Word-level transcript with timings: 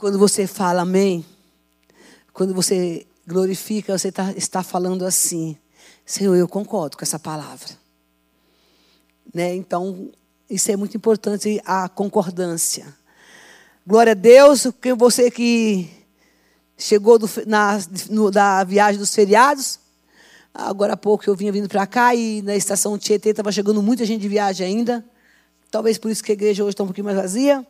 quando 0.00 0.18
você 0.18 0.46
fala 0.46 0.80
amém, 0.80 1.22
quando 2.32 2.54
você 2.54 3.06
glorifica, 3.26 3.96
você 3.96 4.10
tá, 4.10 4.32
está 4.32 4.62
falando 4.62 5.04
assim: 5.04 5.54
Senhor, 6.06 6.34
eu 6.34 6.48
concordo 6.48 6.96
com 6.96 7.04
essa 7.04 7.18
palavra. 7.18 7.68
Né? 9.32 9.54
Então, 9.54 10.10
isso 10.48 10.72
é 10.72 10.76
muito 10.76 10.96
importante, 10.96 11.60
a 11.66 11.86
concordância. 11.86 12.96
Glória 13.86 14.12
a 14.12 14.14
Deus, 14.14 14.68
que 14.80 14.94
você 14.94 15.30
que 15.30 15.90
chegou 16.78 17.18
do, 17.18 17.28
na, 17.46 17.78
no, 18.08 18.30
da 18.30 18.64
viagem 18.64 18.98
dos 18.98 19.14
feriados. 19.14 19.78
Agora 20.54 20.94
há 20.94 20.96
pouco 20.96 21.28
eu 21.28 21.36
vinha 21.36 21.52
vindo 21.52 21.68
para 21.68 21.86
cá 21.86 22.14
e 22.14 22.40
na 22.40 22.56
estação 22.56 22.98
Tietê 22.98 23.30
estava 23.30 23.52
chegando 23.52 23.82
muita 23.82 24.06
gente 24.06 24.22
de 24.22 24.28
viagem 24.28 24.66
ainda. 24.66 25.04
Talvez 25.70 25.98
por 25.98 26.10
isso 26.10 26.24
que 26.24 26.32
a 26.32 26.34
igreja 26.34 26.64
hoje 26.64 26.72
está 26.72 26.82
um 26.82 26.86
pouquinho 26.86 27.04
mais 27.04 27.18
vazia. 27.18 27.64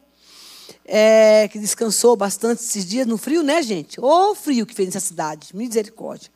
É, 0.85 1.49
que 1.49 1.59
descansou 1.59 2.17
bastante 2.17 2.63
esses 2.63 2.85
dias 2.85 3.07
no 3.07 3.17
frio, 3.17 3.43
né, 3.43 3.63
gente? 3.63 4.01
Ô 4.01 4.35
frio 4.35 4.67
que 4.67 4.75
fez 4.75 4.89
nessa 4.89 5.07
cidade, 5.07 5.55
misericórdia. 5.55 6.31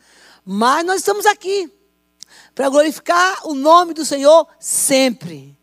Mas 0.45 0.85
nós 0.85 0.97
estamos 0.99 1.27
aqui 1.27 1.71
para 2.55 2.69
glorificar 2.69 3.47
o 3.47 3.55
nome 3.55 3.95
do 3.95 4.05
Senhor 4.05 4.47
sempre. 4.61 5.57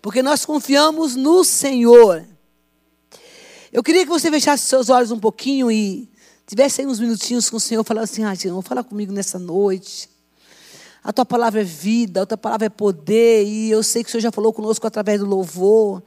Porque 0.00 0.22
nós 0.22 0.44
confiamos 0.44 1.14
no 1.14 1.44
Senhor. 1.44 2.24
Eu 3.72 3.82
queria 3.82 4.02
que 4.02 4.10
você 4.10 4.30
fechasse 4.30 4.66
seus 4.66 4.90
olhos 4.90 5.10
um 5.10 5.18
pouquinho 5.18 5.70
e 5.70 6.10
tivesse 6.46 6.80
aí 6.80 6.86
uns 6.86 7.00
minutinhos 7.00 7.48
com 7.48 7.56
o 7.56 7.60
Senhor, 7.60 7.82
falando 7.84 8.04
assim: 8.04 8.24
ah, 8.24 8.34
Senhor, 8.34 8.60
fala 8.62 8.84
comigo 8.84 9.12
nessa 9.12 9.38
noite. 9.38 10.10
A 11.02 11.12
tua 11.12 11.24
palavra 11.24 11.62
é 11.62 11.64
vida, 11.64 12.22
a 12.22 12.26
tua 12.26 12.38
palavra 12.38 12.66
é 12.66 12.68
poder, 12.68 13.44
e 13.44 13.70
eu 13.70 13.82
sei 13.82 14.04
que 14.04 14.08
o 14.08 14.12
Senhor 14.12 14.22
já 14.22 14.30
falou 14.30 14.52
conosco 14.52 14.86
através 14.86 15.18
do 15.18 15.26
louvor, 15.26 16.02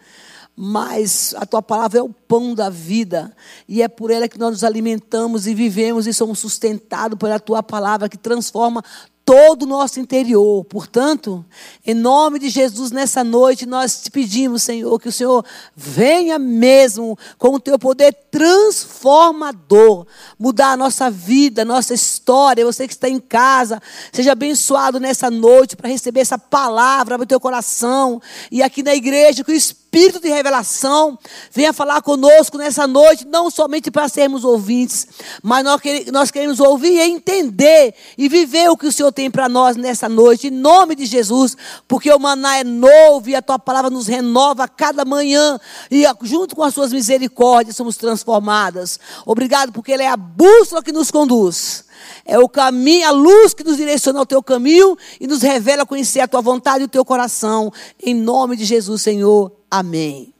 mas 0.55 1.33
a 1.37 1.45
tua 1.45 1.61
palavra 1.61 1.99
é 1.99 2.03
o 2.03 2.09
pão 2.09 2.55
da 2.55 2.69
vida, 2.69 3.35
e 3.67 3.81
é 3.81 3.87
por 3.87 4.09
ela 4.09 4.27
que 4.27 4.39
nós 4.39 4.51
nos 4.51 4.63
alimentamos 4.63 5.47
e 5.47 5.53
vivemos 5.53 6.07
e 6.07 6.13
somos 6.13 6.39
sustentados 6.39 7.17
pela 7.19 7.39
tua 7.39 7.61
palavra 7.61 8.07
que 8.07 8.17
transforma 8.17 8.83
todo 9.25 9.63
o 9.63 9.65
nosso 9.65 9.99
interior. 9.99 10.63
Portanto, 10.65 11.43
em 11.85 11.95
nome 11.95 12.37
de 12.37 12.47
Jesus, 12.47 12.91
nessa 12.91 13.23
noite, 13.23 13.65
nós 13.65 14.03
te 14.03 14.11
pedimos, 14.11 14.61
Senhor, 14.61 14.99
que 14.99 15.09
o 15.09 15.11
Senhor 15.11 15.43
venha 15.75 16.37
mesmo 16.37 17.17
com 17.39 17.55
o 17.55 17.59
teu 17.59 17.79
poder 17.79 18.13
transformador, 18.29 20.05
mudar 20.37 20.73
a 20.73 20.77
nossa 20.77 21.09
vida, 21.09 21.65
nossa 21.65 21.95
história. 21.95 22.63
Você 22.63 22.87
que 22.87 22.93
está 22.93 23.09
em 23.09 23.19
casa, 23.19 23.81
seja 24.13 24.33
abençoado 24.33 24.99
nessa 24.99 25.31
noite 25.31 25.75
para 25.75 25.89
receber 25.89 26.19
essa 26.19 26.37
palavra 26.37 27.17
no 27.17 27.25
teu 27.25 27.39
coração. 27.39 28.21
E 28.51 28.61
aqui 28.61 28.83
na 28.83 28.93
igreja, 28.93 29.43
que 29.43 29.51
o 29.51 29.55
Espírito 29.55 29.84
de 29.95 30.27
revelação 30.27 31.17
venha 31.51 31.71
falar 31.71 32.01
conosco 32.01 32.57
nessa 32.57 32.85
noite, 32.85 33.25
não 33.25 33.49
somente 33.49 33.89
para 33.89 34.09
sermos 34.09 34.43
ouvintes, 34.43 35.07
mas 35.41 35.63
nós 36.11 36.31
queremos 36.31 36.59
ouvir 36.59 36.93
e 36.93 37.01
entender 37.01 37.95
e 38.17 38.27
viver 38.27 38.69
o 38.69 38.75
que 38.75 38.87
o 38.87 38.91
Senhor 38.91 39.11
tem 39.11 39.31
para 39.31 39.47
nós 39.47 39.77
nessa 39.77 40.09
noite, 40.09 40.47
em 40.47 40.51
nome 40.51 40.95
de 40.95 41.05
Jesus, 41.05 41.55
porque 41.87 42.11
o 42.11 42.19
maná 42.19 42.57
é 42.57 42.63
novo 42.63 43.29
e 43.29 43.35
a 43.35 43.41
tua 43.41 43.57
palavra 43.57 43.89
nos 43.89 44.07
renova 44.07 44.65
a 44.65 44.67
cada 44.67 45.05
manhã, 45.05 45.57
e 45.89 46.03
junto 46.23 46.55
com 46.55 46.63
as 46.63 46.73
suas 46.73 46.91
misericórdias 46.91 47.77
somos 47.77 47.95
transformadas. 47.95 48.99
Obrigado, 49.25 49.71
porque 49.71 49.93
Ele 49.93 50.03
é 50.03 50.09
a 50.09 50.17
bússola 50.17 50.83
que 50.83 50.91
nos 50.91 51.09
conduz. 51.09 51.85
É 52.25 52.37
o 52.37 52.49
caminho, 52.49 53.07
a 53.07 53.11
luz 53.11 53.53
que 53.53 53.63
nos 53.63 53.77
direciona 53.77 54.19
ao 54.19 54.25
teu 54.25 54.43
caminho 54.43 54.97
e 55.19 55.25
nos 55.25 55.41
revela 55.41 55.85
conhecer 55.85 56.19
a 56.19 56.27
tua 56.27 56.41
vontade 56.41 56.81
e 56.81 56.85
o 56.85 56.89
teu 56.89 57.05
coração. 57.05 57.71
Em 58.01 58.13
nome 58.13 58.57
de 58.57 58.65
Jesus, 58.65 59.01
Senhor. 59.01 59.51
Amém. 59.77 60.33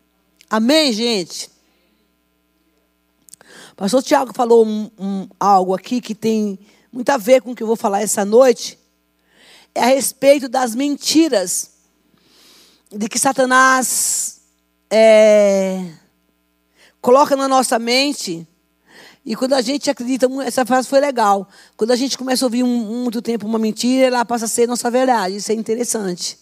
Amém, 0.50 0.94
gente? 0.94 1.50
O 3.74 3.76
pastor 3.76 4.02
Tiago 4.02 4.32
falou 4.34 4.66
um, 4.66 4.90
um, 4.98 5.28
algo 5.38 5.76
aqui 5.76 6.00
que 6.00 6.16
tem 6.16 6.58
muito 6.90 7.10
a 7.10 7.18
ver 7.18 7.42
com 7.42 7.52
o 7.52 7.56
que 7.56 7.62
eu 7.62 7.68
vou 7.68 7.76
falar 7.76 8.02
essa 8.02 8.24
noite. 8.24 8.80
É 9.74 9.84
a 9.84 9.88
respeito 9.88 10.48
das 10.48 10.74
mentiras 10.74 11.72
de 12.90 13.10
que 13.10 13.20
Satanás 13.20 14.40
é, 14.90 15.86
coloca 17.02 17.36
na 17.36 17.50
nossa 17.50 17.78
mente. 17.78 18.48
E 19.26 19.36
quando 19.36 19.52
a 19.52 19.62
gente 19.62 19.90
acredita, 19.90 20.30
essa 20.46 20.66
frase 20.66 20.88
foi 20.88 21.02
legal. 21.02 21.50
Quando 21.76 21.92
a 21.92 21.98
gente 21.98 22.18
começa 22.18 22.46
a 22.46 22.48
ouvir 22.48 22.64
um, 22.64 23.04
muito 23.04 23.22
tempo 23.22 23.46
uma 23.46 23.60
mentira, 23.60 24.08
ela 24.08 24.24
passa 24.24 24.46
a 24.46 24.48
ser 24.48 24.66
nossa 24.66 24.90
verdade. 24.90 25.36
Isso 25.36 25.52
é 25.52 25.56
interessante. 25.56 26.40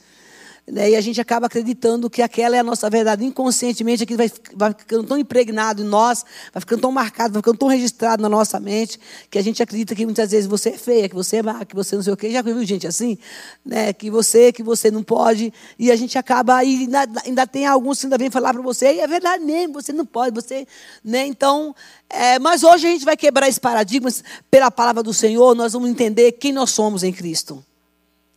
Né? 0.65 0.91
E 0.91 0.95
a 0.95 1.01
gente 1.01 1.19
acaba 1.19 1.47
acreditando 1.47 2.09
que 2.09 2.21
aquela 2.21 2.55
é 2.55 2.59
a 2.59 2.63
nossa 2.63 2.89
verdade. 2.89 3.25
Inconscientemente, 3.25 4.03
aquilo 4.03 4.17
vai, 4.17 4.31
vai 4.55 4.73
ficando 4.73 5.03
tão 5.03 5.17
impregnado 5.17 5.81
em 5.81 5.85
nós, 5.85 6.23
vai 6.53 6.61
ficando 6.61 6.81
tão 6.81 6.91
marcado, 6.91 7.33
vai 7.33 7.41
ficando 7.41 7.57
tão 7.57 7.67
registrado 7.67 8.23
na 8.23 8.29
nossa 8.29 8.59
mente, 8.61 8.97
que 9.29 9.37
a 9.37 9.41
gente 9.41 9.61
acredita 9.61 9.93
que 9.93 10.05
muitas 10.05 10.31
vezes 10.31 10.47
você 10.47 10.69
é 10.69 10.77
feia, 10.77 11.09
que 11.09 11.15
você 11.15 11.37
é 11.37 11.43
má, 11.43 11.65
que 11.65 11.75
você 11.75 11.97
não 11.97 12.03
sei 12.03 12.13
o 12.13 12.17
quê. 12.17 12.31
Já 12.31 12.41
viu 12.41 12.63
gente 12.63 12.87
assim? 12.87 13.17
Né? 13.65 13.91
Que 13.91 14.09
você, 14.09 14.53
que 14.53 14.63
você 14.63 14.89
não 14.89 15.03
pode. 15.03 15.53
E 15.77 15.91
a 15.91 15.97
gente 15.97 16.17
acaba, 16.17 16.55
ainda, 16.55 17.05
ainda 17.25 17.45
tem 17.45 17.67
alguns 17.67 17.99
que 17.99 18.05
ainda 18.05 18.17
vêm 18.17 18.29
falar 18.29 18.53
para 18.53 18.61
você, 18.61 18.93
e 18.93 18.99
é 19.01 19.07
verdade 19.07 19.43
mesmo, 19.43 19.73
você 19.73 19.91
não 19.91 20.05
pode, 20.05 20.33
você. 20.33 20.65
Né? 21.03 21.25
Então, 21.25 21.75
é, 22.09 22.39
mas 22.39 22.63
hoje 22.63 22.87
a 22.87 22.89
gente 22.89 23.03
vai 23.03 23.17
quebrar 23.17 23.49
esse 23.49 23.59
paradigma 23.59 24.09
pela 24.49 24.71
palavra 24.71 25.03
do 25.03 25.13
Senhor, 25.13 25.53
nós 25.55 25.73
vamos 25.73 25.89
entender 25.89 26.31
quem 26.33 26.53
nós 26.53 26.69
somos 26.71 27.03
em 27.03 27.11
Cristo. 27.11 27.61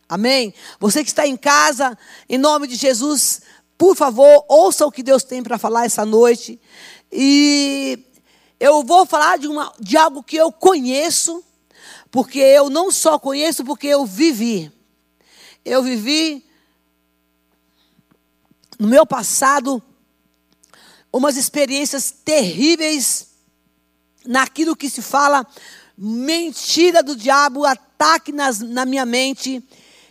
Amém? 0.09 0.53
Você 0.79 1.03
que 1.03 1.09
está 1.09 1.27
em 1.27 1.35
casa, 1.35 1.97
em 2.29 2.37
nome 2.37 2.67
de 2.67 2.75
Jesus, 2.75 3.41
por 3.77 3.95
favor, 3.95 4.45
ouça 4.47 4.85
o 4.85 4.91
que 4.91 5.03
Deus 5.03 5.23
tem 5.23 5.43
para 5.43 5.57
falar 5.57 5.85
essa 5.85 6.05
noite. 6.05 6.59
E 7.11 7.99
eu 8.59 8.83
vou 8.83 9.05
falar 9.05 9.37
de, 9.37 9.47
uma, 9.47 9.73
de 9.79 9.97
algo 9.97 10.23
que 10.23 10.35
eu 10.35 10.51
conheço, 10.51 11.43
porque 12.09 12.39
eu 12.39 12.69
não 12.69 12.91
só 12.91 13.19
conheço, 13.19 13.63
porque 13.65 13.87
eu 13.87 14.05
vivi. 14.05 14.71
Eu 15.63 15.83
vivi 15.83 16.45
no 18.79 18.87
meu 18.87 19.05
passado 19.05 19.83
umas 21.11 21.35
experiências 21.35 22.11
terríveis 22.11 23.27
naquilo 24.25 24.75
que 24.75 24.89
se 24.89 25.01
fala 25.01 25.45
mentira 25.97 27.01
do 27.01 27.15
diabo, 27.15 27.65
ataque 27.65 28.31
nas, 28.31 28.59
na 28.59 28.85
minha 28.85 29.05
mente. 29.05 29.63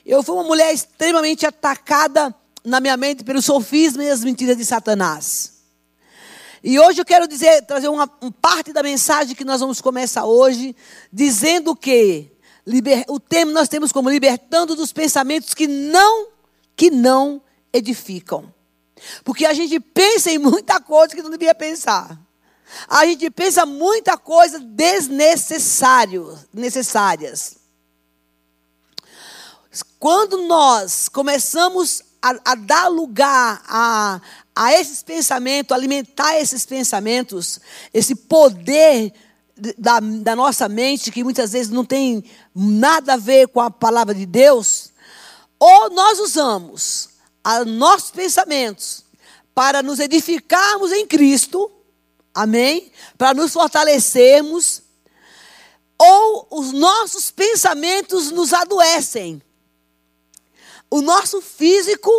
Eu 0.06 0.22
fui 0.22 0.36
uma 0.36 0.44
mulher 0.44 0.72
extremamente 0.72 1.44
atacada 1.44 2.32
na 2.64 2.78
minha 2.78 2.96
mente 2.96 3.24
pelo 3.24 3.42
sofisma 3.42 4.04
e 4.04 4.08
as 4.08 4.22
mentiras 4.22 4.56
de 4.56 4.64
Satanás. 4.64 5.54
E 6.62 6.78
hoje 6.78 7.00
eu 7.00 7.04
quero 7.04 7.26
dizer, 7.26 7.62
trazer 7.62 7.88
uma, 7.88 8.08
uma 8.20 8.30
parte 8.30 8.72
da 8.72 8.84
mensagem 8.84 9.34
que 9.34 9.44
nós 9.44 9.60
vamos 9.60 9.80
começar 9.80 10.24
hoje, 10.24 10.76
dizendo 11.12 11.74
que 11.74 12.30
liber, 12.64 13.04
o 13.08 13.18
tema 13.18 13.50
nós 13.50 13.68
temos 13.68 13.90
como 13.90 14.08
libertando 14.08 14.76
dos 14.76 14.92
pensamentos 14.92 15.52
que 15.52 15.66
não, 15.66 16.28
que 16.76 16.88
não 16.88 17.42
edificam. 17.72 18.54
Porque 19.24 19.44
a 19.44 19.52
gente 19.52 19.80
pensa 19.80 20.30
em 20.30 20.38
muita 20.38 20.80
coisa 20.80 21.16
que 21.16 21.22
não 21.22 21.30
devia 21.30 21.54
pensar. 21.54 22.16
A 22.88 23.04
gente 23.06 23.28
pensa 23.28 23.66
muita 23.66 24.16
coisa 24.16 24.60
desnecessário, 24.60 26.38
necessárias. 26.54 27.55
Quando 29.82 30.46
nós 30.46 31.08
começamos 31.08 32.02
a, 32.22 32.52
a 32.52 32.54
dar 32.54 32.88
lugar 32.88 33.62
a, 33.66 34.20
a 34.54 34.72
esses 34.74 35.02
pensamentos, 35.02 35.74
alimentar 35.74 36.38
esses 36.38 36.66
pensamentos, 36.66 37.60
esse 37.92 38.14
poder 38.14 39.12
da, 39.78 40.00
da, 40.00 40.36
nossa 40.36 40.68
mente, 40.68 41.10
que 41.10 41.24
muitas 41.24 41.52
vezes 41.52 41.70
não 41.70 41.84
tem 41.84 42.24
nada 42.54 43.14
a 43.14 43.16
ver 43.16 43.48
com 43.48 43.60
a 43.60 43.70
palavra 43.70 44.14
de 44.14 44.26
Deus, 44.26 44.92
ou 45.58 45.90
nós 45.90 46.18
usamos 46.18 47.10
os 47.44 47.66
nossos 47.66 48.10
pensamentos 48.10 49.04
para 49.54 49.82
nos 49.82 50.00
edificarmos 50.00 50.92
em 50.92 51.06
Cristo, 51.06 51.70
amém? 52.34 52.90
Para 53.16 53.32
nos 53.32 53.52
fortalecermos, 53.52 54.82
ou 55.98 56.46
os 56.50 56.72
nossos 56.72 57.30
pensamentos 57.30 58.30
nos 58.30 58.52
adoecem 58.52 59.40
o 60.90 61.00
nosso 61.00 61.40
físico, 61.40 62.10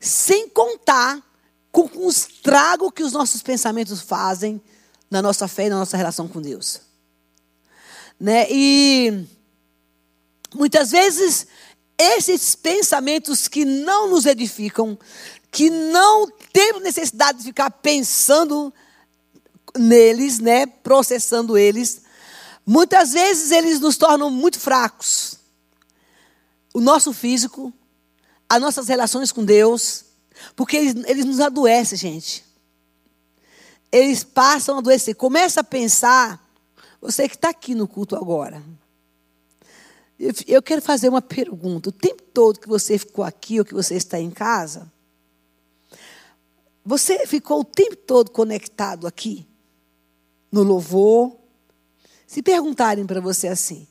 sem 0.00 0.48
contar 0.48 1.22
com 1.70 1.88
o 1.94 2.08
estrago 2.08 2.90
que 2.90 3.02
os 3.02 3.12
nossos 3.12 3.42
pensamentos 3.42 4.00
fazem 4.00 4.60
na 5.10 5.22
nossa 5.22 5.46
fé 5.46 5.66
e 5.66 5.70
na 5.70 5.78
nossa 5.78 5.96
relação 5.96 6.26
com 6.26 6.40
Deus. 6.40 6.80
Né? 8.18 8.46
E 8.50 9.26
muitas 10.54 10.90
vezes 10.90 11.46
esses 11.98 12.54
pensamentos 12.54 13.48
que 13.48 13.64
não 13.64 14.08
nos 14.08 14.26
edificam, 14.26 14.98
que 15.50 15.70
não 15.70 16.26
temos 16.52 16.82
necessidade 16.82 17.38
de 17.38 17.44
ficar 17.44 17.70
pensando 17.70 18.72
neles, 19.78 20.38
né, 20.38 20.66
processando 20.66 21.56
eles, 21.56 22.02
muitas 22.64 23.12
vezes 23.12 23.50
eles 23.50 23.80
nos 23.80 23.96
tornam 23.96 24.30
muito 24.30 24.58
fracos. 24.58 25.38
O 26.74 26.80
nosso 26.80 27.12
físico, 27.12 27.72
as 28.48 28.60
nossas 28.60 28.88
relações 28.88 29.32
com 29.32 29.44
Deus, 29.44 30.04
porque 30.54 30.76
eles, 30.76 31.04
eles 31.06 31.24
nos 31.24 31.40
adoecem, 31.40 31.98
gente. 31.98 32.44
eles 33.90 34.22
passam 34.22 34.76
a 34.76 34.78
adoecer. 34.78 35.14
Começa 35.14 35.60
a 35.60 35.64
pensar, 35.64 36.44
você 37.00 37.28
que 37.28 37.34
está 37.34 37.50
aqui 37.50 37.74
no 37.74 37.88
culto 37.88 38.16
agora. 38.16 38.62
Eu, 40.18 40.32
eu 40.46 40.62
quero 40.62 40.80
fazer 40.80 41.08
uma 41.08 41.22
pergunta. 41.22 41.90
O 41.90 41.92
tempo 41.92 42.22
todo 42.22 42.60
que 42.60 42.68
você 42.68 42.98
ficou 42.98 43.24
aqui 43.24 43.58
ou 43.58 43.64
que 43.64 43.74
você 43.74 43.94
está 43.94 44.18
em 44.18 44.30
casa, 44.30 44.90
você 46.84 47.26
ficou 47.26 47.60
o 47.60 47.64
tempo 47.64 47.96
todo 47.96 48.30
conectado 48.30 49.06
aqui? 49.06 49.46
No 50.50 50.62
louvor? 50.62 51.36
Se 52.26 52.42
perguntarem 52.42 53.06
para 53.06 53.20
você 53.20 53.48
assim, 53.48 53.86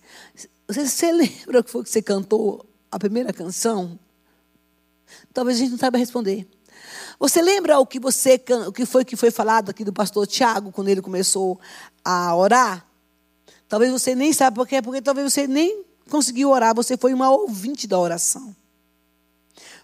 você, 0.67 0.85
você 0.85 1.11
lembra 1.13 1.59
o 1.59 1.63
que 1.63 1.71
foi 1.71 1.83
que 1.83 1.89
você 1.89 2.01
cantou 2.01 2.65
a 2.91 2.97
primeira 2.97 3.31
canção? 3.31 3.99
Talvez 5.35 5.57
a 5.57 5.59
gente 5.59 5.71
não 5.71 5.77
saiba 5.77 5.97
responder. 5.97 6.47
Você 7.19 7.41
lembra 7.41 7.77
o 7.77 7.85
que 7.85 7.99
você 7.99 8.41
o 8.65 8.71
que 8.71 8.85
foi 8.85 9.03
que 9.03 9.17
foi 9.17 9.29
falado 9.29 9.69
aqui 9.69 9.83
do 9.83 9.91
pastor 9.91 10.25
Tiago 10.25 10.71
quando 10.71 10.87
ele 10.87 11.01
começou 11.01 11.59
a 12.05 12.33
orar? 12.33 12.87
Talvez 13.67 13.91
você 13.91 14.15
nem 14.15 14.31
saiba 14.31 14.55
porque 14.55 14.81
porque 14.81 15.01
talvez 15.01 15.33
você 15.33 15.45
nem 15.45 15.83
conseguiu 16.09 16.51
orar, 16.51 16.73
você 16.73 16.95
foi 16.95 17.13
uma 17.13 17.29
ouvinte 17.29 17.85
da 17.85 17.99
oração. 17.99 18.55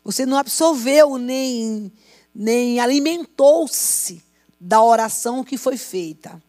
Você 0.06 0.25
não 0.25 0.38
absorveu 0.38 1.18
nem 1.18 1.92
nem 2.33 2.80
alimentou-se 2.80 4.24
da 4.57 4.81
oração 4.81 5.44
que 5.44 5.57
foi 5.57 5.75
feita. 5.75 6.42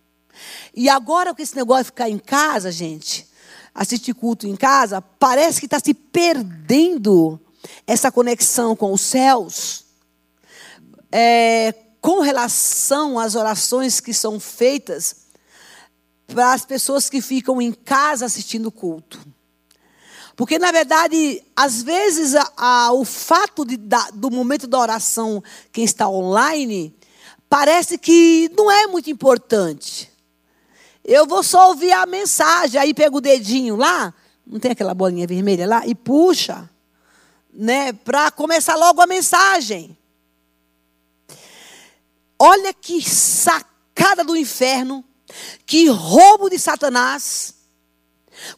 E 0.73 0.89
agora 0.89 1.35
com 1.35 1.43
esse 1.43 1.57
negócio 1.57 1.85
de 1.85 1.91
ficar 1.91 2.09
em 2.09 2.21
casa, 2.21 2.71
gente, 2.71 3.27
assistir 3.75 4.15
culto 4.15 4.47
em 4.47 4.55
casa, 4.55 5.03
parece 5.03 5.59
que 5.59 5.67
está 5.67 5.81
se 5.81 5.93
perdendo 5.93 7.41
essa 7.87 8.11
conexão 8.11 8.75
com 8.75 8.93
os 8.93 9.01
céus 9.01 9.85
é, 11.13 11.75
com 12.01 12.21
relação 12.21 13.19
às 13.19 13.35
orações 13.35 14.01
que 14.01 14.15
são 14.15 14.41
feitas 14.41 15.17
para 16.27 16.53
as 16.53 16.65
pessoas 16.65 17.11
que 17.11 17.21
ficam 17.21 17.61
em 17.61 17.73
casa 17.73 18.25
assistindo 18.25 18.67
o 18.67 18.73
culto. 18.73 19.21
Porque, 20.35 20.59
na 20.59 20.73
verdade, 20.73 21.45
às 21.55 21.83
vezes 21.83 22.35
a, 22.35 22.53
a, 22.57 22.93
o 22.93 23.05
fato 23.05 23.67
de, 23.67 23.77
da, 23.77 24.09
do 24.11 24.31
momento 24.31 24.67
da 24.67 24.79
oração, 24.79 25.45
quem 25.71 25.85
está 25.85 26.09
online, 26.09 26.97
parece 27.51 27.99
que 27.99 28.51
não 28.57 28.71
é 28.71 28.87
muito 28.87 29.11
importante. 29.11 30.11
Eu 31.05 31.27
vou 31.27 31.43
só 31.43 31.69
ouvir 31.69 31.93
a 31.93 32.07
mensagem, 32.07 32.81
aí 32.81 32.95
pega 32.95 33.15
o 33.15 33.21
dedinho 33.21 33.77
lá, 33.77 34.15
não 34.47 34.59
tem 34.59 34.71
aquela 34.71 34.95
bolinha 34.95 35.27
vermelha 35.27 35.67
lá, 35.67 35.87
e 35.87 35.95
puxa, 35.95 36.69
né, 37.53 37.93
para 37.93 38.31
começar 38.31 38.77
logo 38.77 39.01
a 39.01 39.07
mensagem. 39.07 39.97
Olha 42.39 42.73
que 42.73 43.03
sacada 43.03 44.25
do 44.25 44.37
inferno, 44.37 45.05
que 45.67 45.87
roubo 45.87 46.49
de 46.49 46.59
Satanás. 46.59 47.55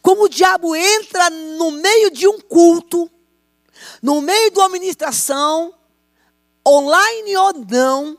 Como 0.01 0.23
o 0.23 0.29
diabo 0.29 0.75
entra 0.75 1.29
no 1.29 1.71
meio 1.71 2.09
de 2.09 2.27
um 2.27 2.39
culto, 2.39 3.09
no 4.01 4.21
meio 4.21 4.49
de 4.49 4.57
uma 4.57 4.69
ministração, 4.69 5.73
online 6.67 7.37
ou 7.37 7.53
não, 7.53 8.17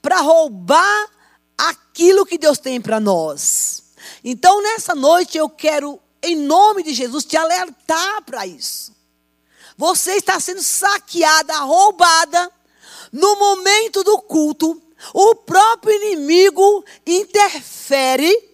para 0.00 0.20
roubar 0.20 1.10
aquilo 1.58 2.24
que 2.24 2.38
Deus 2.38 2.58
tem 2.58 2.80
para 2.80 2.98
nós. 2.98 3.82
Então, 4.24 4.62
nessa 4.62 4.94
noite, 4.94 5.36
eu 5.36 5.48
quero, 5.48 6.00
em 6.22 6.36
nome 6.36 6.82
de 6.82 6.94
Jesus, 6.94 7.24
te 7.24 7.36
alertar 7.36 8.22
para 8.24 8.46
isso. 8.46 8.92
Você 9.76 10.12
está 10.12 10.38
sendo 10.38 10.62
saqueada, 10.62 11.58
roubada 11.58 12.50
no 13.12 13.36
momento 13.36 14.02
do 14.02 14.18
culto, 14.22 14.80
o 15.12 15.34
próprio 15.34 15.94
inimigo 15.94 16.84
interfere 17.06 18.50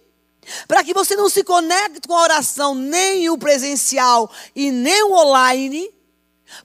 para 0.67 0.83
que 0.83 0.93
você 0.93 1.15
não 1.15 1.29
se 1.29 1.43
conecte 1.43 2.07
com 2.07 2.15
a 2.15 2.23
oração, 2.23 2.73
nem 2.73 3.29
o 3.29 3.37
presencial 3.37 4.29
e 4.55 4.71
nem 4.71 5.03
o 5.03 5.13
online, 5.13 5.93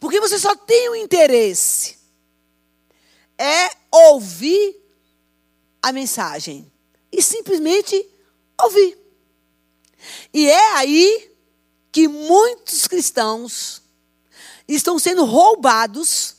porque 0.01 0.21
você 0.21 0.39
só 0.39 0.57
tem 0.57 0.91
um 0.91 0.97
interesse 0.97 2.05
é 3.39 3.71
ouvir 3.91 4.77
a 5.83 5.93
mensagem 5.93 6.71
e 7.13 7.21
simplesmente 7.23 8.09
ouvir. 8.61 8.97
E 10.33 10.49
é 10.49 10.73
aí 10.75 11.31
que 11.91 12.09
muitos 12.09 12.87
cristãos 12.87 13.83
estão 14.69 14.99
sendo 14.99 15.25
roubados 15.25 16.37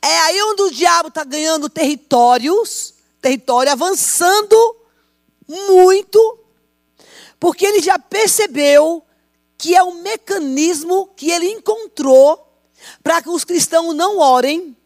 é 0.00 0.18
aí 0.20 0.42
onde 0.42 0.62
o 0.62 0.70
diabo 0.70 1.08
está 1.08 1.24
ganhando 1.24 1.68
territórios, 1.68 2.94
território 3.20 3.72
avançando 3.72 4.76
muito, 5.48 6.38
porque 7.40 7.66
ele 7.66 7.80
já 7.80 7.98
percebeu 7.98 9.04
que 9.58 9.74
é 9.74 9.82
um 9.82 10.02
mecanismo 10.02 11.08
que 11.16 11.30
ele 11.30 11.48
encontrou 11.48 12.40
para 13.02 13.22
que 13.22 13.28
os 13.28 13.44
cristãos 13.44 13.94
não 13.94 14.18
orem, 14.18 14.76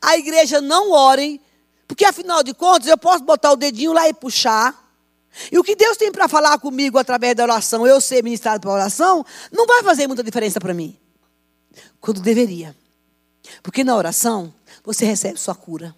a 0.00 0.16
igreja 0.16 0.60
não 0.60 0.92
orem, 0.92 1.40
porque 1.86 2.04
afinal 2.04 2.42
de 2.42 2.54
contas 2.54 2.88
eu 2.88 2.98
posso 2.98 3.24
botar 3.24 3.52
o 3.52 3.56
dedinho 3.56 3.92
lá 3.92 4.08
e 4.08 4.14
puxar. 4.14 4.86
E 5.52 5.58
o 5.58 5.62
que 5.62 5.76
Deus 5.76 5.96
tem 5.96 6.10
para 6.10 6.28
falar 6.28 6.58
comigo 6.58 6.98
através 6.98 7.34
da 7.34 7.44
oração, 7.44 7.86
eu 7.86 8.00
ser 8.00 8.22
ministrado 8.22 8.60
pela 8.60 8.74
oração, 8.74 9.24
não 9.52 9.66
vai 9.66 9.82
fazer 9.82 10.06
muita 10.06 10.22
diferença 10.22 10.60
para 10.60 10.74
mim. 10.74 10.98
Quando 12.00 12.20
deveria. 12.20 12.76
Porque 13.62 13.84
na 13.84 13.96
oração, 13.96 14.52
você 14.84 15.04
recebe 15.04 15.38
sua 15.38 15.54
cura. 15.54 15.94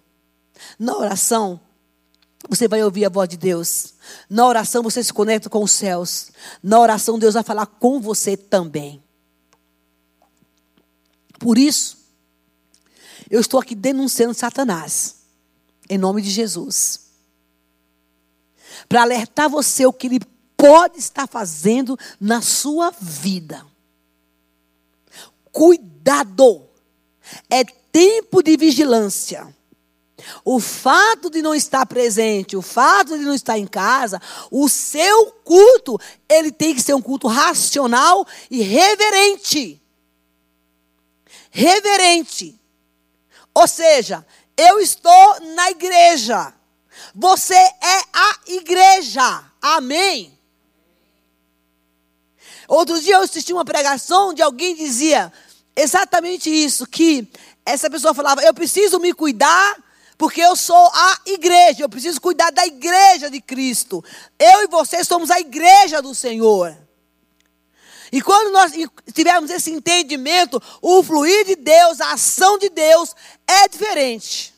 Na 0.77 0.95
oração, 0.97 1.59
você 2.49 2.67
vai 2.67 2.83
ouvir 2.83 3.05
a 3.05 3.09
voz 3.09 3.29
de 3.29 3.37
Deus. 3.37 3.93
Na 4.29 4.45
oração, 4.45 4.83
você 4.83 5.03
se 5.03 5.13
conecta 5.13 5.49
com 5.49 5.63
os 5.63 5.71
céus. 5.71 6.31
Na 6.61 6.79
oração, 6.79 7.19
Deus 7.19 7.33
vai 7.33 7.43
falar 7.43 7.65
com 7.65 7.99
você 7.99 8.35
também. 8.35 9.01
Por 11.39 11.57
isso, 11.57 11.97
eu 13.29 13.39
estou 13.39 13.59
aqui 13.59 13.73
denunciando 13.73 14.33
Satanás, 14.33 15.21
em 15.89 15.97
nome 15.97 16.21
de 16.21 16.29
Jesus, 16.29 17.11
para 18.87 19.01
alertar 19.01 19.49
você 19.49 19.85
o 19.85 19.93
que 19.93 20.07
ele 20.07 20.19
pode 20.55 20.99
estar 20.99 21.27
fazendo 21.27 21.97
na 22.19 22.41
sua 22.41 22.91
vida. 22.91 23.65
Cuidado! 25.51 26.67
É 27.49 27.63
tempo 27.63 28.41
de 28.41 28.57
vigilância. 28.57 29.53
O 30.45 30.59
fato 30.59 31.29
de 31.29 31.41
não 31.41 31.53
estar 31.53 31.85
presente, 31.85 32.55
o 32.55 32.61
fato 32.61 33.17
de 33.17 33.23
não 33.23 33.33
estar 33.33 33.57
em 33.57 33.65
casa, 33.65 34.21
o 34.51 34.69
seu 34.69 35.31
culto, 35.43 35.99
ele 36.29 36.51
tem 36.51 36.75
que 36.75 36.81
ser 36.81 36.93
um 36.93 37.01
culto 37.01 37.27
racional 37.27 38.25
e 38.49 38.61
reverente. 38.61 39.81
Reverente. 41.49 42.59
Ou 43.53 43.67
seja, 43.67 44.25
eu 44.55 44.79
estou 44.79 45.41
na 45.55 45.71
igreja. 45.71 46.53
Você 47.15 47.55
é 47.55 48.03
a 48.13 48.39
igreja. 48.47 49.43
Amém. 49.61 50.37
Outro 52.71 53.01
dia 53.01 53.15
eu 53.15 53.23
assisti 53.23 53.51
uma 53.51 53.65
pregação 53.65 54.33
de 54.33 54.41
alguém 54.41 54.73
dizia: 54.73 55.29
exatamente 55.75 56.49
isso, 56.49 56.87
que 56.87 57.27
essa 57.65 57.89
pessoa 57.89 58.13
falava: 58.13 58.41
Eu 58.43 58.53
preciso 58.53 58.97
me 58.97 59.13
cuidar, 59.13 59.75
porque 60.17 60.39
eu 60.39 60.55
sou 60.55 60.89
a 60.93 61.19
igreja, 61.25 61.83
eu 61.83 61.89
preciso 61.89 62.21
cuidar 62.21 62.49
da 62.49 62.65
igreja 62.65 63.29
de 63.29 63.41
Cristo. 63.41 64.01
Eu 64.39 64.63
e 64.63 64.67
você 64.67 65.03
somos 65.03 65.29
a 65.29 65.37
igreja 65.37 66.01
do 66.01 66.15
Senhor. 66.15 66.73
E 68.09 68.21
quando 68.21 68.53
nós 68.53 68.71
tivermos 69.13 69.51
esse 69.51 69.69
entendimento, 69.69 70.63
o 70.81 71.03
fluir 71.03 71.45
de 71.45 71.57
Deus, 71.57 71.99
a 71.99 72.13
ação 72.13 72.57
de 72.57 72.69
Deus 72.69 73.13
é 73.45 73.67
diferente. 73.67 74.53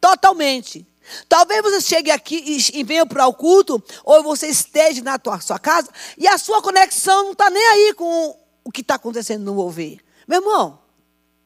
Totalmente. 0.00 0.84
Talvez 1.28 1.62
você 1.62 1.80
chegue 1.80 2.10
aqui 2.10 2.60
e, 2.72 2.82
venha 2.82 3.04
para 3.04 3.26
o 3.26 3.34
culto, 3.34 3.82
ou 4.04 4.22
você 4.22 4.46
esteja 4.48 5.02
na 5.02 5.18
tua, 5.18 5.40
sua 5.40 5.58
casa, 5.58 5.88
e 6.16 6.26
a 6.26 6.38
sua 6.38 6.62
conexão 6.62 7.24
não 7.24 7.32
está 7.32 7.50
nem 7.50 7.66
aí 7.66 7.94
com 7.94 8.36
o 8.64 8.72
que 8.72 8.80
está 8.80 8.94
acontecendo 8.94 9.44
no 9.44 9.54
mover. 9.54 10.00
Meu 10.26 10.40
irmão, 10.40 10.78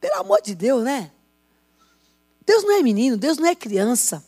pelo 0.00 0.20
amor 0.20 0.40
de 0.40 0.54
Deus, 0.54 0.84
né? 0.84 1.10
Deus 2.46 2.62
não 2.62 2.76
é 2.76 2.82
menino, 2.82 3.16
Deus 3.16 3.36
não 3.36 3.46
é 3.46 3.54
criança. 3.54 4.24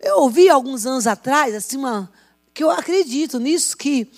Eu 0.00 0.18
ouvi 0.18 0.48
alguns 0.50 0.84
anos 0.84 1.06
atrás, 1.06 1.54
assim, 1.54 1.76
uma, 1.76 2.12
que 2.52 2.62
eu 2.62 2.70
acredito 2.70 3.38
nisso, 3.38 3.76
que 3.76 4.10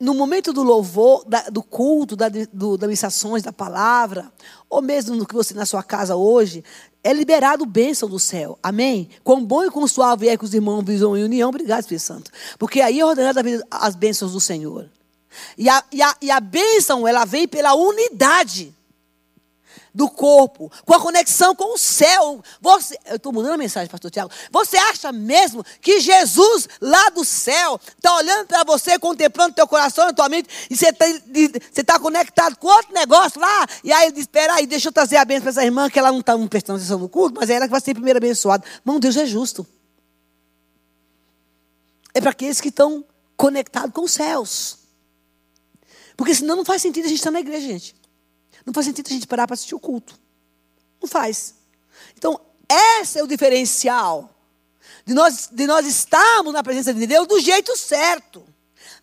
no 0.00 0.14
momento 0.14 0.52
do 0.52 0.64
louvor, 0.64 1.24
da, 1.28 1.42
do 1.42 1.62
culto, 1.62 2.16
da, 2.16 2.28
do, 2.52 2.76
das 2.76 2.88
mensações 2.88 3.42
da 3.42 3.52
palavra, 3.52 4.32
ou 4.68 4.82
mesmo 4.82 5.14
no 5.14 5.24
que 5.24 5.34
você 5.34 5.54
na 5.54 5.64
sua 5.64 5.82
casa 5.82 6.16
hoje, 6.16 6.64
é 7.04 7.12
liberado 7.12 7.66
bênção 7.66 8.08
do 8.08 8.18
céu. 8.18 8.58
Amém? 8.62 9.08
Quão 9.24 9.44
bom 9.44 9.64
e 9.64 9.70
quão 9.70 9.86
suave 9.86 10.28
é 10.28 10.36
que 10.36 10.44
os 10.44 10.54
irmãos 10.54 10.82
visam 10.84 11.16
em 11.16 11.24
união. 11.24 11.48
Obrigado, 11.48 11.80
Espírito 11.80 12.04
Santo. 12.04 12.30
Porque 12.58 12.80
aí 12.80 13.00
é 13.00 13.04
ordenada 13.04 13.42
as 13.70 13.96
bênçãos 13.96 14.32
do 14.32 14.40
Senhor. 14.40 14.88
E 15.56 15.68
a, 15.68 15.82
e 15.90 16.02
a, 16.02 16.16
e 16.20 16.30
a 16.30 16.40
bênção, 16.40 17.08
ela 17.08 17.24
vem 17.24 17.48
pela 17.48 17.74
unidade. 17.74 18.74
Do 19.94 20.08
corpo, 20.08 20.70
com 20.84 20.94
a 20.94 21.00
conexão 21.00 21.54
com 21.54 21.74
o 21.74 21.78
céu. 21.78 22.42
Você, 22.60 22.98
eu 23.06 23.16
estou 23.16 23.32
mudando 23.32 23.52
a 23.52 23.58
mensagem, 23.58 23.88
pastor 23.88 24.10
Tiago. 24.10 24.30
Você 24.50 24.76
acha 24.76 25.12
mesmo 25.12 25.64
que 25.80 26.00
Jesus 26.00 26.68
lá 26.80 27.10
do 27.10 27.24
céu 27.24 27.80
está 27.96 28.14
olhando 28.16 28.46
para 28.46 28.64
você, 28.64 28.98
contemplando 28.98 29.54
teu 29.54 29.66
coração 29.66 30.08
e 30.08 30.14
tua 30.14 30.28
mente, 30.28 30.48
e 30.70 30.76
você 30.76 30.88
está 30.88 31.94
tá 31.94 31.98
conectado 31.98 32.56
com 32.56 32.68
outro 32.68 32.92
negócio 32.92 33.40
lá, 33.40 33.66
e 33.84 33.92
aí 33.92 34.06
ele 34.06 34.12
diz, 34.12 34.22
espera 34.22 34.54
aí, 34.54 34.66
deixa 34.66 34.88
eu 34.88 34.92
trazer 34.92 35.16
a 35.16 35.24
bênção 35.24 35.42
para 35.42 35.50
essa 35.50 35.64
irmã, 35.64 35.90
que 35.90 35.98
ela 35.98 36.10
não 36.10 36.20
está 36.20 36.36
prestando 36.48 36.78
atenção 36.78 36.98
no 36.98 37.08
culto, 37.08 37.38
mas 37.38 37.50
é 37.50 37.54
ela 37.54 37.66
que 37.66 37.72
vai 37.72 37.80
ser 37.80 37.94
primeiro 37.94 38.16
abençoada. 38.16 38.64
Irmão, 38.84 38.98
Deus 38.98 39.16
é 39.16 39.26
justo. 39.26 39.66
É 42.14 42.20
para 42.20 42.30
aqueles 42.30 42.60
que 42.60 42.68
estão 42.68 43.04
conectados 43.36 43.92
com 43.92 44.02
os 44.02 44.12
céus. 44.12 44.78
Porque 46.16 46.34
senão 46.34 46.56
não 46.56 46.64
faz 46.64 46.82
sentido 46.82 47.06
a 47.06 47.08
gente 47.08 47.18
estar 47.18 47.30
na 47.30 47.40
igreja, 47.40 47.66
gente. 47.66 48.01
Não 48.64 48.72
faz 48.72 48.86
sentido 48.86 49.06
a 49.08 49.12
gente 49.12 49.26
parar 49.26 49.46
para 49.46 49.54
assistir 49.54 49.74
o 49.74 49.80
culto. 49.80 50.18
Não 51.00 51.08
faz. 51.08 51.54
Então, 52.16 52.40
esse 52.68 53.18
é 53.18 53.22
o 53.22 53.26
diferencial 53.26 54.30
de 55.04 55.14
nós, 55.14 55.48
de 55.52 55.66
nós 55.66 55.86
estarmos 55.86 56.52
na 56.52 56.62
presença 56.62 56.94
de 56.94 57.06
Deus 57.06 57.26
do 57.26 57.40
jeito 57.40 57.76
certo, 57.76 58.44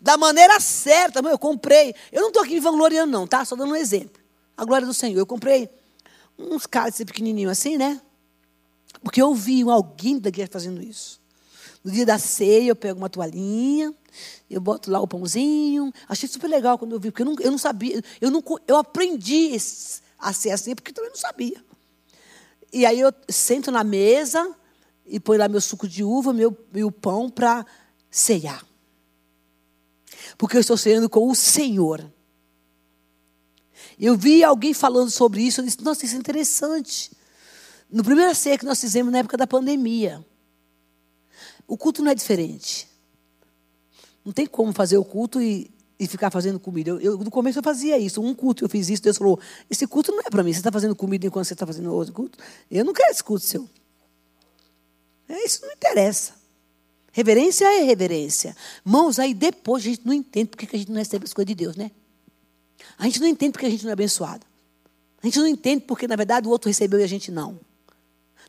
da 0.00 0.16
maneira 0.16 0.58
certa. 0.58 1.20
Eu 1.20 1.38
comprei, 1.38 1.94
eu 2.10 2.22
não 2.22 2.28
estou 2.28 2.42
aqui 2.42 2.54
me 2.54 2.60
vangloriando, 2.60 3.12
não, 3.12 3.26
tá? 3.26 3.44
Só 3.44 3.54
dando 3.54 3.72
um 3.72 3.76
exemplo. 3.76 4.20
A 4.56 4.64
glória 4.64 4.86
do 4.86 4.94
Senhor. 4.94 5.18
Eu 5.18 5.26
comprei 5.26 5.68
uns 6.38 6.66
cálices 6.66 7.04
pequenininhos 7.04 7.52
assim, 7.52 7.76
né? 7.76 8.00
Porque 9.02 9.20
eu 9.20 9.34
vi 9.34 9.62
alguém 9.62 10.18
da 10.18 10.28
igreja 10.28 10.48
fazendo 10.50 10.82
isso. 10.82 11.19
No 11.82 11.90
dia 11.90 12.04
da 12.04 12.18
ceia, 12.18 12.68
eu 12.68 12.76
pego 12.76 12.98
uma 12.98 13.08
toalhinha, 13.08 13.94
eu 14.50 14.60
boto 14.60 14.90
lá 14.90 15.00
o 15.00 15.06
pãozinho. 15.06 15.92
Achei 16.08 16.28
super 16.28 16.48
legal 16.48 16.78
quando 16.78 16.92
eu 16.92 17.00
vi, 17.00 17.10
porque 17.10 17.22
eu 17.22 17.26
não, 17.26 17.36
eu 17.40 17.50
não 17.50 17.58
sabia. 17.58 18.02
Eu, 18.20 18.30
não, 18.30 18.42
eu 18.66 18.76
aprendi 18.76 19.56
a 20.18 20.32
ser 20.32 20.50
assim, 20.50 20.74
porque 20.74 20.92
também 20.92 21.10
não 21.10 21.16
sabia. 21.16 21.64
E 22.72 22.84
aí 22.84 23.00
eu 23.00 23.12
sento 23.28 23.70
na 23.70 23.82
mesa 23.82 24.54
e 25.06 25.18
põe 25.18 25.38
lá 25.38 25.48
meu 25.48 25.60
suco 25.60 25.88
de 25.88 26.04
uva, 26.04 26.32
meu, 26.32 26.56
meu 26.72 26.90
pão 26.90 27.30
para 27.30 27.64
ceiar. 28.10 28.64
Porque 30.36 30.56
eu 30.56 30.60
estou 30.60 30.76
ceando 30.76 31.08
com 31.08 31.28
o 31.28 31.34
Senhor. 31.34 32.10
Eu 33.98 34.16
vi 34.16 34.44
alguém 34.44 34.72
falando 34.72 35.10
sobre 35.10 35.42
isso, 35.42 35.60
eu 35.60 35.64
disse, 35.64 35.82
nossa, 35.82 36.04
isso 36.04 36.14
é 36.14 36.18
interessante. 36.18 37.10
No 37.90 38.04
primeiro 38.04 38.34
ceia 38.34 38.56
que 38.56 38.64
nós 38.64 38.80
fizemos 38.80 39.12
na 39.12 39.18
época 39.18 39.36
da 39.36 39.46
pandemia. 39.46 40.24
O 41.70 41.76
culto 41.76 42.02
não 42.02 42.10
é 42.10 42.14
diferente. 42.16 42.88
Não 44.24 44.32
tem 44.32 44.44
como 44.44 44.72
fazer 44.72 44.98
o 44.98 45.04
culto 45.04 45.40
e, 45.40 45.70
e 46.00 46.08
ficar 46.08 46.28
fazendo 46.28 46.58
comida. 46.58 46.90
Eu, 46.90 47.00
eu, 47.00 47.18
no 47.18 47.30
começo 47.30 47.60
eu 47.60 47.62
fazia 47.62 47.96
isso. 47.96 48.20
Um 48.20 48.34
culto 48.34 48.64
eu 48.64 48.68
fiz 48.68 48.88
isso, 48.88 49.00
Deus 49.00 49.16
falou: 49.16 49.38
esse 49.70 49.86
culto 49.86 50.10
não 50.10 50.18
é 50.18 50.24
para 50.24 50.42
mim. 50.42 50.52
Você 50.52 50.58
está 50.58 50.72
fazendo 50.72 50.96
comida 50.96 51.28
enquanto 51.28 51.44
você 51.44 51.52
está 51.52 51.64
fazendo 51.64 51.94
outro 51.94 52.12
culto? 52.12 52.36
Eu 52.68 52.84
não 52.84 52.92
quero 52.92 53.12
esse 53.12 53.22
culto 53.22 53.46
seu. 53.46 53.70
É, 55.28 55.44
isso 55.44 55.64
não 55.64 55.70
interessa. 55.72 56.32
Reverência 57.12 57.64
é 57.64 57.84
reverência. 57.84 58.56
Mãos, 58.84 59.20
aí 59.20 59.32
depois 59.32 59.84
a 59.84 59.90
gente 59.90 60.04
não 60.04 60.12
entende 60.12 60.48
porque 60.48 60.74
a 60.74 60.76
gente 60.76 60.90
não 60.90 60.98
recebe 60.98 61.24
as 61.24 61.32
coisas 61.32 61.46
de 61.46 61.54
Deus, 61.54 61.76
né? 61.76 61.92
A 62.98 63.04
gente 63.04 63.20
não 63.20 63.28
entende 63.28 63.52
porque 63.52 63.66
a 63.66 63.70
gente 63.70 63.84
não 63.84 63.90
é 63.90 63.92
abençoado. 63.92 64.44
A 65.22 65.26
gente 65.26 65.38
não 65.38 65.46
entende 65.46 65.84
porque, 65.84 66.08
na 66.08 66.16
verdade, 66.16 66.48
o 66.48 66.50
outro 66.50 66.66
recebeu 66.66 66.98
e 66.98 67.04
a 67.04 67.06
gente 67.06 67.30
não. 67.30 67.60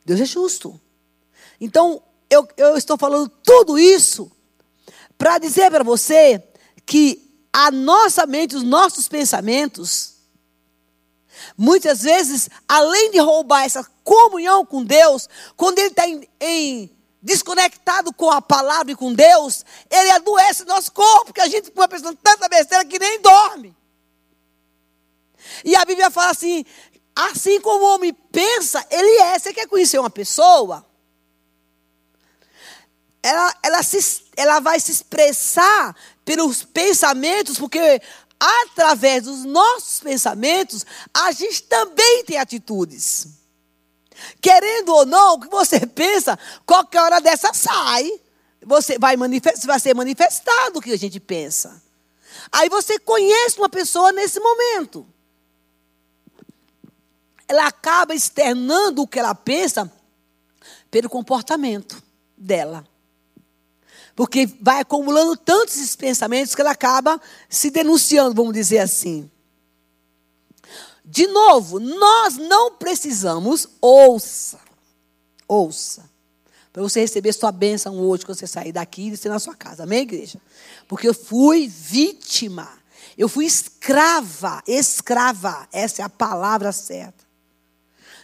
Deus 0.03 0.19
é 0.19 0.25
justo. 0.25 0.81
Então, 1.59 2.01
eu, 2.31 2.47
eu 2.55 2.77
estou 2.77 2.97
falando 2.97 3.29
tudo 3.43 3.77
isso 3.77 4.31
para 5.17 5.37
dizer 5.37 5.69
para 5.69 5.83
você 5.83 6.41
que 6.85 7.29
a 7.51 7.69
nossa 7.69 8.25
mente, 8.25 8.55
os 8.55 8.63
nossos 8.63 9.09
pensamentos, 9.09 10.13
muitas 11.57 12.03
vezes, 12.03 12.49
além 12.65 13.11
de 13.11 13.19
roubar 13.19 13.65
essa 13.65 13.83
comunhão 14.01 14.65
com 14.65 14.81
Deus, 14.83 15.27
quando 15.57 15.79
ele 15.79 15.89
está 15.89 16.07
em, 16.07 16.27
em, 16.39 16.97
desconectado 17.21 18.13
com 18.13 18.31
a 18.31 18.41
palavra 18.41 18.93
e 18.93 18.95
com 18.95 19.13
Deus, 19.13 19.65
ele 19.89 20.11
adoece 20.11 20.63
nosso 20.63 20.93
corpo, 20.93 21.33
que 21.33 21.41
a 21.41 21.49
gente 21.49 21.65
fica 21.65 21.87
pensando 21.89 22.17
tanta 22.23 22.47
besteira 22.47 22.85
que 22.85 22.97
nem 22.97 23.21
dorme. 23.21 23.75
E 25.65 25.75
a 25.75 25.83
Bíblia 25.83 26.09
fala 26.09 26.31
assim: 26.31 26.63
assim 27.13 27.59
como 27.59 27.83
o 27.83 27.95
homem 27.95 28.13
pensa, 28.13 28.85
ele 28.89 29.21
é. 29.21 29.37
Você 29.37 29.53
quer 29.53 29.67
conhecer 29.67 29.99
uma 29.99 30.09
pessoa? 30.09 30.89
Ela, 33.23 33.55
ela, 33.61 33.83
se, 33.83 34.23
ela 34.35 34.59
vai 34.59 34.79
se 34.79 34.91
expressar 34.91 35.95
pelos 36.25 36.63
pensamentos, 36.63 37.57
porque 37.57 38.01
através 38.39 39.23
dos 39.23 39.45
nossos 39.45 39.99
pensamentos, 39.99 40.85
a 41.13 41.31
gente 41.31 41.63
também 41.63 42.23
tem 42.25 42.37
atitudes. 42.37 43.27
Querendo 44.39 44.89
ou 44.89 45.05
não, 45.05 45.35
o 45.35 45.39
que 45.39 45.47
você 45.47 45.85
pensa, 45.85 46.37
qualquer 46.65 47.01
hora 47.01 47.21
dessa 47.21 47.53
sai. 47.53 48.11
Você 48.63 48.97
vai, 48.99 49.17
manifest, 49.17 49.65
vai 49.65 49.79
ser 49.79 49.95
manifestado 49.95 50.79
o 50.79 50.81
que 50.81 50.91
a 50.91 50.97
gente 50.97 51.19
pensa. 51.19 51.81
Aí 52.51 52.69
você 52.69 52.99
conhece 52.99 53.57
uma 53.57 53.69
pessoa 53.69 54.11
nesse 54.11 54.39
momento. 54.39 55.05
Ela 57.47 57.67
acaba 57.67 58.15
externando 58.15 58.99
o 58.99 59.07
que 59.07 59.19
ela 59.19 59.35
pensa 59.35 59.91
pelo 60.89 61.09
comportamento 61.09 62.01
dela. 62.37 62.85
Porque 64.21 64.45
vai 64.61 64.81
acumulando 64.81 65.35
tantos 65.35 65.73
esses 65.77 65.95
pensamentos 65.95 66.53
que 66.53 66.61
ela 66.61 66.69
acaba 66.69 67.19
se 67.49 67.71
denunciando, 67.71 68.35
vamos 68.35 68.53
dizer 68.53 68.77
assim. 68.77 69.27
De 71.03 71.25
novo, 71.25 71.79
nós 71.79 72.37
não 72.37 72.73
precisamos, 72.73 73.67
ouça, 73.81 74.59
ouça, 75.47 76.07
para 76.71 76.83
você 76.83 76.99
receber 76.99 77.33
sua 77.33 77.51
bênção 77.51 77.97
hoje, 77.97 78.23
quando 78.23 78.37
você 78.37 78.45
sair 78.45 78.71
daqui 78.71 79.09
e 79.09 79.17
ser 79.17 79.29
na 79.29 79.39
sua 79.39 79.55
casa. 79.55 79.85
Amém, 79.85 80.03
igreja? 80.03 80.39
Porque 80.87 81.09
eu 81.09 81.15
fui 81.15 81.67
vítima, 81.67 82.69
eu 83.17 83.27
fui 83.27 83.47
escrava, 83.47 84.61
escrava, 84.67 85.67
essa 85.71 86.03
é 86.03 86.05
a 86.05 86.09
palavra 86.09 86.71
certa, 86.71 87.25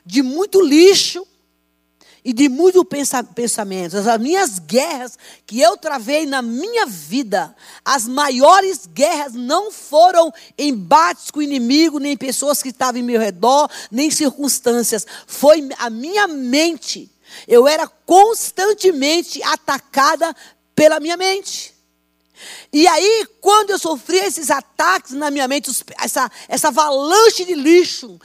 de 0.06 0.22
muito 0.22 0.62
lixo, 0.62 1.26
e 2.28 2.34
de 2.34 2.50
muitos 2.50 2.84
pensamentos. 3.34 4.06
As 4.06 4.20
minhas 4.20 4.60
guerras 4.60 5.18
que 5.46 5.62
eu 5.62 5.78
travei 5.78 6.26
na 6.26 6.42
minha 6.42 6.86
vida, 6.86 7.56
as 7.86 8.06
maiores 8.06 8.86
guerras 8.86 9.32
não 9.32 9.72
foram 9.72 10.30
embates 10.60 11.32
com 11.32 11.40
o 11.40 11.42
inimigo, 11.42 12.00
nem 12.00 12.18
pessoas 12.18 12.62
que 12.62 12.68
estavam 12.68 13.00
em 13.00 13.04
meu 13.04 13.18
redor, 13.18 13.72
nem 13.90 14.12
circunstâncias. 14.12 15.08
Foi 15.26 15.70
a 15.78 15.90
minha 15.90 16.28
mente. 16.28 17.10
Eu 17.48 17.66
era 17.66 17.88
constantemente 17.88 19.42
atacada 19.44 20.36
pela 20.76 21.00
minha 21.00 21.16
mente. 21.16 21.74
E 22.74 22.86
aí, 22.90 23.26
quando 23.40 23.70
eu 23.70 23.80
sofria 23.80 24.28
esses 24.28 24.52
ataques 24.52 25.14
na 25.14 25.32
minha 25.32 25.48
mente, 25.48 25.72
essa, 25.98 26.30
essa 26.50 26.68
avalanche 26.68 27.46
de 27.46 27.54
lixo 27.54 28.20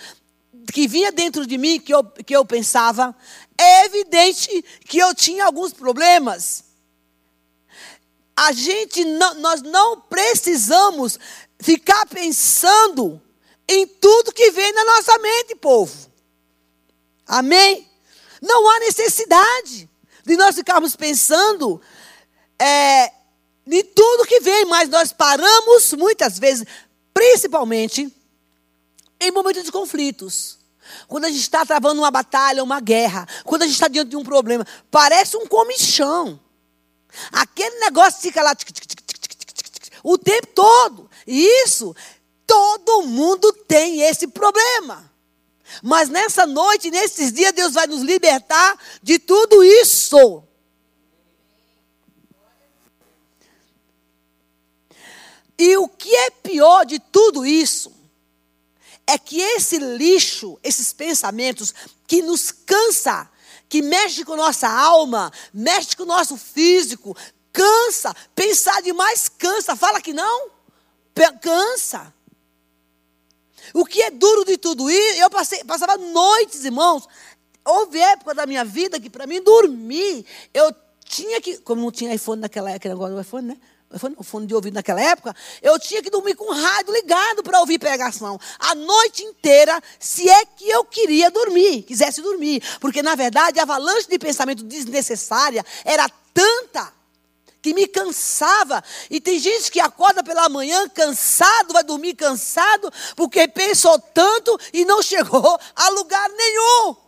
que 0.72 0.86
vinha 0.86 1.10
dentro 1.10 1.46
de 1.46 1.58
mim, 1.58 1.80
que 1.80 1.92
eu, 1.92 2.04
que 2.04 2.34
eu 2.34 2.44
pensava, 2.44 3.14
é 3.62 3.86
evidente 3.86 4.64
que 4.86 4.98
eu 4.98 5.14
tinha 5.14 5.46
alguns 5.46 5.72
problemas. 5.72 6.64
A 8.36 8.52
gente 8.52 9.04
não, 9.04 9.34
nós 9.34 9.62
não 9.62 10.00
precisamos 10.00 11.18
ficar 11.60 12.06
pensando 12.06 13.20
em 13.68 13.86
tudo 13.86 14.32
que 14.32 14.50
vem 14.50 14.72
na 14.72 14.84
nossa 14.84 15.18
mente, 15.18 15.54
povo. 15.54 16.10
Amém? 17.26 17.88
Não 18.40 18.68
há 18.68 18.80
necessidade 18.80 19.88
de 20.24 20.36
nós 20.36 20.54
ficarmos 20.54 20.96
pensando 20.96 21.80
é, 22.58 23.12
em 23.66 23.84
tudo 23.84 24.26
que 24.26 24.40
vem, 24.40 24.64
mas 24.64 24.88
nós 24.88 25.12
paramos 25.12 25.92
muitas 25.92 26.38
vezes, 26.38 26.66
principalmente 27.14 28.12
em 29.20 29.30
momentos 29.30 29.62
de 29.62 29.72
conflitos. 29.72 30.58
Quando 31.08 31.24
a 31.24 31.28
gente 31.28 31.40
está 31.40 31.64
travando 31.64 32.00
uma 32.00 32.10
batalha, 32.10 32.62
uma 32.62 32.80
guerra, 32.80 33.26
quando 33.44 33.62
a 33.62 33.66
gente 33.66 33.74
está 33.74 33.88
diante 33.88 34.10
de 34.10 34.16
um 34.16 34.24
problema, 34.24 34.66
parece 34.90 35.36
um 35.36 35.46
comichão. 35.46 36.40
Aquele 37.30 37.78
negócio 37.80 38.20
fica 38.20 38.42
lá 38.42 38.56
o 40.02 40.18
tempo 40.18 40.48
todo. 40.48 41.10
Isso, 41.26 41.94
todo 42.46 43.02
mundo 43.02 43.52
tem 43.52 44.02
esse 44.02 44.26
problema. 44.28 45.10
Mas 45.82 46.08
nessa 46.08 46.46
noite, 46.46 46.90
nesses 46.90 47.32
dias, 47.32 47.52
Deus 47.52 47.72
vai 47.72 47.86
nos 47.86 48.02
libertar 48.02 48.78
de 49.02 49.18
tudo 49.18 49.62
isso. 49.64 50.42
E 55.58 55.76
o 55.76 55.86
que 55.88 56.14
é 56.14 56.30
pior 56.30 56.84
de 56.84 56.98
tudo 56.98 57.46
isso 57.46 58.01
é 59.12 59.18
que 59.18 59.40
esse 59.40 59.78
lixo, 59.78 60.58
esses 60.62 60.92
pensamentos 60.92 61.74
que 62.06 62.22
nos 62.22 62.50
cansa, 62.50 63.30
que 63.68 63.82
mexe 63.82 64.24
com 64.24 64.36
nossa 64.36 64.68
alma, 64.68 65.30
mexe 65.52 65.94
com 65.96 66.04
o 66.04 66.06
nosso 66.06 66.36
físico, 66.36 67.16
cansa, 67.52 68.14
pensar 68.34 68.80
demais 68.80 69.28
cansa, 69.28 69.76
fala 69.76 70.00
que 70.00 70.12
não, 70.12 70.50
cansa. 71.40 72.12
O 73.74 73.84
que 73.84 74.02
é 74.02 74.10
duro 74.10 74.44
de 74.44 74.56
tudo 74.56 74.90
isso, 74.90 75.18
eu 75.18 75.30
passei, 75.30 75.62
passava 75.64 75.96
noites, 75.96 76.64
irmãos. 76.64 77.06
Houve 77.64 77.98
época 77.98 78.34
da 78.34 78.46
minha 78.46 78.64
vida 78.64 78.98
que 78.98 79.08
para 79.08 79.26
mim 79.26 79.42
dormir, 79.42 80.24
eu 80.52 80.74
tinha 81.04 81.40
que, 81.40 81.58
como 81.58 81.82
não 81.82 81.92
tinha 81.92 82.14
iPhone 82.14 82.40
naquela 82.40 82.70
época, 82.70 82.90
agora 82.90 83.14
o 83.14 83.20
iPhone, 83.20 83.48
né? 83.48 83.58
O 84.16 84.22
fone 84.22 84.46
de 84.46 84.54
ouvido 84.54 84.74
naquela 84.74 85.00
época, 85.00 85.34
eu 85.60 85.78
tinha 85.78 86.02
que 86.02 86.10
dormir 86.10 86.34
com 86.34 86.50
o 86.50 86.54
rádio 86.54 86.92
ligado 86.92 87.42
para 87.42 87.60
ouvir 87.60 87.78
pregação. 87.78 88.38
A 88.58 88.74
noite 88.74 89.22
inteira, 89.22 89.80
se 89.98 90.28
é 90.28 90.44
que 90.44 90.68
eu 90.68 90.84
queria 90.84 91.30
dormir, 91.30 91.82
quisesse 91.82 92.22
dormir. 92.22 92.62
Porque, 92.80 93.02
na 93.02 93.14
verdade, 93.14 93.60
a 93.60 93.62
avalanche 93.62 94.08
de 94.08 94.18
pensamento 94.18 94.64
desnecessária 94.64 95.64
era 95.84 96.08
tanta 96.32 96.92
que 97.62 97.72
me 97.72 97.86
cansava. 97.86 98.82
E 99.08 99.20
tem 99.20 99.38
gente 99.38 99.70
que 99.70 99.78
acorda 99.78 100.22
pela 100.24 100.48
manhã 100.48 100.88
cansado, 100.88 101.72
vai 101.72 101.84
dormir 101.84 102.14
cansado, 102.14 102.92
porque 103.14 103.46
pensou 103.46 103.98
tanto 104.12 104.58
e 104.72 104.84
não 104.84 105.00
chegou 105.00 105.58
a 105.76 105.88
lugar 105.90 106.28
nenhum. 106.30 107.01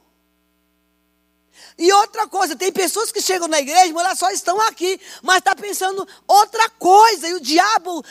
E 1.77 1.93
outra 1.93 2.27
coisa, 2.29 2.55
tem 2.55 2.73
pessoas 2.73 3.11
que 3.11 3.21
chegam 3.21 3.49
na 3.49 3.61
igreja, 3.61 3.93
mas 3.93 4.05
elas 4.05 4.19
só 4.19 4.31
estão 4.31 4.61
aqui, 4.61 5.01
mas 5.23 5.39
está 5.39 5.57
pensando 5.57 6.07
outra 6.27 6.71
coisa. 6.71 7.29
E 7.29 7.35
o 7.35 7.41
diabo 7.41 8.05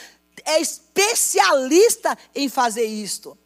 é 0.46 0.60
especialista 0.60 2.17
em 2.36 2.50
fazer 2.50 2.86
isto. 2.86 3.38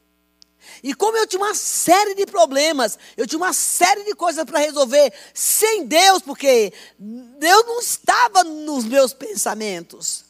E 0.83 0.93
como 0.93 1.17
eu 1.17 1.27
tinha 1.27 1.41
uma 1.41 1.55
série 1.55 2.13
de 2.15 2.25
problemas, 2.25 2.97
eu 3.15 3.25
tinha 3.25 3.38
uma 3.38 3.53
série 3.53 4.03
de 4.03 4.13
coisas 4.15 4.43
para 4.43 4.59
resolver 4.59 5.13
sem 5.33 5.86
Deus, 5.86 6.21
porque 6.21 6.74
Deus 7.00 7.65
não 7.65 7.79
estava 7.79 8.43
nos 8.43 8.86
meus 8.86 9.13
pensamentos. 9.13 10.25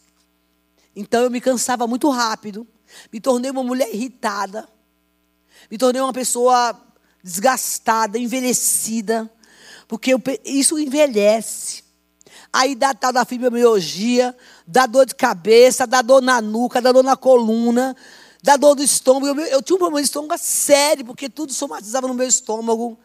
Então 0.95 1.23
eu 1.23 1.29
me 1.29 1.41
cansava 1.41 1.87
muito 1.87 2.09
rápido, 2.09 2.67
me 3.11 3.19
tornei 3.19 3.51
uma 3.51 3.63
mulher 3.63 3.93
irritada, 3.93 4.67
me 5.69 5.77
tornei 5.77 6.01
uma 6.01 6.13
pessoa 6.13 6.79
desgastada, 7.23 8.17
envelhecida, 8.17 9.29
porque 9.87 10.13
eu, 10.13 10.21
isso 10.43 10.77
envelhece. 10.77 11.83
Aí 12.51 12.75
dá 12.75 12.93
tal 12.93 13.13
da 13.13 13.25
fibromialgia, 13.25 14.35
dá 14.65 14.85
dor 14.85 15.05
de 15.05 15.15
cabeça, 15.15 15.85
dá 15.85 16.01
dor 16.01 16.21
na 16.21 16.41
nuca, 16.41 16.81
dá 16.81 16.91
dor 16.91 17.03
na 17.03 17.15
coluna, 17.15 17.95
da 18.41 18.57
dor 18.57 18.75
do 18.75 18.83
estômago. 18.83 19.39
Eu, 19.39 19.45
eu 19.47 19.61
tinha 19.61 19.75
um 19.75 19.79
problema 19.79 20.01
de 20.01 20.07
estômago 20.07 20.37
sério, 20.37 21.05
porque 21.05 21.29
tudo 21.29 21.53
somatizava 21.53 22.07
no 22.07 22.13
meu 22.13 22.27
estômago. 22.27 22.97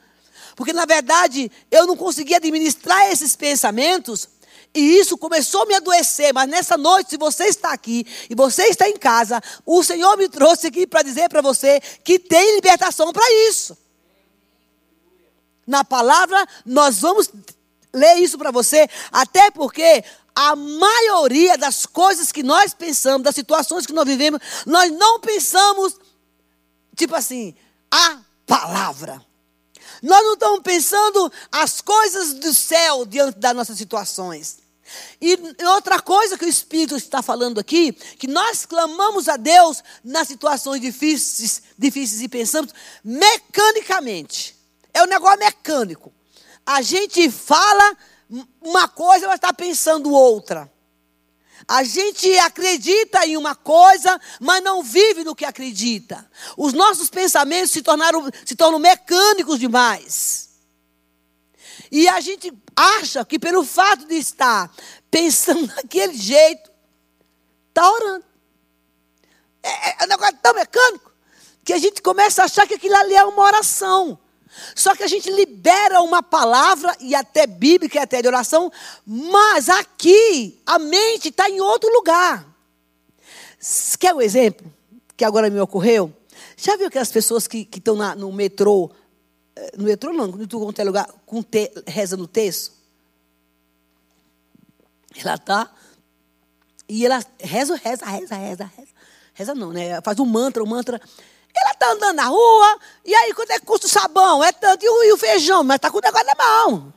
Porque, 0.56 0.72
na 0.72 0.84
verdade, 0.84 1.50
eu 1.70 1.86
não 1.86 1.96
conseguia 1.96 2.36
administrar 2.36 3.10
esses 3.10 3.36
pensamentos. 3.36 4.28
E 4.74 4.98
isso 4.98 5.18
começou 5.18 5.62
a 5.62 5.66
me 5.66 5.74
adoecer. 5.74 6.32
Mas 6.32 6.48
nessa 6.48 6.76
noite, 6.76 7.10
se 7.10 7.16
você 7.16 7.44
está 7.44 7.72
aqui 7.72 8.06
e 8.28 8.34
você 8.34 8.64
está 8.64 8.88
em 8.88 8.96
casa, 8.96 9.40
o 9.66 9.82
Senhor 9.82 10.16
me 10.16 10.28
trouxe 10.28 10.66
aqui 10.66 10.86
para 10.86 11.02
dizer 11.02 11.28
para 11.28 11.42
você 11.42 11.80
que 12.02 12.18
tem 12.18 12.54
libertação 12.54 13.12
para 13.12 13.24
isso. 13.48 13.76
Na 15.66 15.84
palavra, 15.84 16.46
nós 16.64 17.00
vamos 17.00 17.30
ler 17.92 18.16
isso 18.16 18.38
para 18.38 18.50
você, 18.50 18.88
até 19.10 19.50
porque 19.50 20.02
a 20.34 20.56
maioria 20.56 21.58
das 21.58 21.84
coisas 21.84 22.32
que 22.32 22.42
nós 22.42 22.72
pensamos, 22.72 23.22
das 23.22 23.34
situações 23.34 23.86
que 23.86 23.92
nós 23.92 24.06
vivemos, 24.06 24.40
nós 24.66 24.90
não 24.90 25.20
pensamos, 25.20 25.96
tipo 26.96 27.14
assim, 27.14 27.54
a 27.90 28.18
palavra. 28.46 29.24
Nós 30.02 30.22
não 30.24 30.34
estamos 30.34 30.60
pensando 30.62 31.32
as 31.50 31.80
coisas 31.80 32.34
do 32.34 32.52
céu 32.52 33.04
diante 33.06 33.38
das 33.38 33.54
nossas 33.54 33.78
situações. 33.78 34.58
E 35.20 35.38
outra 35.64 36.00
coisa 36.00 36.36
que 36.36 36.44
o 36.44 36.48
Espírito 36.48 36.96
está 36.96 37.22
falando 37.22 37.60
aqui, 37.60 37.92
que 37.92 38.26
nós 38.26 38.66
clamamos 38.66 39.28
a 39.28 39.36
Deus 39.36 39.82
nas 40.02 40.26
situações 40.28 40.80
difíceis, 40.80 41.62
difíceis 41.78 42.20
e 42.20 42.28
pensamos 42.28 42.72
mecanicamente. 43.04 44.56
É 44.94 45.02
um 45.02 45.06
negócio 45.06 45.38
mecânico. 45.38 46.12
A 46.64 46.82
gente 46.82 47.30
fala 47.30 47.96
uma 48.60 48.88
coisa, 48.88 49.26
mas 49.26 49.36
está 49.36 49.52
pensando 49.52 50.10
outra. 50.10 50.70
A 51.66 51.84
gente 51.84 52.36
acredita 52.38 53.24
em 53.26 53.36
uma 53.36 53.54
coisa, 53.54 54.20
mas 54.40 54.62
não 54.62 54.82
vive 54.82 55.24
no 55.24 55.34
que 55.34 55.44
acredita. 55.44 56.28
Os 56.56 56.72
nossos 56.72 57.08
pensamentos 57.08 57.70
se, 57.70 57.82
tornaram, 57.82 58.28
se 58.44 58.56
tornam 58.56 58.78
mecânicos 58.78 59.58
demais. 59.58 60.50
E 61.90 62.08
a 62.08 62.20
gente 62.20 62.52
acha 62.74 63.24
que 63.24 63.38
pelo 63.38 63.64
fato 63.64 64.06
de 64.06 64.16
estar 64.16 64.70
pensando 65.10 65.66
daquele 65.76 66.14
jeito, 66.14 66.70
está 67.68 67.90
orando. 67.90 68.24
É, 69.62 69.90
é, 69.90 69.96
é 70.00 70.04
um 70.04 70.08
negócio 70.08 70.38
tão 70.42 70.54
mecânico 70.54 71.12
que 71.64 71.72
a 71.72 71.78
gente 71.78 72.02
começa 72.02 72.42
a 72.42 72.46
achar 72.46 72.66
que 72.66 72.74
aquilo 72.74 72.96
ali 72.96 73.14
é 73.14 73.24
uma 73.24 73.42
oração. 73.42 74.18
Só 74.74 74.94
que 74.94 75.02
a 75.02 75.06
gente 75.06 75.30
libera 75.30 76.00
uma 76.00 76.22
palavra, 76.22 76.96
e 77.00 77.14
até 77.14 77.46
bíblica, 77.46 77.98
e 77.98 78.02
até 78.02 78.20
de 78.20 78.28
oração, 78.28 78.70
mas 79.06 79.68
aqui 79.68 80.60
a 80.66 80.78
mente 80.78 81.28
está 81.28 81.48
em 81.48 81.60
outro 81.60 81.92
lugar. 81.92 82.46
Quer 83.98 84.14
um 84.14 84.20
exemplo 84.20 84.70
que 85.16 85.24
agora 85.24 85.48
me 85.48 85.60
ocorreu? 85.60 86.12
Já 86.56 86.76
viu 86.76 86.88
aquelas 86.88 87.10
pessoas 87.10 87.46
que, 87.46 87.68
estão 87.74 87.96
no 88.16 88.32
metrô, 88.32 88.90
eh, 89.56 89.72
no 89.76 89.84
metrô 89.84 90.12
não, 90.12 90.26
no 90.26 90.48
quanto 90.48 90.84
lugar, 90.84 91.08
com 91.24 91.42
te, 91.42 91.72
reza 91.86 92.16
no 92.16 92.26
texto? 92.26 92.72
Ela 95.14 95.34
está, 95.34 95.70
e 96.88 97.06
ela 97.06 97.24
reza, 97.40 97.76
reza, 97.76 98.04
reza, 98.04 98.34
reza, 98.34 98.70
reza. 98.76 98.92
Reza 99.34 99.54
não, 99.54 99.72
né? 99.72 100.00
Faz 100.02 100.18
um 100.20 100.26
mantra, 100.26 100.62
um 100.62 100.66
mantra. 100.66 101.00
Está 101.82 101.94
andando 101.94 102.14
na 102.14 102.26
rua, 102.26 102.78
e 103.04 103.12
aí 103.12 103.34
quanto 103.34 103.50
é 103.50 103.58
que 103.58 103.66
custa 103.66 103.88
o 103.88 103.90
sabão? 103.90 104.44
É 104.44 104.52
tanto, 104.52 104.84
e 104.84 104.88
o, 104.88 105.02
e 105.02 105.12
o 105.14 105.18
feijão? 105.18 105.64
Mas 105.64 105.76
está 105.76 105.90
com 105.90 105.98
o 105.98 106.00
negócio 106.00 106.26
na 106.28 106.34
mão. 106.36 106.94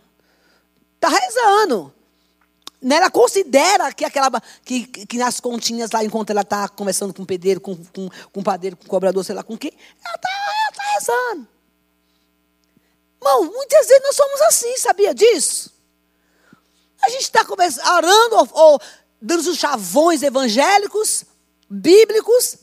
Está 0.93 1.09
rezando. 1.09 1.91
Né, 2.79 2.97
ela 2.97 3.09
considera 3.09 3.91
que 3.91 4.05
aquela 4.05 4.29
que, 4.63 4.85
que 4.85 5.17
nas 5.17 5.39
continhas 5.39 5.89
lá, 5.89 6.03
enquanto 6.03 6.29
ela 6.29 6.41
está 6.41 6.69
conversando 6.69 7.15
com 7.15 7.23
o 7.23 7.25
pedreiro, 7.25 7.59
com, 7.59 7.75
com, 7.75 8.09
com 8.31 8.39
o 8.41 8.43
padeiro, 8.43 8.77
com 8.77 8.85
o 8.85 8.87
cobrador, 8.87 9.25
sei 9.25 9.33
lá 9.33 9.41
com 9.41 9.57
quem, 9.57 9.71
ela 10.03 10.15
está 10.15 10.29
tá 10.75 10.83
rezando. 10.93 11.47
Irmão, 13.19 13.45
muitas 13.45 13.87
vezes 13.87 14.03
nós 14.03 14.15
somos 14.15 14.41
assim, 14.43 14.77
sabia 14.77 15.15
disso? 15.15 15.73
A 17.01 17.09
gente 17.09 17.23
está 17.23 17.41
orando 17.41 18.35
ou, 18.35 18.49
ou 18.51 18.81
dando 19.19 19.49
os 19.49 19.57
chavões 19.57 20.21
evangélicos, 20.21 21.25
bíblicos, 21.67 22.59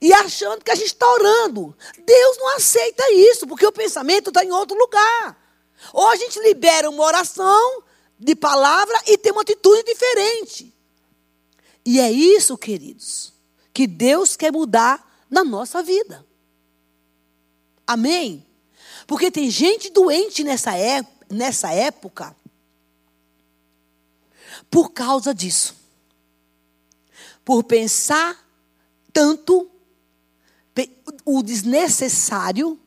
e 0.00 0.12
achando 0.12 0.64
que 0.64 0.70
a 0.70 0.74
gente 0.74 0.86
está 0.86 1.10
orando. 1.12 1.76
Deus 2.06 2.38
não 2.38 2.56
aceita 2.56 3.02
isso, 3.12 3.46
porque 3.46 3.66
o 3.66 3.72
pensamento 3.72 4.28
está 4.28 4.44
em 4.44 4.50
outro 4.50 4.76
lugar. 4.76 5.38
Ou 5.92 6.08
a 6.08 6.16
gente 6.16 6.40
libera 6.40 6.88
uma 6.88 7.04
oração 7.04 7.82
de 8.18 8.34
palavra 8.34 8.98
e 9.06 9.18
tem 9.18 9.32
uma 9.32 9.42
atitude 9.42 9.82
diferente. 9.82 10.74
E 11.84 12.00
é 12.00 12.10
isso, 12.10 12.56
queridos, 12.56 13.32
que 13.72 13.86
Deus 13.86 14.36
quer 14.36 14.52
mudar 14.52 15.24
na 15.28 15.44
nossa 15.44 15.82
vida. 15.82 16.24
Amém? 17.86 18.46
Porque 19.06 19.30
tem 19.30 19.50
gente 19.50 19.90
doente 19.90 20.44
nessa, 20.44 20.76
é, 20.76 21.04
nessa 21.28 21.72
época 21.72 22.36
por 24.70 24.90
causa 24.90 25.34
disso. 25.34 25.74
Por 27.44 27.64
pensar 27.64 28.38
tanto 29.12 29.68
o 31.24 31.42
desnecessário 31.42 32.78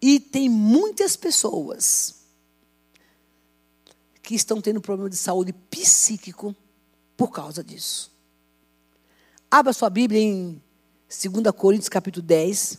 e 0.00 0.18
tem 0.20 0.48
muitas 0.48 1.16
pessoas 1.16 2.16
que 4.22 4.34
estão 4.34 4.60
tendo 4.60 4.80
problema 4.80 5.08
de 5.08 5.16
saúde 5.16 5.52
psíquico 5.52 6.54
por 7.16 7.30
causa 7.30 7.64
disso. 7.64 8.12
Abra 9.50 9.72
sua 9.72 9.88
Bíblia 9.88 10.20
em 10.20 10.62
2 11.08 11.54
Coríntios 11.56 11.88
capítulo 11.88 12.24
10. 12.24 12.78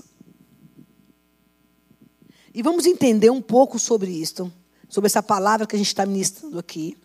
E 2.53 2.61
vamos 2.61 2.85
entender 2.85 3.29
um 3.29 3.41
pouco 3.41 3.79
sobre 3.79 4.11
isto, 4.11 4.51
sobre 4.87 5.07
essa 5.07 5.23
palavra 5.23 5.65
que 5.65 5.75
a 5.75 5.79
gente 5.79 5.87
está 5.87 6.05
ministrando 6.05 6.59
aqui. 6.59 6.97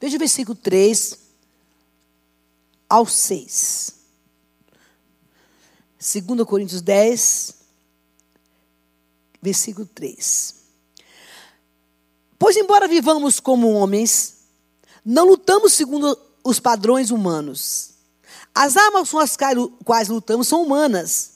Veja 0.00 0.16
o 0.16 0.18
versículo 0.18 0.56
3 0.56 1.18
ao 2.88 3.06
6. 3.06 3.97
2 5.98 6.44
Coríntios 6.46 6.80
10, 6.80 7.54
versículo 9.42 9.86
3. 9.86 10.54
Pois, 12.38 12.56
embora 12.56 12.86
vivamos 12.86 13.40
como 13.40 13.72
homens, 13.72 14.36
não 15.04 15.26
lutamos 15.26 15.72
segundo 15.72 16.16
os 16.44 16.60
padrões 16.60 17.10
humanos. 17.10 17.90
As 18.54 18.76
armas 18.76 19.10
com 19.10 19.18
as 19.18 19.36
quais 19.84 20.08
lutamos 20.08 20.46
são 20.46 20.62
humanas, 20.62 21.32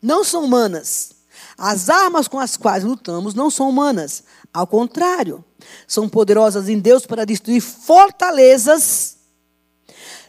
não 0.00 0.24
são 0.24 0.44
humanas. 0.44 1.12
As 1.56 1.88
armas 1.88 2.26
com 2.26 2.40
as 2.40 2.56
quais 2.56 2.82
lutamos 2.82 3.34
não 3.34 3.48
são 3.48 3.68
humanas. 3.68 4.24
Ao 4.52 4.66
contrário, 4.66 5.44
são 5.86 6.08
poderosas 6.08 6.68
em 6.68 6.80
Deus 6.80 7.06
para 7.06 7.24
destruir 7.24 7.60
fortalezas, 7.60 9.18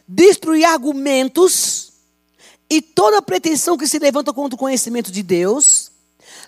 destruir 0.06 0.64
argumentos 0.64 1.93
e 2.74 2.82
toda 2.82 3.22
pretensão 3.22 3.78
que 3.78 3.86
se 3.86 4.00
levanta 4.00 4.32
contra 4.32 4.56
o 4.56 4.58
conhecimento 4.58 5.12
de 5.12 5.22
Deus, 5.22 5.92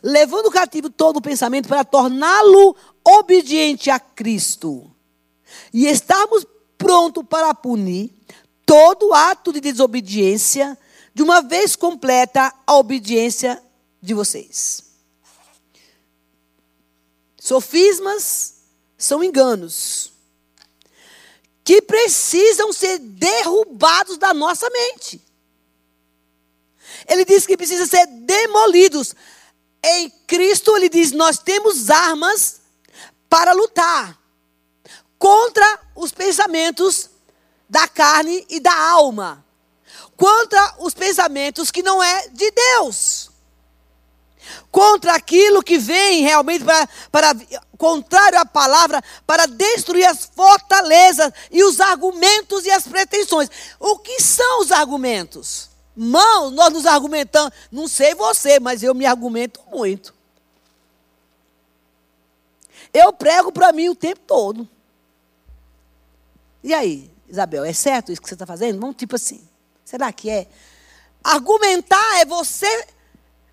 levando 0.03 0.51
cativo 0.51 0.91
todo 0.91 1.19
o 1.19 1.23
pensamento 1.23 1.69
para 1.69 1.85
torná-lo 1.85 2.75
obediente 3.05 3.91
a 3.91 4.01
Cristo. 4.01 4.91
E 5.73 5.87
estarmos 5.87 6.45
prontos 6.77 7.25
para 7.29 7.55
punir 7.55 8.13
todo 8.65 9.15
ato 9.15 9.53
de 9.53 9.61
desobediência, 9.61 10.77
de 11.15 11.23
uma 11.23 11.41
vez 11.43 11.77
completa 11.77 12.53
a 12.67 12.75
obediência 12.75 13.63
de 14.03 14.13
vocês. 14.13 14.83
Sofismas 17.39 18.55
são 18.99 19.23
enganos 19.23 20.11
que 21.63 21.81
precisam 21.81 22.73
ser 22.73 22.99
derrubados 22.99 24.19
da 24.19 24.35
nossa 24.35 24.69
mente. 24.71 25.25
Ele 27.07 27.25
diz 27.25 27.47
que 27.47 27.57
precisa 27.57 27.87
ser 27.87 28.07
demolidos. 28.07 29.15
Em 29.85 30.11
Cristo, 30.27 30.77
ele 30.77 30.89
diz: 30.89 31.13
nós 31.13 31.39
temos 31.39 31.91
armas 31.91 32.61
para 33.29 33.53
lutar 33.53 34.19
contra 35.19 35.81
os 35.95 36.13
pensamentos 36.13 37.11
da 37.69 37.89
carne 37.89 38.47
e 38.49 38.61
da 38.61 38.75
alma, 38.75 39.45
contra 40.17 40.77
os 40.79 40.95
pensamentos 40.95 41.71
que 41.71 41.83
não 41.83 42.03
é 42.03 42.29
de 42.29 42.51
Deus 42.51 43.31
contra 44.71 45.15
aquilo 45.15 45.63
que 45.63 45.79
vem 45.79 46.23
realmente 46.23 46.65
para, 46.65 46.89
para 47.11 47.37
contrário 47.79 48.39
à 48.39 48.45
palavra, 48.45 49.03
para 49.27 49.47
destruir 49.47 50.05
as 50.05 50.31
fortalezas 50.35 51.33
e 51.51 51.65
os 51.65 51.81
argumentos 51.81 52.65
e 52.65 52.71
as 52.71 52.87
pretensões. 52.87 53.49
O 53.81 53.99
que 53.99 54.21
são 54.23 54.61
os 54.61 54.71
argumentos? 54.71 55.71
Mãos, 55.97 56.53
nós 56.53 56.73
nos 56.73 56.85
argumentamos, 56.85 57.53
não 57.73 57.89
sei 57.89 58.15
você, 58.15 58.61
mas 58.61 58.83
eu 58.83 58.95
me 58.95 59.07
argumento 59.07 59.61
muito. 59.73 60.15
Eu 62.93 63.13
prego 63.13 63.51
para 63.51 63.73
mim 63.73 63.89
o 63.89 63.95
tempo 63.95 64.21
todo. 64.27 64.69
E 66.63 66.75
aí, 66.75 67.11
Isabel, 67.29 67.65
é 67.65 67.73
certo 67.73 68.13
isso 68.13 68.21
que 68.21 68.29
você 68.29 68.35
está 68.35 68.45
fazendo? 68.45 68.79
Vamos 68.81 68.97
tipo 68.97 69.17
assim. 69.17 69.41
Será 69.85 70.13
que 70.13 70.29
é? 70.29 70.47
Argumentar 71.25 72.21
é 72.21 72.25
você 72.25 72.87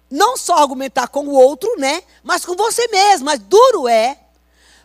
não 0.10 0.36
só 0.36 0.58
argumentar 0.58 1.08
com 1.08 1.26
o 1.28 1.34
outro, 1.34 1.74
né? 1.78 2.04
Mas 2.24 2.46
com 2.46 2.56
você 2.56 2.88
mesmo. 2.90 3.26
Mas 3.26 3.40
duro 3.40 3.88
é 3.88 4.20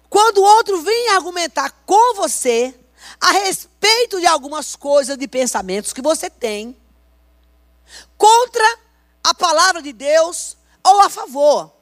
quando 0.09 0.39
o 0.39 0.43
outro 0.43 0.81
vem 0.83 1.09
argumentar 1.11 1.71
com 1.85 2.15
você 2.15 2.75
a 3.21 3.33
respeito 3.33 4.21
de 4.21 4.27
algumas 4.27 4.77
coisas, 4.77 5.19
de 5.19 5.27
pensamentos 5.27 5.93
que 5.93 6.01
você 6.01 6.31
tem, 6.31 6.77
contra 8.17 8.79
a 9.23 9.35
palavra 9.35 9.83
de 9.83 9.93
Deus 9.93 10.57
ou 10.85 11.01
a 11.01 11.09
favor. 11.09 11.73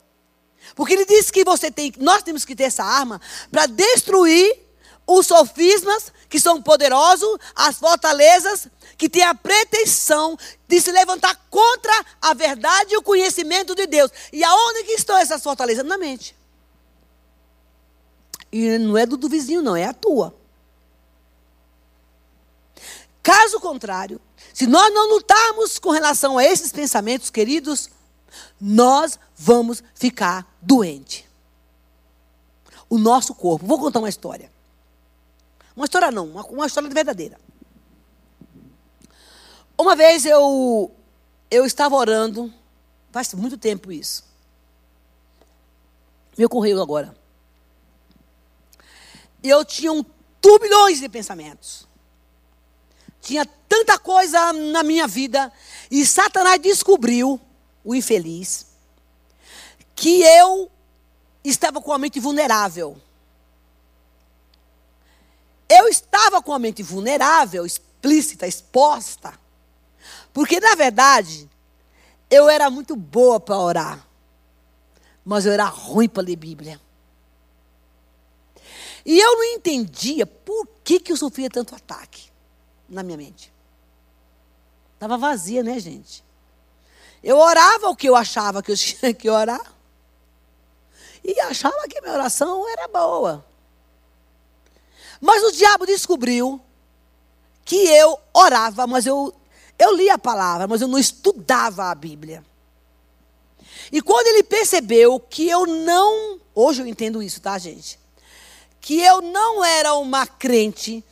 Porque 0.75 0.95
ele 0.95 1.07
diz 1.07 1.31
que 1.31 1.45
você 1.45 1.71
tem, 1.71 1.93
nós 1.99 2.23
temos 2.23 2.45
que 2.45 2.57
ter 2.57 2.65
essa 2.65 2.85
arma 2.85 3.21
para 3.51 3.67
destruir 3.67 4.67
os 5.07 5.27
sofismas 5.27 6.13
que 6.29 6.41
são 6.41 6.61
poderosos, 6.61 7.39
as 7.55 7.77
fortalezas 7.77 8.67
que 8.99 9.09
têm 9.09 9.23
a 9.23 9.35
pretensão 9.35 10.37
de 10.67 10.81
se 10.81 10.91
levantar 10.91 11.37
contra 11.49 11.93
a 12.21 12.35
verdade 12.35 12.95
e 12.95 12.97
o 12.97 13.03
conhecimento 13.03 13.75
de 13.75 13.87
Deus. 13.87 14.11
E 14.33 14.43
aonde 14.43 14.85
que 14.85 14.93
estão 14.93 15.17
essas 15.17 15.43
fortalezas? 15.43 15.85
Na 15.85 15.97
mente. 15.97 16.35
E 18.51 18.79
não 18.79 18.97
é 18.97 19.07
do, 19.07 19.17
do 19.17 19.29
vizinho, 19.29 19.63
não, 19.63 19.77
é 19.77 19.85
a 19.85 19.93
tua. 19.93 20.35
Caso 23.23 23.61
contrário, 23.61 24.21
se 24.57 24.67
nós 24.67 24.91
não 24.91 25.11
lutarmos 25.11 25.79
com 25.79 25.91
relação 25.91 26.39
a 26.39 26.43
esses 26.43 26.73
pensamentos, 26.73 27.29
queridos, 27.29 27.91
nós 28.59 29.19
vamos 29.37 29.85
ficar 29.95 30.51
doentes. 30.63 31.25
O 32.89 32.97
nosso 32.97 33.35
corpo. 33.35 33.67
Vou 33.67 33.79
contar 33.79 33.99
uma 33.99 34.09
história. 34.09 34.51
Uma 35.77 35.85
história 35.85 36.11
não, 36.11 36.25
uma, 36.25 36.43
uma 36.47 36.67
história 36.67 36.89
verdadeira. 36.89 37.39
Uma 39.77 39.95
vez 39.95 40.25
eu, 40.25 40.91
eu 41.51 41.67
estava 41.67 41.95
orando, 41.95 42.51
faz 43.13 43.35
muito 43.35 43.59
tempo 43.59 43.93
isso. 43.93 44.25
Me 46.35 46.47
ocorreu 46.47 46.81
agora. 46.81 47.15
E 49.43 49.51
eu 49.51 49.63
tinha 49.67 49.93
um 49.93 50.03
turbilhões 50.41 50.99
de 50.99 51.11
pensamentos. 51.11 51.86
Tinha 53.27 53.45
tanta 53.45 53.99
coisa 53.99 54.53
na 54.53 54.85
minha 54.85 55.09
vida. 55.09 55.53
E 55.91 56.07
Satanás 56.07 56.61
descobriu, 56.61 57.41
o 57.83 57.93
infeliz, 57.93 58.67
que 59.97 60.23
eu 60.23 60.71
estava 61.43 61.83
com 61.83 61.93
a 61.93 61.99
mente 61.99 62.21
vulnerável. 62.21 62.97
Eu 65.69 65.89
estava 65.89 66.41
com 66.41 66.53
a 66.53 66.59
mente 66.61 66.85
vulnerável, 66.85 67.67
explícita, 67.67 68.47
exposta. 68.47 69.37
Porque, 70.33 70.61
na 70.61 70.77
verdade, 70.77 71.51
eu 72.31 72.49
era 72.49 72.71
muito 72.71 72.95
boa 72.95 73.41
para 73.41 73.59
orar. 73.59 74.09
Mas 75.25 75.47
eu 75.47 75.53
era 75.53 75.65
ruim 75.65 76.09
para 76.09 76.23
ler 76.23 76.37
Bíblia. 76.37 76.81
E 79.05 79.19
eu 79.19 79.35
não 79.35 79.45
entendia 79.57 80.25
por 80.25 80.69
que, 80.85 81.01
que 81.01 81.11
eu 81.11 81.17
sofria 81.17 81.51
tanto 81.51 81.75
ataque 81.75 82.36
na 82.89 83.03
minha 83.03 83.17
mente. 83.17 83.53
Estava 84.95 85.19
vazia, 85.19 85.63
né, 85.63 85.79
gente? 85.79 86.25
Eu 87.23 87.39
orava 87.39 87.89
o 87.89 87.97
que 87.97 88.09
eu 88.09 88.17
achava 88.17 88.63
que 88.63 88.73
eu 88.73 88.77
tinha 88.79 89.13
que 89.13 89.29
orar. 89.29 89.75
E 91.25 91.41
achava 91.41 91.89
que 91.89 92.01
minha 92.01 92.15
oração 92.15 92.69
era 92.69 92.87
boa. 92.89 93.45
Mas 95.21 95.43
o 95.43 95.53
diabo 95.53 95.87
descobriu 95.87 96.61
que 97.65 97.77
eu 97.89 98.19
orava, 98.33 98.87
mas 98.87 99.07
eu, 99.07 99.35
eu 99.79 99.97
lia 99.97 100.15
a 100.15 100.19
palavra, 100.19 100.69
mas 100.69 100.81
eu 100.81 100.89
não 100.89 100.99
estudava 100.99 101.91
a 101.91 101.95
Bíblia. 101.95 102.45
E 103.91 104.01
quando 104.01 104.27
ele 104.29 104.43
percebeu 104.43 105.19
que 105.19 105.49
eu 105.49 105.67
não, 105.67 106.41
hoje 106.55 106.83
eu 106.83 106.87
entendo 106.87 107.23
isso, 107.23 107.41
tá, 107.41 107.59
gente? 107.59 107.99
Que 108.81 109.01
eu 109.01 109.21
não 109.21 109.65
era 109.65 109.95
uma 109.95 110.27
crente 110.27 111.05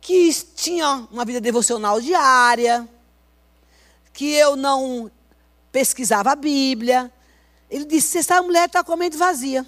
que 0.00 0.32
tinha 0.54 1.06
uma 1.10 1.24
vida 1.24 1.40
devocional 1.40 2.00
diária, 2.00 2.88
que 4.12 4.32
eu 4.32 4.56
não 4.56 5.10
pesquisava 5.70 6.32
a 6.32 6.36
Bíblia. 6.36 7.12
Ele 7.68 7.84
disse: 7.84 8.18
essa 8.18 8.40
mulher 8.42 8.66
está 8.66 8.82
com 8.82 8.92
a 8.92 8.96
mente 8.96 9.16
vazia. 9.16 9.66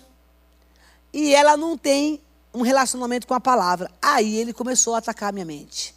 E 1.12 1.34
ela 1.34 1.56
não 1.56 1.76
tem 1.76 2.20
um 2.54 2.62
relacionamento 2.62 3.26
com 3.26 3.34
a 3.34 3.40
palavra. 3.40 3.90
Aí 4.00 4.36
ele 4.36 4.52
começou 4.52 4.94
a 4.94 4.98
atacar 4.98 5.28
a 5.28 5.32
minha 5.32 5.44
mente. 5.44 5.94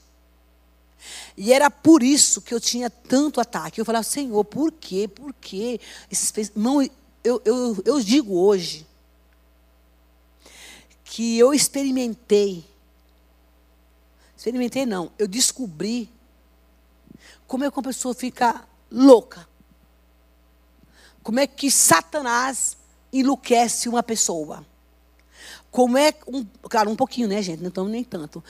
E 1.38 1.54
era 1.54 1.69
por 1.69 2.02
isso 2.02 2.41
que 2.41 2.54
eu 2.54 2.60
tinha 2.60 2.89
tanto 2.89 3.39
ataque. 3.39 3.80
Eu 3.80 3.86
falava, 3.86 4.04
Senhor, 4.04 4.43
por 4.43 4.71
quê? 4.71 5.08
Por 5.08 5.34
quê? 5.34 5.80
Irmão, 6.38 6.82
eu, 7.24 7.41
eu, 7.45 7.78
eu 7.86 8.00
digo 8.02 8.38
hoje 8.38 8.86
que 11.04 11.38
eu 11.38 11.54
experimentei. 11.54 12.65
Experimentei 14.45 14.86
não, 14.86 15.12
eu 15.17 15.27
descobri 15.27 16.08
como 17.47 17.63
é 17.63 17.71
que 17.71 17.75
uma 17.75 17.81
pessoa 17.81 18.13
fica 18.13 18.63
louca. 18.91 19.49
Como 21.23 21.39
é 21.39 21.47
que 21.47 21.71
Satanás 21.71 22.77
enlouquece 23.12 23.89
uma 23.89 24.03
pessoa. 24.03 24.63
Como 25.71 25.97
é, 25.97 26.13
um, 26.27 26.45
claro, 26.69 26.91
um 26.91 26.95
pouquinho, 26.95 27.27
né, 27.27 27.41
gente? 27.41 27.60
Não 27.60 27.69
estamos 27.69 27.91
nem 27.91 28.03
tanto. 28.03 28.43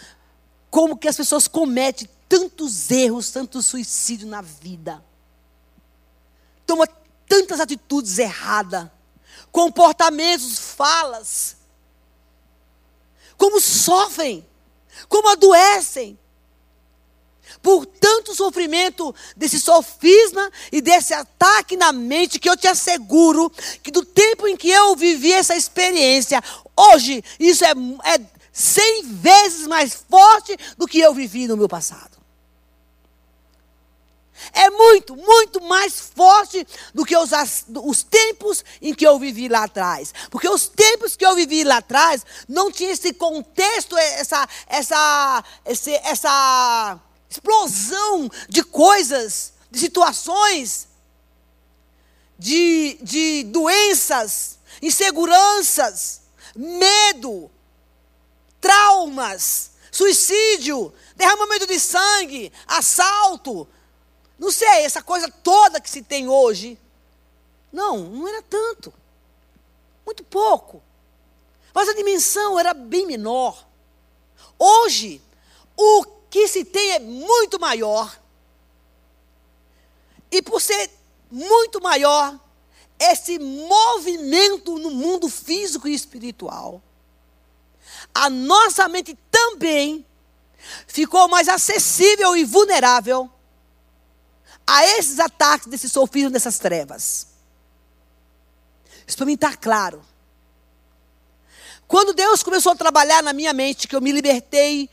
Como 0.69 0.97
que 0.97 1.07
as 1.07 1.15
pessoas 1.15 1.47
cometem 1.47 2.09
tantos 2.27 2.91
erros, 2.91 3.31
tanto 3.31 3.61
suicídio 3.61 4.27
na 4.27 4.41
vida. 4.41 5.01
Toma 6.65 6.87
tantas 7.25 7.61
atitudes 7.61 8.19
erradas, 8.19 8.89
comportamentos, 9.49 10.59
falas. 10.59 11.55
Como 13.37 13.61
sofrem, 13.61 14.45
como 15.07 15.29
adoecem. 15.29 16.17
Por 17.61 17.85
tanto 17.85 18.35
sofrimento 18.35 19.13
desse 19.35 19.59
sofisma 19.59 20.51
e 20.71 20.81
desse 20.81 21.13
ataque 21.13 21.77
na 21.77 21.91
mente, 21.91 22.39
que 22.39 22.49
eu 22.49 22.57
te 22.57 22.67
asseguro 22.67 23.51
que 23.81 23.91
do 23.91 24.03
tempo 24.03 24.47
em 24.47 24.57
que 24.57 24.69
eu 24.69 24.95
vivi 24.95 25.31
essa 25.31 25.55
experiência, 25.55 26.41
Hoje, 26.77 27.23
isso 27.39 27.63
é, 27.63 27.71
é 27.71 28.19
cem 28.51 29.03
vezes 29.05 29.65
mais 29.65 29.93
forte 30.09 30.57
do 30.77 30.85
que 30.85 30.99
eu 30.99 31.13
vivi 31.13 31.47
no 31.47 31.55
meu 31.55 31.69
passado. 31.69 32.17
É 34.51 34.69
muito, 34.69 35.15
muito 35.15 35.61
mais 35.63 35.99
forte 35.99 36.65
do 36.93 37.05
que 37.05 37.15
os, 37.15 37.31
os 37.83 38.03
tempos 38.03 38.63
em 38.81 38.93
que 38.93 39.05
eu 39.05 39.17
vivi 39.17 39.47
lá 39.47 39.63
atrás. 39.63 40.13
Porque 40.29 40.49
os 40.49 40.67
tempos 40.67 41.15
que 41.15 41.25
eu 41.25 41.35
vivi 41.35 41.63
lá 41.63 41.77
atrás 41.77 42.25
não 42.47 42.71
tinha 42.71 42.91
esse 42.91 43.13
contexto, 43.13 43.97
essa, 43.97 44.47
essa, 44.67 45.43
esse, 45.65 45.91
essa 46.03 46.99
explosão 47.29 48.29
de 48.49 48.63
coisas 48.63 49.53
de 49.71 49.79
situações, 49.79 50.87
de, 52.37 52.97
de 53.01 53.43
doenças, 53.43 54.59
inseguranças, 54.81 56.21
medo, 56.55 57.51
traumas, 58.59 59.71
suicídio, 59.91 60.93
derramamento 61.15 61.67
de 61.67 61.79
sangue, 61.79 62.51
assalto, 62.67 63.67
não 64.37 64.51
sei, 64.51 64.83
essa 64.83 65.01
coisa 65.01 65.29
toda 65.29 65.79
que 65.79 65.89
se 65.89 66.01
tem 66.01 66.27
hoje. 66.27 66.77
Não, 67.71 67.97
não 67.97 68.27
era 68.27 68.41
tanto. 68.41 68.93
Muito 70.05 70.23
pouco. 70.23 70.81
Mas 71.73 71.89
a 71.89 71.93
dimensão 71.93 72.59
era 72.59 72.73
bem 72.73 73.05
menor. 73.05 73.65
Hoje, 74.57 75.21
o 75.75 76.05
que 76.29 76.47
se 76.47 76.63
tem 76.63 76.91
é 76.91 76.99
muito 76.99 77.59
maior. 77.59 78.17
E 80.31 80.41
por 80.41 80.61
ser 80.61 80.89
muito 81.31 81.81
maior, 81.81 82.37
esse 82.99 83.39
movimento 83.39 84.77
no 84.77 84.91
mundo 84.91 85.29
físico 85.29 85.87
e 85.87 85.93
espiritual, 85.93 86.81
a 88.13 88.29
nossa 88.29 88.87
mente 88.87 89.17
também 89.29 90.05
ficou 90.87 91.27
mais 91.27 91.47
acessível 91.47 92.35
e 92.35 92.43
vulnerável 92.43 93.29
a 94.65 94.85
esses 94.97 95.19
ataques, 95.19 95.67
desses 95.67 95.91
sofismas, 95.91 96.31
dessas 96.31 96.57
trevas. 96.57 97.27
Isso 99.07 99.17
para 99.17 99.25
mim 99.25 99.33
está 99.33 99.55
claro. 99.55 100.01
Quando 101.87 102.13
Deus 102.13 102.41
começou 102.41 102.71
a 102.71 102.75
trabalhar 102.75 103.21
na 103.21 103.33
minha 103.33 103.53
mente, 103.53 103.87
que 103.87 103.95
eu 103.95 104.01
me 104.01 104.11
libertei, 104.11 104.89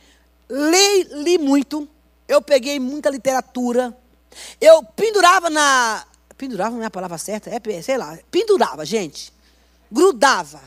li, 0.49 1.03
li 1.23 1.37
muito, 1.37 1.89
eu 2.27 2.41
peguei 2.41 2.79
muita 2.79 3.09
literatura, 3.09 3.97
eu 4.61 4.83
pendurava 4.83 5.49
na. 5.49 6.05
Pendurava 6.37 6.75
não 6.75 6.83
é 6.83 6.87
a 6.87 6.91
palavra 6.91 7.17
certa? 7.17 7.49
É, 7.49 7.81
sei 7.81 7.97
lá. 7.97 8.17
Pendurava, 8.29 8.85
gente. 8.85 9.33
Grudava. 9.91 10.61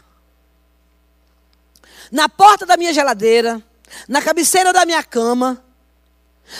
Na 2.11 2.29
porta 2.29 2.65
da 2.65 2.77
minha 2.77 2.93
geladeira, 2.93 3.63
na 4.09 4.23
cabeceira 4.23 4.73
da 4.73 4.87
minha 4.87 5.03
cama, 5.03 5.63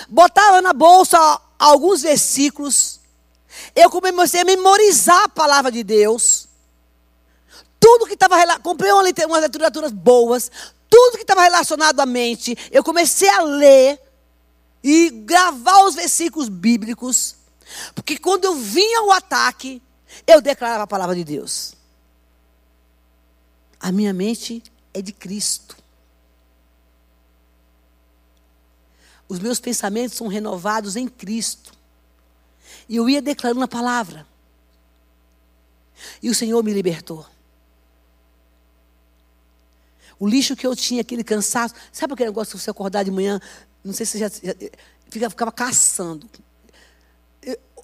botava 0.09 0.61
na 0.63 0.73
bolsa 0.73 1.19
alguns 1.59 2.03
versículos. 2.03 3.01
Eu 3.75 3.91
comecei 3.91 4.41
a 4.41 4.45
memorizar 4.45 5.25
a 5.25 5.29
palavra 5.29 5.71
de 5.71 5.83
Deus. 5.83 6.49
Tudo 7.79 8.07
que 8.07 8.15
estava 8.15 8.59
comprei 8.61 8.91
uma, 8.91 9.03
umas 9.03 9.43
literaturas 9.43 9.93
boas, 9.93 10.51
tudo 10.89 11.17
que 11.17 11.23
estava 11.23 11.43
relacionado 11.43 12.01
à 12.01 12.07
mente, 12.07 12.57
eu 12.71 12.83
comecei 12.83 13.29
a 13.29 13.43
ler 13.43 14.01
e 14.83 15.11
gravar 15.11 15.85
os 15.85 15.95
versículos 15.95 16.49
bíblicos, 16.49 17.37
porque 17.95 18.19
quando 18.19 18.45
eu 18.45 18.55
vinha 18.55 19.03
o 19.03 19.13
ataque, 19.13 19.83
eu 20.27 20.41
declarava 20.41 20.85
a 20.85 20.87
palavra 20.87 21.15
de 21.15 21.25
Deus. 21.25 21.75
A 23.81 23.93
minha 23.93 24.13
mente 24.13 24.63
é 24.95 25.03
de 25.03 25.13
Cristo. 25.13 25.77
Os 29.29 29.39
meus 29.39 29.59
pensamentos 29.59 30.17
são 30.17 30.27
renovados 30.27 30.97
em 30.97 31.09
Cristo. 31.09 31.73
E 32.89 32.97
eu 32.97 33.09
ia 33.09 33.21
declarando 33.21 33.65
a 33.65 33.69
palavra. 33.69 34.27
E 36.23 36.31
o 36.31 36.35
Senhor 36.35 36.63
me 36.63 36.73
libertou. 36.73 37.27
O 40.19 40.27
lixo 40.27 40.57
que 40.57 40.67
eu 40.67 40.75
tinha, 40.75 41.01
aquele 41.01 41.25
cansaço. 41.25 41.75
Sabe 41.93 42.15
aquele 42.15 42.31
negócio 42.31 42.57
que 42.57 42.63
você 42.63 42.71
acordar 42.71 43.03
de 43.03 43.11
manhã? 43.11 43.41
Não 43.85 43.93
sei 43.93 44.07
se 44.07 44.13
você 44.13 44.19
já, 44.19 44.29
já 44.29 44.55
fica, 45.11 45.31
ficava 45.31 45.53
caçando. 45.53 46.29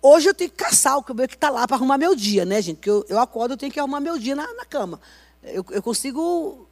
Hoje 0.00 0.28
eu 0.28 0.35
tenho 0.35 0.50
que 0.50 0.57
caçar 0.57 0.96
o 0.98 1.02
cabelo 1.02 1.28
que 1.28 1.37
está 1.37 1.48
lá 1.48 1.66
para 1.66 1.76
arrumar 1.76 1.96
meu 1.96 2.16
dia, 2.16 2.44
né, 2.44 2.61
gente? 2.61 2.76
Porque 2.76 2.90
eu, 2.90 3.07
eu 3.09 3.20
acordo, 3.20 3.52
eu 3.52 3.57
tenho 3.57 3.70
que 3.70 3.78
arrumar 3.78 4.00
meu 4.00 4.18
dia 4.18 4.35
na, 4.35 4.52
na 4.55 4.64
cama. 4.64 5.00
Eu, 5.44 5.64
eu 5.70 5.83
consigo 5.83 6.66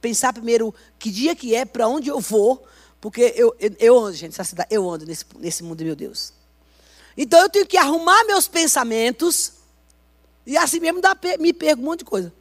pensar 0.00 0.32
primeiro 0.32 0.74
que 0.98 1.10
dia 1.10 1.36
que 1.36 1.54
é, 1.54 1.64
para 1.64 1.86
onde 1.86 2.08
eu 2.08 2.18
vou, 2.18 2.66
porque 3.04 3.34
eu, 3.36 3.54
eu, 3.78 3.98
ando, 3.98 4.16
gente, 4.16 4.30
essa 4.30 4.44
cidade, 4.44 4.68
eu 4.70 4.88
ando 4.88 5.04
nesse, 5.04 5.26
nesse 5.36 5.62
mundo, 5.62 5.84
meu 5.84 5.94
Deus. 5.94 6.32
Então 7.14 7.38
eu 7.38 7.50
tenho 7.50 7.66
que 7.66 7.76
arrumar 7.76 8.24
meus 8.24 8.48
pensamentos, 8.48 9.52
e 10.46 10.56
assim 10.56 10.80
mesmo 10.80 11.02
dá, 11.02 11.14
me 11.38 11.52
perco 11.52 11.82
um 11.82 11.84
monte 11.84 11.98
de 11.98 12.06
coisa. 12.06 12.32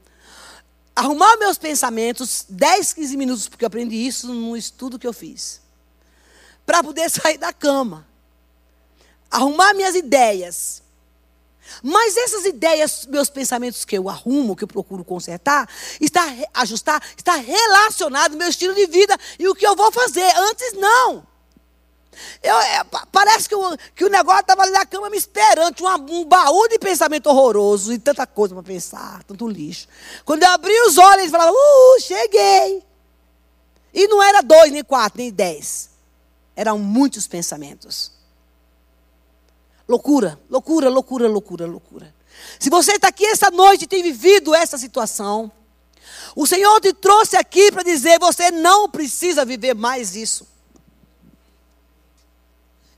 Arrumar 0.95 1.36
meus 1.36 1.58
pensamentos, 1.58 2.45
10, 2.47 2.93
15 2.93 3.17
minutos, 3.17 3.49
porque 3.49 3.65
eu 3.65 3.67
aprendi 3.67 4.08
isso 4.08 4.34
no 4.34 4.56
estudo 4.56 4.97
que 4.97 5.06
eu 5.06 5.12
fiz. 5.12 5.62
Para 6.65 6.82
poder 6.82 7.10
sair 7.12 7.38
da 7.38 7.52
cama. 7.52 8.08
Arrumar 9.30 9.73
minhas 9.73 9.95
ideias. 9.95 10.82
Mas 11.82 12.15
essas 12.17 12.45
ideias, 12.45 13.06
meus 13.08 13.30
pensamentos 13.30 13.86
que 13.86 13.97
eu 13.97 14.10
arrumo, 14.10 14.56
que 14.56 14.63
eu 14.63 14.67
procuro 14.67 15.04
consertar, 15.04 15.67
está 15.99 16.23
ajustar, 16.54 17.02
está 17.17 17.36
relacionado 17.36 18.34
ao 18.34 18.38
meu 18.38 18.49
estilo 18.49 18.73
de 18.73 18.86
vida 18.88 19.17
e 19.39 19.47
o 19.47 19.56
que 19.56 19.65
eu 19.65 19.76
vou 19.76 19.91
fazer. 19.91 20.30
Antes 20.38 20.73
não. 20.73 21.26
Eu, 22.41 22.56
é, 22.60 22.84
parece 23.12 23.49
que, 23.49 23.56
o, 23.56 23.78
que 23.95 24.06
o 24.06 24.10
negócio 24.10 24.41
estava 24.41 24.63
ali 24.63 24.71
na 24.71 24.86
cama 24.86 25.10
me 25.10 25.17
esperando, 25.17 25.73
tinha 25.73 25.89
um, 25.89 26.21
um 26.21 26.26
baú 26.26 26.67
de 26.67 26.78
pensamento 26.78 27.28
horroroso 27.28 27.91
e 27.91 27.97
tanta 27.97 28.28
coisa 28.28 28.54
para 28.54 28.63
pensar, 28.63 29.23
tanto 29.23 29.47
lixo. 29.47 29.88
Quando 30.23 30.43
eu 30.43 30.49
abri 30.49 30.80
os 30.82 30.97
olhos, 30.97 31.23
ele 31.23 31.32
falava, 31.32 31.52
uh, 31.52 32.02
cheguei. 32.02 32.84
E 33.93 34.08
não 34.08 34.21
era 34.21 34.41
dois, 34.41 34.71
nem 34.71 34.84
quatro, 34.84 35.19
nem 35.19 35.32
dez. 35.32 35.89
Eram 36.56 36.78
muitos 36.78 37.28
pensamentos. 37.28 38.12
Loucura, 39.88 40.39
loucura, 40.50 40.89
loucura, 40.89 41.28
loucura, 41.28 41.65
loucura. 41.65 42.15
Se 42.60 42.69
você 42.69 42.93
está 42.93 43.10
aqui 43.10 43.26
essa 43.26 43.52
noite 43.52 43.84
e 43.84 43.88
tem 43.88 44.02
vivido 44.02 44.56
essa 44.56 44.78
situação, 44.78 45.52
o 46.36 46.48
Senhor 46.48 46.80
te 46.80 46.93
trouxe 46.93 47.36
aqui 47.36 47.72
para 47.72 47.84
dizer: 47.84 48.19
você 48.19 48.50
não 48.50 48.89
precisa 48.89 49.46
viver 49.46 49.76
mais 49.76 50.15
isso. 50.15 50.48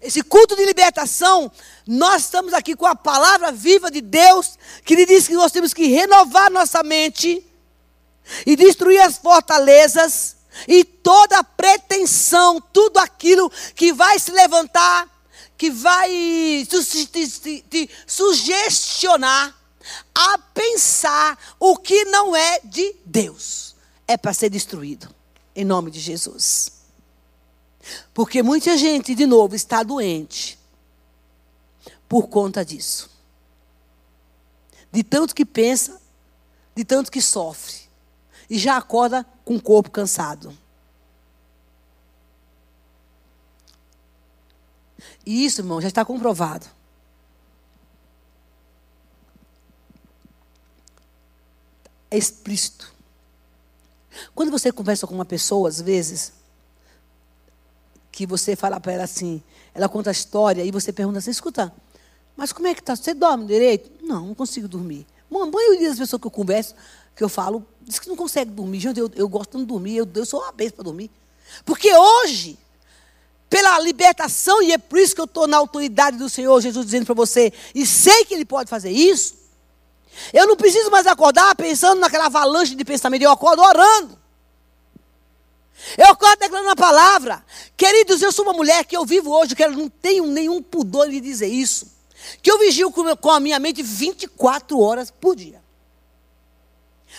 Esse 0.02 0.22
culto 0.22 0.56
de 0.56 0.64
libertação, 0.66 1.52
nós 1.88 2.24
estamos 2.24 2.54
aqui 2.54 2.76
com 2.76 2.86
a 2.86 2.96
palavra 2.96 3.52
viva 3.52 3.90
de 3.90 4.02
Deus, 4.02 4.56
que 4.84 4.96
lhe 4.96 5.06
diz 5.06 5.28
que 5.28 5.34
nós 5.34 5.52
temos 5.52 5.74
que 5.74 5.88
renovar 5.88 6.52
nossa 6.52 6.84
mente 6.84 7.44
e 8.46 8.56
destruir 8.56 9.00
as 9.02 9.18
fortalezas 9.18 10.36
e 10.68 10.84
toda 10.84 11.44
pretensão, 11.44 12.62
tudo 12.62 13.00
aquilo 13.00 13.52
que 13.74 13.92
vai 13.92 14.20
se 14.20 14.32
levantar 14.32 15.15
que 15.58 15.70
vai 15.70 16.10
te, 16.68 17.62
te 17.62 17.90
sugestionar 18.06 19.56
a 20.14 20.38
pensar 20.38 21.38
o 21.60 21.78
que 21.78 22.06
não 22.06 22.36
é 22.36 22.60
de 22.62 22.96
Deus. 23.06 23.76
É 24.08 24.18
para 24.18 24.34
ser 24.34 24.50
destruído. 24.50 25.14
Em 25.56 25.64
nome 25.64 25.90
de 25.90 26.00
Jesus. 26.00 26.72
Porque 28.14 28.44
muita 28.44 28.78
gente, 28.78 29.16
de 29.16 29.26
novo, 29.26 29.56
está 29.56 29.84
doente 29.84 30.60
por 32.10 32.28
conta 32.28 32.64
disso. 32.66 33.10
De 34.92 35.04
tanto 35.04 35.36
que 35.36 35.46
pensa, 35.46 36.02
de 36.76 36.84
tanto 36.84 37.12
que 37.12 37.22
sofre. 37.22 37.76
E 38.50 38.58
já 38.58 38.78
acorda 38.78 39.26
com 39.44 39.56
o 39.56 39.62
corpo 39.62 39.90
cansado. 39.90 40.56
E 45.26 45.46
isso, 45.46 45.62
irmão, 45.62 45.82
já 45.82 45.88
está 45.88 46.06
comprovado. 46.06 46.68
É 52.12 52.18
explícito. 52.18 52.94
Quando 54.34 54.52
você 54.52 54.72
conversa 54.72 55.08
com 55.08 55.14
uma 55.14 55.26
pessoa, 55.26 55.68
às 55.68 55.82
vezes, 55.82 56.32
que 58.12 58.26
você 58.26 58.56
fala 58.56 58.80
para 58.80 58.94
ela 58.94 59.04
assim, 59.04 59.44
ela 59.74 59.90
conta 59.90 60.10
a 60.10 60.12
história 60.12 60.64
e 60.64 60.72
você 60.72 60.94
pergunta 60.94 61.20
assim, 61.20 61.32
escuta, 61.32 61.74
mas 62.36 62.54
como 62.54 62.68
é 62.68 62.74
que 62.74 62.80
está? 62.80 62.96
Você 62.96 63.14
dorme 63.14 63.46
direito? 63.46 63.92
Não, 64.02 64.28
não 64.28 64.36
consigo 64.36 64.68
dormir. 64.68 65.06
Bom, 65.30 65.44
a 65.44 65.46
maioria 65.48 65.90
das 65.90 65.98
pessoas 65.98 66.22
que 66.22 66.28
eu 66.28 66.32
converso, 66.32 66.76
que 67.16 67.24
eu 67.24 67.30
falo, 67.30 67.66
diz 67.82 68.00
que 68.00 68.08
não 68.08 68.16
consegue 68.16 68.52
dormir. 68.52 68.80
Gente, 68.80 69.00
eu, 69.00 69.12
eu 69.16 69.28
gosto 69.28 69.58
de 69.58 69.66
dormir, 69.66 69.98
eu, 69.98 70.08
eu 70.14 70.26
sou 70.26 70.42
uma 70.42 70.52
besta 70.52 70.78
para 70.78 70.84
dormir. 70.84 71.10
Porque 71.64 71.94
hoje, 71.94 72.58
pela 73.56 73.80
libertação, 73.80 74.62
e 74.62 74.74
é 74.74 74.78
por 74.78 75.00
isso 75.00 75.16
que 75.16 75.22
eu 75.22 75.26
estou 75.26 75.48
na 75.48 75.56
autoridade 75.56 76.18
do 76.18 76.28
Senhor 76.28 76.60
Jesus 76.60 76.86
dizendo 76.86 77.06
para 77.06 77.16
você, 77.16 77.54
e 77.74 77.86
sei 77.86 78.26
que 78.26 78.34
Ele 78.34 78.44
pode 78.44 78.70
fazer 78.70 78.92
isso. 78.92 79.34
Eu 80.34 80.46
não 80.46 80.58
preciso 80.58 80.92
mais 80.92 81.08
acordar 81.08 81.56
pensando 81.56 82.02
naquela 82.02 82.26
avalanche 82.26 82.76
de 82.76 82.84
pensamento, 82.84 83.22
eu 83.22 83.32
acordo 83.32 83.62
orando. 83.62 84.20
Eu 85.98 86.08
acordo 86.08 86.38
declarando 86.38 86.70
a 86.70 86.76
palavra. 86.76 87.46
Queridos, 87.78 88.22
eu 88.22 88.30
sou 88.30 88.44
uma 88.44 88.52
mulher 88.52 88.84
que 88.84 88.98
eu 88.98 89.06
vivo 89.06 89.32
hoje, 89.32 89.56
que 89.56 89.64
eu 89.64 89.72
não 89.72 89.88
tenho 89.88 90.26
nenhum 90.26 90.62
pudor 90.62 91.10
de 91.10 91.22
dizer 91.22 91.48
isso. 91.48 91.88
Que 92.42 92.52
eu 92.52 92.60
vigio 92.60 92.92
com 92.92 93.32
a 93.32 93.40
minha 93.40 93.58
mente 93.58 93.82
24 93.82 94.78
horas 94.78 95.10
por 95.12 95.34
dia. 95.34 95.64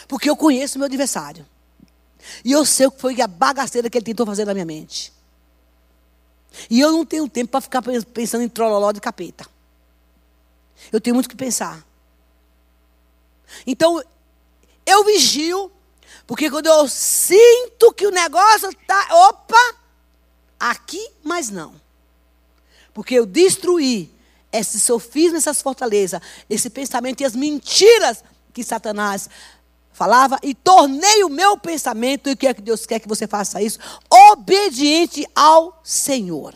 Porque 0.06 0.28
eu 0.28 0.36
conheço 0.36 0.78
meu 0.78 0.84
adversário. 0.84 1.46
E 2.44 2.52
eu 2.52 2.66
sei 2.66 2.88
o 2.88 2.90
que 2.90 3.00
foi 3.00 3.18
a 3.22 3.26
bagaceira 3.26 3.88
que 3.88 3.96
ele 3.96 4.04
tentou 4.04 4.26
fazer 4.26 4.44
na 4.44 4.52
minha 4.52 4.66
mente. 4.66 5.15
E 6.70 6.80
eu 6.80 6.92
não 6.92 7.04
tenho 7.04 7.28
tempo 7.28 7.50
para 7.50 7.60
ficar 7.60 7.82
pensando 7.82 8.42
em 8.42 8.48
trololó 8.48 8.92
de 8.92 9.00
capeta. 9.00 9.46
Eu 10.92 11.00
tenho 11.00 11.14
muito 11.14 11.28
que 11.28 11.36
pensar. 11.36 11.84
Então, 13.66 14.02
eu 14.84 15.04
vigio, 15.04 15.70
porque 16.26 16.50
quando 16.50 16.66
eu 16.66 16.88
sinto 16.88 17.92
que 17.92 18.06
o 18.06 18.10
negócio 18.10 18.70
está. 18.70 19.08
Opa! 19.28 19.76
Aqui, 20.58 21.10
mas 21.22 21.50
não. 21.50 21.74
Porque 22.94 23.14
eu 23.14 23.26
destruí 23.26 24.10
esse 24.50 24.80
sofisma, 24.80 25.36
essas 25.36 25.60
fortalezas, 25.60 26.20
esse 26.48 26.70
pensamento 26.70 27.20
e 27.20 27.24
as 27.24 27.36
mentiras 27.36 28.24
que 28.54 28.64
Satanás 28.64 29.28
falava 29.96 30.38
e 30.42 30.54
tornei 30.54 31.24
o 31.24 31.30
meu 31.30 31.56
pensamento, 31.56 32.28
e 32.28 32.34
o 32.34 32.36
que 32.36 32.46
é 32.46 32.52
que 32.52 32.60
Deus 32.60 32.84
quer 32.84 33.00
que 33.00 33.08
você 33.08 33.26
faça 33.26 33.62
isso? 33.62 33.78
Obediente 34.30 35.26
ao 35.34 35.80
Senhor. 35.82 36.54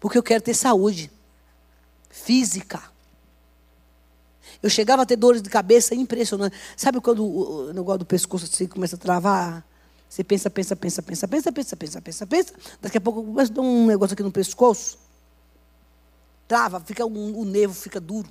Porque 0.00 0.16
eu 0.16 0.22
quero 0.22 0.42
ter 0.42 0.54
saúde 0.54 1.10
física. 2.08 2.82
Eu 4.62 4.70
chegava 4.70 5.02
a 5.02 5.06
ter 5.06 5.16
dores 5.16 5.42
de 5.42 5.50
cabeça 5.50 5.94
impressionantes. 5.94 6.58
Sabe 6.74 7.02
quando 7.02 7.22
o 7.22 7.72
negócio 7.74 7.98
do 7.98 8.06
pescoço 8.06 8.46
assim, 8.46 8.66
começa 8.66 8.96
a 8.96 8.98
travar? 8.98 9.62
Você 10.08 10.24
pensa, 10.24 10.48
pensa, 10.48 10.74
pensa, 10.74 11.02
pensa, 11.02 11.28
pensa, 11.28 11.52
pensa, 11.52 11.76
pensa, 11.76 12.00
pensa, 12.00 12.26
pensa. 12.26 12.54
Daqui 12.80 12.96
a 12.96 13.00
pouco 13.00 13.22
começa 13.22 13.52
a 13.52 13.56
dar 13.56 13.60
um 13.60 13.86
negócio 13.86 14.14
aqui 14.14 14.22
no 14.22 14.32
pescoço. 14.32 14.98
Trava, 16.48 16.80
fica 16.80 17.04
um, 17.04 17.38
o 17.38 17.44
nervo 17.44 17.74
fica 17.74 18.00
duro. 18.00 18.30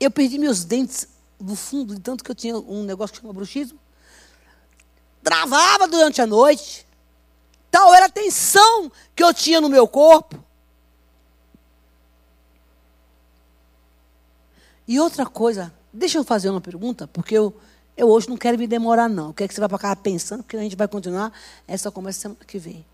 Eu 0.00 0.10
perdi 0.10 0.38
meus 0.38 0.64
dentes 0.64 1.08
no 1.40 1.54
fundo, 1.54 1.94
de 1.94 2.00
tanto 2.00 2.24
que 2.24 2.30
eu 2.30 2.34
tinha 2.34 2.56
um 2.56 2.84
negócio 2.84 3.14
que 3.14 3.20
chama 3.20 3.32
bruxismo. 3.32 3.78
Travava 5.22 5.86
durante 5.86 6.20
a 6.20 6.26
noite. 6.26 6.86
Tal 7.70 7.94
era 7.94 8.06
a 8.06 8.10
tensão 8.10 8.90
que 9.14 9.22
eu 9.22 9.32
tinha 9.34 9.60
no 9.60 9.68
meu 9.68 9.86
corpo. 9.86 10.42
E 14.86 14.98
outra 14.98 15.26
coisa, 15.26 15.72
deixa 15.92 16.16
eu 16.16 16.24
fazer 16.24 16.48
uma 16.48 16.62
pergunta, 16.62 17.06
porque 17.06 17.36
eu, 17.36 17.54
eu 17.94 18.08
hoje 18.08 18.28
não 18.28 18.38
quero 18.38 18.58
me 18.58 18.66
demorar, 18.66 19.08
não. 19.08 19.28
Eu 19.28 19.34
quero 19.34 19.48
que 19.48 19.54
você 19.54 19.60
vá 19.60 19.68
para 19.68 19.78
cá 19.78 19.94
pensando, 19.94 20.42
porque 20.42 20.56
a 20.56 20.60
gente 20.60 20.76
vai 20.76 20.88
continuar 20.88 21.30
essa 21.66 21.90
conversa 21.90 22.20
semana 22.20 22.40
que 22.46 22.58
vem. 22.58 22.86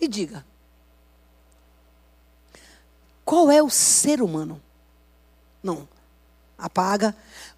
Me 0.00 0.06
diga. 0.06 0.46
Qual 3.24 3.50
é 3.50 3.60
o 3.60 3.68
ser 3.68 4.22
humano 4.22 4.62
não. 5.62 5.88
Apaga. 6.56 7.14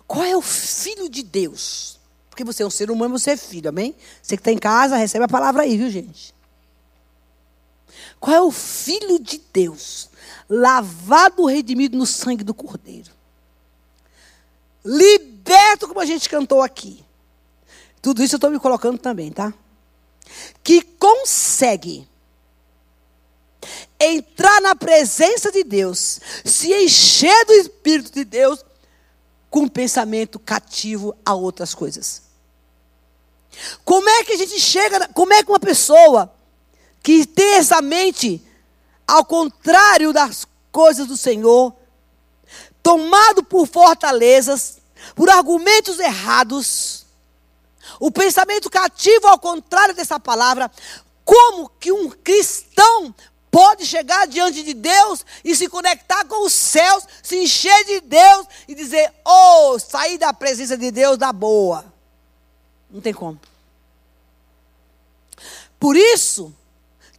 Qual 0.07 0.25
é 0.25 0.37
o 0.37 0.43
filho 0.43 1.09
de 1.09 1.23
Deus? 1.23 1.99
Porque 2.29 2.45
você 2.45 2.63
é 2.63 2.67
um 2.67 2.71
ser 2.71 2.91
humano, 2.91 3.19
você 3.19 3.33
é 3.33 3.37
filho, 3.37 3.69
amém? 3.69 3.95
Você 4.23 4.37
que 4.37 4.41
está 4.41 4.53
em 4.53 4.59
casa, 4.59 4.97
recebe 4.97 5.25
a 5.25 5.29
palavra 5.29 5.63
aí, 5.63 5.77
viu, 5.77 5.91
gente? 5.91 6.35
Qual 8.19 8.37
é 8.37 8.41
o 8.41 8.51
filho 8.51 9.19
de 9.19 9.41
Deus? 9.53 10.11
Lavado, 10.49 11.47
redimido 11.47 11.97
no 11.97 12.07
sangue 12.07 12.45
do 12.45 12.53
Cordeiro. 12.53 13.11
Liberto, 14.85 15.89
como 15.89 16.01
a 16.01 16.07
gente 16.07 16.29
cantou 16.29 16.63
aqui. 16.63 17.05
Tudo 18.03 18.23
isso 18.23 18.35
eu 18.35 18.39
estou 18.39 18.51
me 18.51 18.59
colocando 18.59 18.99
também, 18.99 19.31
tá? 19.31 19.53
Que 20.63 20.83
consegue 20.83 22.09
entrar 23.99 24.61
na 24.61 24.75
presença 24.75 25.53
de 25.53 25.63
Deus, 25.63 26.21
se 26.45 26.73
encher 26.73 27.45
do 27.47 27.53
Espírito 27.53 28.13
de 28.13 28.25
Deus, 28.25 28.65
com 29.51 29.69
pensamento 29.69 30.39
cativo 30.39 31.15
a 31.25 31.35
outras 31.35 31.75
coisas. 31.75 32.23
Como 33.85 34.09
é 34.09 34.25
que 34.25 34.33
a 34.33 34.37
gente 34.37 34.59
chega, 34.61 35.09
como 35.09 35.33
é 35.33 35.43
que 35.43 35.51
uma 35.51 35.61
pessoa 35.61 36.33
que 37.03 37.27
tem 37.27 37.55
essa 37.55 37.83
mente 37.83 38.43
ao 39.07 39.25
contrário 39.25 40.13
das 40.13 40.47
coisas 40.71 41.07
do 41.07 41.17
Senhor, 41.17 41.75
tomado 42.83 43.43
por 43.43 43.67
fortalezas, 43.67 44.79
por 45.15 45.29
argumentos 45.29 45.99
errados, 45.99 47.07
o 47.99 48.11
pensamento 48.11 48.71
cativo 48.71 49.27
ao 49.27 49.39
contrário 49.39 49.95
dessa 49.95 50.21
palavra, 50.21 50.71
como 51.25 51.69
que 51.69 51.91
um 51.91 52.11
cristão 52.11 53.15
pode 53.51 53.85
chegar 53.85 54.27
diante 54.27 54.63
de 54.63 54.75
Deus 54.75 55.25
e 55.45 55.55
se 55.57 55.69
conectar 55.69 56.25
com 56.25 56.47
os 56.47 56.53
céus, 56.53 57.05
se 57.23 57.37
encher 57.37 57.85
de 57.85 58.01
Deus 58.01 58.47
e 58.69 58.75
dizer: 58.75 59.13
Oh, 59.25 59.79
sair 59.79 60.19
da 60.19 60.33
presença 60.33 60.77
de 60.77 60.91
Deus 60.91 61.19
da 61.19 61.33
boa. 61.33 61.85
Não 62.91 63.01
tem 63.01 63.13
como. 63.13 63.41
Por 65.79 65.97
isso, 65.97 66.55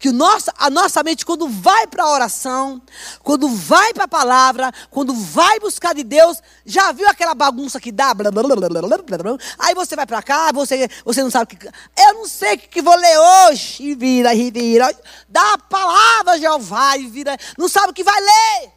que 0.01 0.09
o 0.09 0.13
nosso, 0.13 0.49
a 0.57 0.67
nossa 0.67 1.03
mente, 1.03 1.23
quando 1.23 1.47
vai 1.47 1.85
para 1.85 2.03
a 2.03 2.09
oração, 2.09 2.81
quando 3.21 3.47
vai 3.47 3.93
para 3.93 4.05
a 4.05 4.07
palavra, 4.07 4.73
quando 4.89 5.13
vai 5.13 5.59
buscar 5.59 5.93
de 5.93 6.03
Deus, 6.03 6.41
já 6.65 6.91
viu 6.91 7.07
aquela 7.07 7.35
bagunça 7.35 7.79
que 7.79 7.91
dá? 7.91 8.11
Blá, 8.11 8.31
blá, 8.31 8.43
blá, 8.43 9.37
aí 9.59 9.75
você 9.75 9.95
vai 9.95 10.07
para 10.07 10.23
cá, 10.23 10.51
você, 10.51 10.89
você 11.05 11.21
não 11.21 11.29
sabe 11.29 11.53
o 11.53 11.55
que. 11.55 11.67
Eu 11.67 12.13
não 12.15 12.27
sei 12.27 12.55
o 12.55 12.57
que 12.57 12.81
vou 12.81 12.95
ler 12.95 13.15
hoje. 13.19 13.83
E 13.83 13.93
vira, 13.93 14.33
e 14.33 14.49
vira. 14.49 14.91
Dá 15.29 15.53
a 15.53 15.57
palavra, 15.59 16.39
Jeová, 16.39 16.97
e 16.97 17.05
vira. 17.05 17.37
Não 17.55 17.69
sabe 17.69 17.91
o 17.91 17.93
que 17.93 18.03
vai 18.03 18.19
ler. 18.19 18.71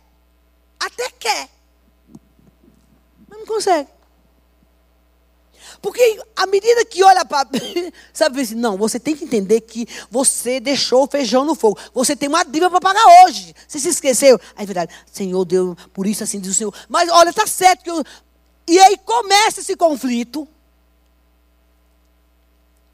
Até 0.78 1.08
quer. 1.18 1.48
Mas 3.30 3.38
não 3.38 3.46
consegue. 3.46 3.88
Porque 5.84 6.18
à 6.34 6.46
medida 6.46 6.82
que 6.86 7.04
olha 7.04 7.26
para. 7.26 7.46
Sabe 8.10 8.40
assim, 8.40 8.54
não, 8.54 8.78
você 8.78 8.98
tem 8.98 9.14
que 9.14 9.22
entender 9.22 9.60
que 9.60 9.86
você 10.10 10.58
deixou 10.58 11.04
o 11.04 11.06
feijão 11.06 11.44
no 11.44 11.54
fogo. 11.54 11.78
Você 11.92 12.16
tem 12.16 12.26
uma 12.26 12.42
dívida 12.42 12.70
para 12.70 12.80
pagar 12.80 13.04
hoje. 13.22 13.54
Você 13.68 13.78
se 13.78 13.90
esqueceu. 13.90 14.40
Aí 14.56 14.62
é 14.62 14.66
verdade, 14.66 14.94
Senhor 15.12 15.44
Deus, 15.44 15.76
por 15.92 16.06
isso 16.06 16.24
assim 16.24 16.40
diz 16.40 16.52
o 16.52 16.54
Senhor. 16.54 16.74
Mas 16.88 17.10
olha, 17.10 17.28
está 17.28 17.46
certo 17.46 17.82
que 17.84 17.90
eu. 17.90 18.02
E 18.66 18.78
aí 18.78 18.96
começa 18.96 19.60
esse 19.60 19.76
conflito. 19.76 20.48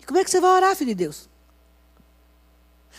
E 0.00 0.04
como 0.04 0.18
é 0.18 0.24
que 0.24 0.30
você 0.32 0.40
vai 0.40 0.50
orar, 0.50 0.74
filho 0.74 0.88
de 0.88 0.96
Deus? 0.96 1.28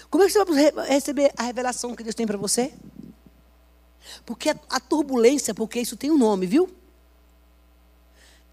Como 0.10 0.23
é 0.23 0.27
que 0.27 0.32
você 0.32 0.71
vai 0.71 0.88
receber 0.88 1.34
a 1.36 1.43
revelação 1.43 1.93
que 1.97 2.04
Deus 2.04 2.15
tem 2.15 2.25
para 2.25 2.38
você? 2.38 2.73
Porque 4.25 4.51
a, 4.51 4.56
a 4.69 4.80
turbulência, 4.80 5.54
porque 5.54 5.82
isso 5.82 5.97
tem 5.97 6.10
um 6.10 6.17
nome, 6.17 6.45
viu? 6.45 6.73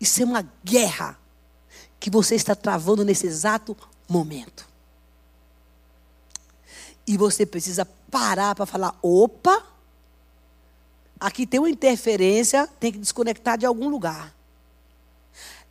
Isso 0.01 0.21
é 0.21 0.25
uma 0.25 0.43
guerra 0.65 1.17
que 1.99 2.11
você 2.11 2.35
está 2.35 2.55
travando 2.55 3.05
nesse 3.05 3.27
exato 3.27 3.77
momento. 4.09 4.67
E 7.07 7.17
você 7.17 7.47
precisa 7.47 7.85
parar 8.11 8.55
para 8.55 8.67
falar: 8.67 8.99
opa, 9.03 9.65
aqui 11.19 11.47
tem 11.47 11.59
uma 11.59 11.71
interferência, 11.71 12.67
tem 12.79 12.93
que 12.93 12.99
desconectar 12.99 13.59
de 13.59 13.67
algum 13.67 13.89
lugar. 13.89 14.35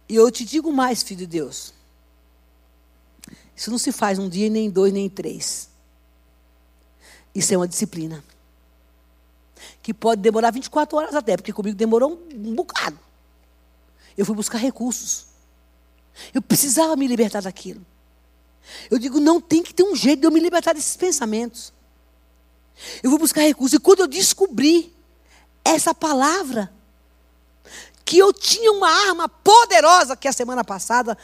E 0.09 0.15
eu 0.15 0.31
te 0.31 0.45
digo 0.45 0.71
mais, 0.71 1.03
filho 1.03 1.19
de 1.19 1.27
Deus. 1.27 1.73
Isso 3.55 3.71
não 3.71 3.77
se 3.77 3.91
faz 3.91 4.19
um 4.19 4.29
dia, 4.29 4.49
nem 4.49 4.69
dois, 4.69 4.93
nem 4.93 5.09
três. 5.09 5.69
Isso 7.33 7.53
é 7.53 7.57
uma 7.57 7.67
disciplina. 7.67 8.23
Que 9.81 9.93
pode 9.93 10.21
demorar 10.21 10.51
24 10.51 10.97
horas 10.97 11.15
até, 11.15 11.35
porque 11.35 11.51
comigo 11.51 11.75
demorou 11.75 12.21
um 12.33 12.55
bocado. 12.55 12.99
Eu 14.17 14.25
fui 14.25 14.35
buscar 14.35 14.57
recursos. 14.57 15.27
Eu 16.33 16.41
precisava 16.41 16.95
me 16.95 17.07
libertar 17.07 17.41
daquilo. 17.41 17.85
Eu 18.89 18.99
digo, 18.99 19.19
não 19.19 19.39
tem 19.39 19.63
que 19.63 19.73
ter 19.73 19.83
um 19.83 19.95
jeito 19.95 20.21
de 20.21 20.27
eu 20.27 20.31
me 20.31 20.39
libertar 20.39 20.73
desses 20.73 20.97
pensamentos. 20.97 21.73
Eu 23.01 23.09
vou 23.09 23.19
buscar 23.19 23.41
recursos. 23.41 23.73
E 23.73 23.79
quando 23.79 24.01
eu 24.01 24.07
descobri 24.07 24.93
essa 25.63 25.93
palavra, 25.93 26.71
que 28.05 28.17
eu 28.17 28.31
tinha 28.31 28.71
uma 28.71 28.89
arma 29.09 29.27
poderosa, 29.27 30.15
que 30.15 30.27
a 30.27 30.33
semana 30.33 30.63
passada, 30.63 31.17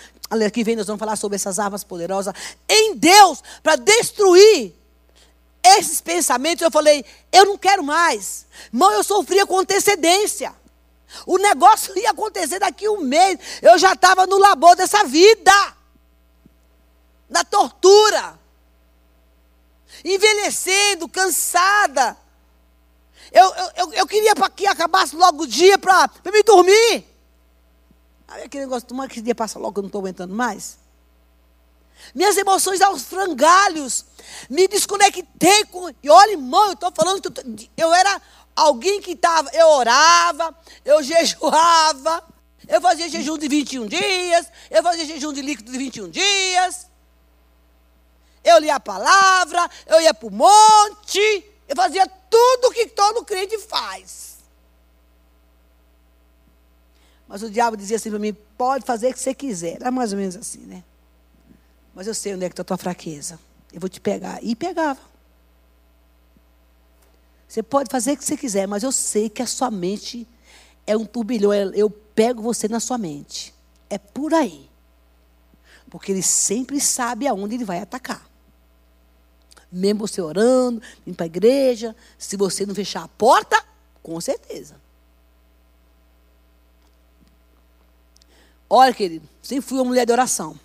aqui 0.45 0.63
vem 0.63 0.75
nós 0.75 0.87
vamos 0.87 0.99
falar 0.99 1.15
sobre 1.15 1.35
essas 1.35 1.59
armas 1.59 1.83
poderosas, 1.83 2.33
em 2.67 2.95
Deus, 2.95 3.41
para 3.61 3.77
destruir 3.77 4.73
esses 5.63 6.01
pensamentos, 6.01 6.61
eu 6.61 6.69
falei, 6.69 7.05
eu 7.31 7.45
não 7.45 7.57
quero 7.57 7.81
mais. 7.83 8.45
Irmão, 8.71 8.91
eu 8.91 9.03
sofria 9.03 9.45
com 9.45 9.59
antecedência. 9.59 10.53
O 11.25 11.37
negócio 11.37 11.97
ia 11.97 12.11
acontecer 12.11 12.59
daqui 12.59 12.87
um 12.89 13.01
mês. 13.01 13.39
Eu 13.61 13.77
já 13.77 13.93
estava 13.93 14.25
no 14.25 14.37
labor 14.37 14.75
dessa 14.75 15.03
vida. 15.03 15.51
Da 17.29 17.43
tortura. 17.43 18.39
Envelhecendo, 20.03 21.07
cansada. 21.07 22.17
Eu, 23.31 23.53
eu, 23.75 23.93
eu 23.93 24.07
queria 24.07 24.33
que 24.55 24.67
acabasse 24.67 25.15
logo 25.15 25.43
o 25.43 25.47
dia 25.47 25.77
para 25.77 26.09
me 26.25 26.43
dormir. 26.43 27.05
Aí 28.27 28.43
aquele 28.43 28.65
negócio, 28.65 28.87
tomara 28.87 29.09
que 29.09 29.15
esse 29.15 29.23
dia 29.23 29.35
passa 29.35 29.59
logo, 29.59 29.79
eu 29.79 29.83
não 29.83 29.87
estou 29.87 30.01
aguentando 30.01 30.33
mais. 30.33 30.77
Minhas 32.13 32.35
emoções 32.37 32.81
aos 32.81 33.03
frangalhos. 33.03 34.05
Me 34.49 34.67
desconectei 34.67 35.65
com. 35.65 35.89
E 36.01 36.09
olha, 36.09 36.31
irmão, 36.31 36.67
eu 36.67 36.73
estou 36.73 36.91
falando 36.91 37.21
que 37.21 37.69
eu 37.77 37.93
era 37.93 38.21
alguém 38.55 39.01
que 39.01 39.11
estava, 39.11 39.49
eu 39.51 39.67
orava, 39.67 40.55
eu 40.85 41.01
jejuava, 41.03 42.23
eu 42.67 42.81
fazia 42.81 43.09
jejum 43.09 43.37
de 43.37 43.47
21 43.47 43.87
dias, 43.87 44.47
eu 44.69 44.83
fazia 44.83 45.05
jejum 45.05 45.33
de 45.33 45.41
líquido 45.41 45.71
de 45.71 45.77
21 45.77 46.09
dias. 46.09 46.87
eu 48.43 48.59
lia 48.59 48.75
a 48.75 48.79
palavra, 48.79 49.69
eu 49.87 50.01
ia 50.01 50.13
para 50.13 50.27
o 50.27 50.31
monte, 50.31 51.45
eu 51.67 51.75
fazia 51.75 52.07
tudo 52.29 52.73
que 52.73 52.87
todo 52.87 53.23
crente 53.23 53.57
faz. 53.57 54.33
Mas 57.27 57.41
o 57.41 57.49
diabo 57.49 57.75
dizia 57.75 57.97
assim 57.97 58.09
para 58.09 58.19
mim: 58.19 58.35
pode 58.57 58.85
fazer 58.85 59.09
o 59.09 59.13
que 59.13 59.19
você 59.19 59.33
quiser. 59.33 59.75
Era 59.75 59.89
mais 59.89 60.11
ou 60.11 60.19
menos 60.19 60.35
assim, 60.35 60.59
né? 60.59 60.83
Mas 61.93 62.05
eu 62.05 62.13
sei 62.13 62.35
onde 62.35 62.45
é 62.45 62.49
que 62.49 62.53
está 62.53 62.61
a 62.61 62.65
tua 62.65 62.77
fraqueza. 62.77 63.39
Eu 63.71 63.79
vou 63.79 63.89
te 63.89 63.99
pegar. 63.99 64.37
E 64.43 64.55
pegava. 64.55 64.99
Você 67.53 67.61
pode 67.61 67.87
fazer 67.91 68.13
o 68.13 68.17
que 68.17 68.25
você 68.25 68.35
quiser, 68.35 68.67
mas 68.67 68.81
eu 68.81 68.91
sei 68.91 69.29
que 69.29 69.39
a 69.39 69.45
sua 69.45 69.69
mente 69.69 70.27
é 70.87 70.97
um 70.97 71.05
turbilhão. 71.05 71.53
Eu 71.53 71.87
pego 71.87 72.41
você 72.41 72.67
na 72.67 72.79
sua 72.79 72.97
mente. 72.97 73.53
É 73.91 73.99
por 73.99 74.33
aí. 74.33 74.67
Porque 75.87 76.11
ele 76.11 76.23
sempre 76.23 76.81
sabe 76.81 77.27
aonde 77.27 77.53
ele 77.53 77.63
vai 77.63 77.77
atacar. 77.77 78.27
Mesmo 79.71 80.07
você 80.07 80.19
orando, 80.19 80.81
indo 81.05 81.15
para 81.15 81.25
a 81.25 81.27
igreja, 81.27 81.95
se 82.17 82.35
você 82.35 82.65
não 82.65 82.73
fechar 82.73 83.03
a 83.03 83.07
porta, 83.07 83.63
com 84.01 84.19
certeza. 84.19 84.75
Olha, 88.67 88.95
querido, 88.95 89.29
sempre 89.43 89.61
fui 89.69 89.77
uma 89.77 89.85
mulher 89.85 90.07
de 90.07 90.11
oração. 90.11 90.59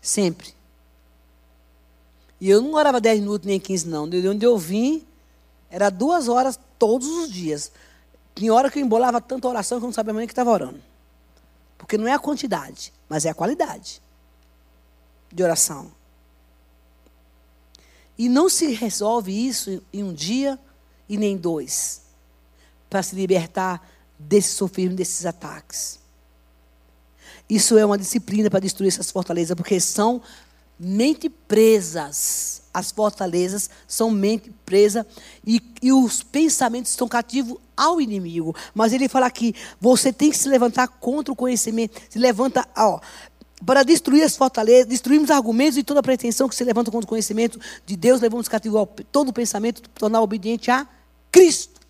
Sempre. 0.00 0.54
E 2.40 2.48
eu 2.48 2.62
não 2.62 2.72
orava 2.72 3.02
10 3.02 3.20
minutos 3.20 3.46
nem 3.46 3.60
15, 3.60 3.86
não. 3.86 4.08
De 4.08 4.26
onde 4.26 4.46
eu 4.46 4.56
vim, 4.56 5.06
era 5.76 5.90
duas 5.90 6.26
horas 6.26 6.58
todos 6.78 7.06
os 7.06 7.30
dias. 7.30 7.70
Tinha 8.34 8.54
hora 8.54 8.70
que 8.70 8.78
eu 8.78 8.82
embolava 8.82 9.20
tanta 9.20 9.46
oração 9.46 9.78
que 9.78 9.84
eu 9.84 9.88
não 9.88 9.92
sabia 9.92 10.14
nem 10.14 10.26
que 10.26 10.32
estava 10.32 10.50
orando. 10.50 10.80
Porque 11.76 11.98
não 11.98 12.08
é 12.08 12.14
a 12.14 12.18
quantidade, 12.18 12.94
mas 13.10 13.26
é 13.26 13.28
a 13.28 13.34
qualidade 13.34 14.00
de 15.30 15.42
oração. 15.42 15.92
E 18.16 18.26
não 18.26 18.48
se 18.48 18.72
resolve 18.72 19.30
isso 19.30 19.82
em 19.92 20.02
um 20.02 20.14
dia 20.14 20.58
e 21.06 21.18
nem 21.18 21.36
dois 21.36 22.00
para 22.88 23.02
se 23.02 23.14
libertar 23.14 23.86
desse 24.18 24.54
sofrimento, 24.54 24.96
desses 24.96 25.26
ataques. 25.26 26.00
Isso 27.50 27.76
é 27.76 27.84
uma 27.84 27.98
disciplina 27.98 28.48
para 28.48 28.60
destruir 28.60 28.88
essas 28.88 29.10
fortalezas, 29.10 29.54
porque 29.54 29.78
são 29.78 30.22
mente 30.78 31.28
presas. 31.28 32.62
As 32.72 32.90
fortalezas 32.90 33.70
são 33.88 34.10
mente 34.10 34.50
presa 34.66 35.06
e, 35.46 35.62
e 35.80 35.92
os 35.92 36.22
pensamentos 36.22 36.90
estão 36.90 37.08
cativos 37.08 37.56
ao 37.74 38.00
inimigo. 38.00 38.54
Mas 38.74 38.92
ele 38.92 39.08
fala 39.08 39.26
aqui: 39.26 39.54
você 39.80 40.12
tem 40.12 40.30
que 40.30 40.36
se 40.36 40.48
levantar 40.48 40.86
contra 40.88 41.32
o 41.32 41.36
conhecimento. 41.36 41.98
Se 42.10 42.18
levanta, 42.18 42.68
ó, 42.76 43.00
para 43.64 43.82
destruir 43.82 44.22
as 44.22 44.36
fortalezas, 44.36 44.86
destruirmos 44.86 45.30
argumentos 45.30 45.78
e 45.78 45.82
toda 45.82 46.02
pretensão 46.02 46.48
que 46.48 46.54
se 46.54 46.64
levanta 46.64 46.90
contra 46.90 47.06
o 47.06 47.08
conhecimento 47.08 47.58
de 47.86 47.96
Deus, 47.96 48.20
levamos 48.20 48.46
cativo 48.46 48.76
ao, 48.76 48.86
todo 48.86 49.30
o 49.30 49.32
pensamento, 49.32 49.80
tornar 49.90 50.20
obediente 50.20 50.70
a 50.70 50.86
Cristo. 51.32 51.80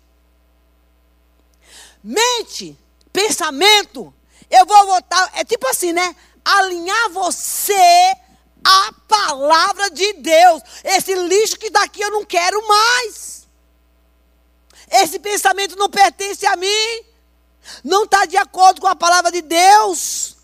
Mente, 2.01 2.77
pensamento, 3.11 4.13
eu 4.49 4.65
vou 4.65 4.87
votar, 4.87 5.31
é 5.35 5.43
tipo 5.43 5.67
assim, 5.67 5.91
né? 5.91 6.15
Alinhar 6.45 7.09
você 7.09 8.15
à 8.63 8.91
palavra 9.07 9.89
de 9.91 10.13
Deus. 10.13 10.61
Esse 10.83 11.13
lixo 11.15 11.57
que 11.57 11.69
daqui 11.69 12.01
eu 12.01 12.11
não 12.11 12.25
quero 12.25 12.67
mais. 12.67 13.47
Esse 14.89 15.19
pensamento 15.19 15.75
não 15.75 15.89
pertence 15.89 16.45
a 16.45 16.55
mim. 16.55 17.05
Não 17.83 18.05
está 18.05 18.25
de 18.25 18.37
acordo 18.37 18.79
com 18.81 18.87
a 18.87 18.95
palavra 18.95 19.31
de 19.31 19.41
Deus. 19.41 20.37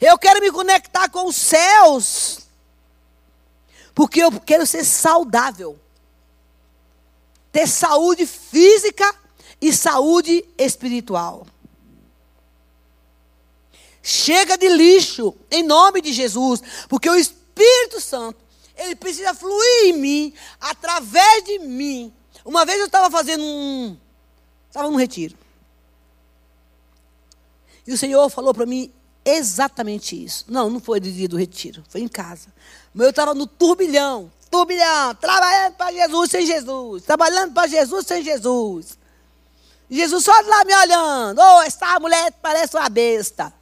Eu 0.00 0.18
quero 0.18 0.40
me 0.40 0.50
conectar 0.50 1.08
com 1.08 1.26
os 1.26 1.36
céus. 1.36 2.40
Porque 3.94 4.20
eu 4.20 4.40
quero 4.40 4.66
ser 4.66 4.84
saudável. 4.84 5.78
Ter 7.52 7.68
saúde 7.68 8.26
física 8.26 9.14
e 9.60 9.72
saúde 9.72 10.44
espiritual. 10.58 11.46
Chega 14.02 14.58
de 14.58 14.68
lixo, 14.68 15.34
em 15.50 15.62
nome 15.62 16.00
de 16.00 16.12
Jesus, 16.12 16.60
porque 16.88 17.08
o 17.08 17.14
Espírito 17.14 18.00
Santo, 18.00 18.38
ele 18.76 18.96
precisa 18.96 19.32
fluir 19.32 19.84
em 19.86 19.92
mim, 19.92 20.34
através 20.60 21.44
de 21.44 21.60
mim. 21.60 22.12
Uma 22.44 22.64
vez 22.64 22.80
eu 22.80 22.86
estava 22.86 23.08
fazendo 23.10 23.44
um. 23.44 23.96
Estava 24.68 24.90
num 24.90 24.96
retiro. 24.96 25.36
E 27.86 27.92
o 27.92 27.98
Senhor 27.98 28.28
falou 28.28 28.52
para 28.52 28.66
mim 28.66 28.92
exatamente 29.24 30.20
isso. 30.20 30.46
Não, 30.48 30.68
não 30.68 30.80
foi 30.80 30.98
no 30.98 31.10
dia 31.10 31.28
do 31.28 31.36
retiro, 31.36 31.84
foi 31.88 32.00
em 32.00 32.08
casa. 32.08 32.48
Mas 32.92 33.04
eu 33.04 33.10
estava 33.10 33.34
no 33.34 33.46
turbilhão, 33.46 34.32
turbilhão, 34.50 35.14
trabalhando 35.14 35.74
para 35.74 35.92
Jesus 35.92 36.30
sem 36.30 36.46
Jesus, 36.46 37.02
trabalhando 37.04 37.52
para 37.52 37.68
Jesus 37.68 38.06
sem 38.06 38.22
Jesus. 38.22 38.98
Jesus 39.88 40.24
só 40.24 40.32
lá 40.32 40.64
me 40.64 40.74
olhando. 40.74 41.38
Oh, 41.40 41.62
essa 41.62 42.00
mulher 42.00 42.32
parece 42.40 42.76
uma 42.76 42.88
besta. 42.88 43.52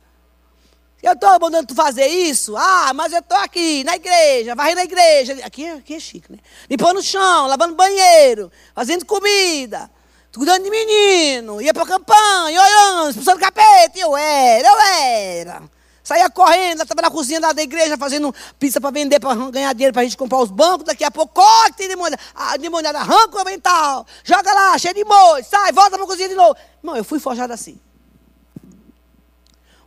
Eu 1.02 1.12
estou 1.12 1.40
mandando 1.40 1.66
tu 1.66 1.74
fazer 1.74 2.06
isso? 2.06 2.54
Ah, 2.56 2.92
mas 2.94 3.12
eu 3.12 3.20
estou 3.20 3.38
aqui 3.38 3.82
na 3.84 3.96
igreja, 3.96 4.54
varrendo 4.54 4.76
na 4.76 4.84
igreja. 4.84 5.32
Aqui, 5.44 5.66
aqui 5.66 5.94
é 5.94 6.00
chique, 6.00 6.30
né? 6.30 6.38
Limpando 6.68 6.98
o 6.98 7.02
chão, 7.02 7.46
lavando 7.46 7.74
banheiro, 7.74 8.52
fazendo 8.74 9.06
comida, 9.06 9.90
cuidando 10.34 10.62
de 10.62 10.70
menino, 10.70 11.60
ia 11.62 11.72
para 11.72 11.84
a 11.84 11.86
campanha, 11.86 12.60
olhando, 12.60 13.10
expulsando 13.10 13.40
capeta. 13.40 13.98
Eu 13.98 14.14
era, 14.14 14.68
eu 14.68 14.80
era. 14.80 15.62
Saía 16.04 16.28
correndo, 16.28 16.82
estava 16.82 17.00
na 17.00 17.10
cozinha 17.10 17.40
da 17.40 17.62
igreja 17.62 17.96
fazendo 17.96 18.34
pizza 18.58 18.78
para 18.78 18.90
vender, 18.90 19.20
para 19.20 19.34
ganhar 19.50 19.72
dinheiro 19.72 19.94
para 19.94 20.02
a 20.02 20.04
gente 20.04 20.18
comprar 20.18 20.40
os 20.40 20.50
bancos. 20.50 20.84
Daqui 20.84 21.04
a 21.04 21.10
pouco, 21.10 21.32
corte 21.32 21.88
demônio. 21.88 22.18
A 22.34 22.58
demoniada 22.58 22.98
arranca 22.98 23.36
o 23.36 23.40
avental, 23.40 24.06
joga 24.22 24.52
lá, 24.52 24.76
cheio 24.76 24.92
de 24.92 25.04
molho, 25.04 25.44
sai, 25.44 25.72
volta 25.72 25.92
para 25.92 26.04
a 26.04 26.06
cozinha 26.06 26.28
de 26.28 26.34
novo. 26.34 26.54
Não, 26.82 26.96
eu 26.96 27.04
fui 27.04 27.18
forjado 27.18 27.52
assim. 27.52 27.80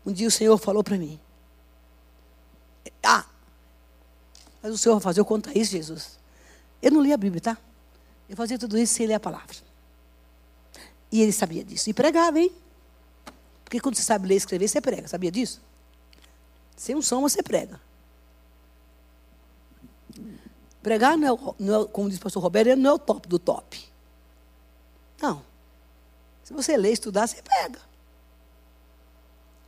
Um 0.05 0.11
dia 0.11 0.27
o 0.27 0.31
Senhor 0.31 0.57
falou 0.57 0.83
para 0.83 0.97
mim: 0.97 1.19
Ah, 3.01 3.25
mas 4.61 4.73
o 4.73 4.77
Senhor 4.77 4.95
vai 4.95 5.03
fazer 5.03 5.19
eu 5.19 5.25
contar 5.25 5.55
isso, 5.57 5.71
Jesus. 5.71 6.19
Eu 6.81 6.91
não 6.91 7.01
li 7.01 7.11
a 7.13 7.17
Bíblia, 7.17 7.41
tá? 7.41 7.57
Eu 8.29 8.35
fazia 8.35 8.57
tudo 8.57 8.77
isso 8.77 8.93
sem 8.93 9.05
ler 9.05 9.15
a 9.15 9.19
palavra. 9.19 9.55
E 11.11 11.21
ele 11.21 11.31
sabia 11.31 11.63
disso. 11.63 11.89
E 11.89 11.93
pregava, 11.93 12.39
hein? 12.39 12.51
Porque 13.63 13.79
quando 13.79 13.95
você 13.95 14.03
sabe 14.03 14.27
ler 14.27 14.35
e 14.35 14.37
escrever, 14.37 14.67
você 14.67 14.81
prega. 14.81 15.07
Sabia 15.07 15.31
disso? 15.31 15.61
Sem 16.75 16.95
um 16.95 17.01
som, 17.01 17.21
você 17.21 17.43
prega. 17.43 17.79
Pregar 20.81 21.17
não 21.17 21.35
é, 21.35 21.53
não 21.59 21.81
é, 21.81 21.87
como 21.87 22.09
diz 22.09 22.17
o 22.17 22.21
pastor 22.21 22.41
Roberto, 22.43 22.75
não 22.75 22.89
é 22.89 22.93
o 22.93 22.99
top 22.99 23.27
do 23.27 23.39
top. 23.39 23.81
Não. 25.21 25.43
Se 26.43 26.53
você 26.53 26.75
ler, 26.75 26.91
estudar, 26.91 27.27
você 27.27 27.41
prega. 27.41 27.79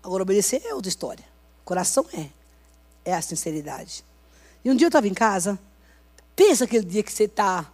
Agora, 0.06 0.22
obedecer 0.22 0.62
é 0.64 0.72
outra 0.72 0.88
história. 0.88 1.26
Coração 1.64 2.06
é. 2.14 2.30
É 3.04 3.16
a 3.16 3.22
sinceridade. 3.24 4.06
E 4.64 4.70
um 4.70 4.76
dia 4.76 4.86
eu 4.86 4.90
estava 4.90 5.08
em 5.08 5.16
casa. 5.16 5.58
Pensa 6.36 6.66
aquele 6.66 6.86
dia 6.86 7.02
que 7.02 7.12
você 7.12 7.24
está. 7.24 7.66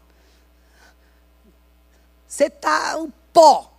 Você 2.26 2.46
está 2.46 2.96
um 2.98 3.12
pó. 3.34 3.70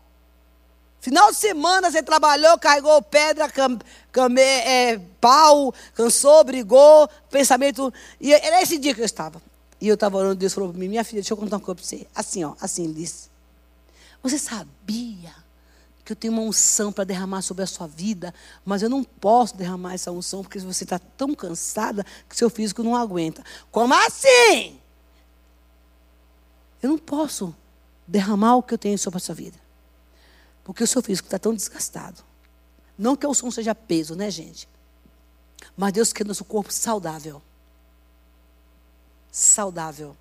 Final 1.00 1.30
de 1.30 1.38
semana 1.38 1.90
você 1.90 2.02
trabalhou, 2.02 2.58
carregou 2.58 3.00
pedra, 3.00 3.48
cam, 3.48 3.78
cam, 4.12 4.38
é, 4.38 4.98
pau, 5.18 5.74
cansou, 5.94 6.44
brigou, 6.44 7.08
pensamento. 7.30 7.92
E 8.20 8.34
era 8.34 8.60
esse 8.60 8.76
dia 8.76 8.94
que 8.94 9.00
eu 9.00 9.06
estava. 9.06 9.40
E 9.80 9.88
eu 9.88 9.94
estava 9.94 10.18
orando, 10.18 10.34
Deus 10.34 10.52
falou 10.52 10.68
para 10.68 10.78
mim: 10.78 10.88
Minha 10.88 11.04
filha, 11.04 11.22
deixa 11.22 11.32
eu 11.32 11.38
contar 11.38 11.56
uma 11.56 11.64
coisa 11.64 11.76
para 11.76 11.86
você. 11.86 12.06
Assim, 12.14 12.44
ó, 12.44 12.54
assim 12.60 12.84
ele 12.84 12.92
disse. 12.92 13.30
Você 14.22 14.38
sabia 14.38 15.41
que 16.04 16.12
eu 16.12 16.16
tenho 16.16 16.32
uma 16.32 16.42
unção 16.42 16.92
para 16.92 17.04
derramar 17.04 17.42
sobre 17.42 17.62
a 17.62 17.66
sua 17.66 17.86
vida, 17.86 18.34
mas 18.64 18.82
eu 18.82 18.88
não 18.88 19.04
posso 19.04 19.56
derramar 19.56 19.94
essa 19.94 20.10
unção 20.10 20.42
porque 20.42 20.58
você 20.58 20.84
está 20.84 20.98
tão 20.98 21.34
cansada 21.34 22.04
que 22.28 22.36
seu 22.36 22.50
físico 22.50 22.82
não 22.82 22.96
aguenta. 22.96 23.44
Como 23.70 23.94
assim? 23.94 24.80
Eu 26.82 26.90
não 26.90 26.98
posso 26.98 27.54
derramar 28.06 28.56
o 28.56 28.62
que 28.62 28.74
eu 28.74 28.78
tenho 28.78 28.98
sobre 28.98 29.18
a 29.18 29.20
sua 29.20 29.34
vida, 29.34 29.58
porque 30.64 30.82
o 30.82 30.86
seu 30.86 31.00
físico 31.00 31.28
está 31.28 31.38
tão 31.38 31.54
desgastado. 31.54 32.22
Não 32.98 33.14
que 33.14 33.24
a 33.24 33.28
unção 33.28 33.50
seja 33.50 33.74
peso, 33.74 34.16
né, 34.16 34.30
gente? 34.30 34.68
Mas 35.76 35.92
Deus 35.92 36.12
quer 36.12 36.26
nosso 36.26 36.44
corpo 36.44 36.72
saudável. 36.72 37.40
Saudável. 39.30 40.16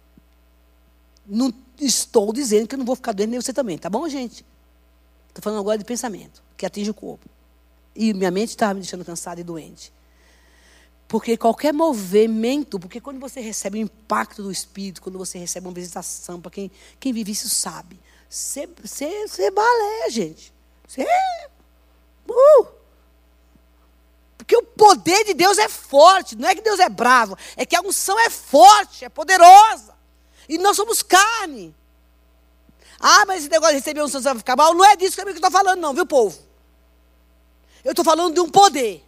Não 1.25 1.51
estou 1.79 2.31
dizendo 2.31 2.67
que 2.67 2.75
eu 2.75 2.79
não 2.79 2.85
vou 2.85 2.95
ficar 2.95 3.11
doente, 3.13 3.29
nem 3.31 3.41
você 3.41 3.51
também, 3.51 3.77
tá 3.77 3.89
bom, 3.89 4.07
gente? 4.07 4.45
Estou 5.31 5.41
falando 5.41 5.59
agora 5.59 5.77
de 5.77 5.85
pensamento, 5.85 6.43
que 6.57 6.65
atinge 6.65 6.91
o 6.91 6.93
corpo. 6.93 7.25
E 7.95 8.13
minha 8.13 8.29
mente 8.29 8.49
estava 8.49 8.73
me 8.73 8.81
deixando 8.81 9.05
cansada 9.05 9.39
e 9.39 9.43
doente. 9.43 9.93
Porque 11.07 11.35
qualquer 11.35 11.73
movimento, 11.73 12.79
porque 12.79 13.01
quando 13.01 13.19
você 13.19 13.39
recebe 13.41 13.79
o 13.79 13.81
impacto 13.81 14.43
do 14.43 14.51
Espírito, 14.51 15.01
quando 15.01 15.17
você 15.17 15.37
recebe 15.37 15.67
uma 15.67 15.73
visitação, 15.73 16.39
para 16.39 16.51
quem, 16.51 16.71
quem 16.99 17.11
vive 17.11 17.31
isso 17.31 17.49
sabe, 17.49 17.99
você, 18.29 18.67
balé, 19.51 20.09
gente. 20.09 20.53
Você. 20.87 21.05
Uh! 22.29 22.67
Porque 24.37 24.55
o 24.55 24.63
poder 24.63 25.25
de 25.25 25.33
Deus 25.33 25.57
é 25.57 25.67
forte. 25.67 26.35
Não 26.37 26.47
é 26.47 26.55
que 26.55 26.61
Deus 26.61 26.79
é 26.79 26.89
bravo. 26.89 27.37
É 27.55 27.65
que 27.65 27.75
a 27.75 27.81
unção 27.81 28.19
é 28.19 28.29
forte, 28.29 29.05
é 29.05 29.09
poderosa. 29.09 29.93
E 30.47 30.57
nós 30.57 30.75
somos 30.75 31.01
carne. 31.01 31.75
Ah, 33.01 33.25
mas 33.25 33.39
esse 33.39 33.49
negócio 33.49 33.73
de 33.73 33.79
receber 33.79 34.03
unção 34.03 34.21
vai 34.21 34.37
ficar 34.37 34.55
mal. 34.55 34.75
Não 34.75 34.85
é 34.85 34.95
disso 34.95 35.15
que 35.15 35.21
eu 35.21 35.29
estou 35.29 35.49
falando, 35.49 35.79
não, 35.79 35.93
viu, 35.93 36.05
povo? 36.05 36.37
Eu 37.83 37.91
estou 37.91 38.05
falando 38.05 38.35
de 38.35 38.39
um 38.39 38.49
poder. 38.49 39.03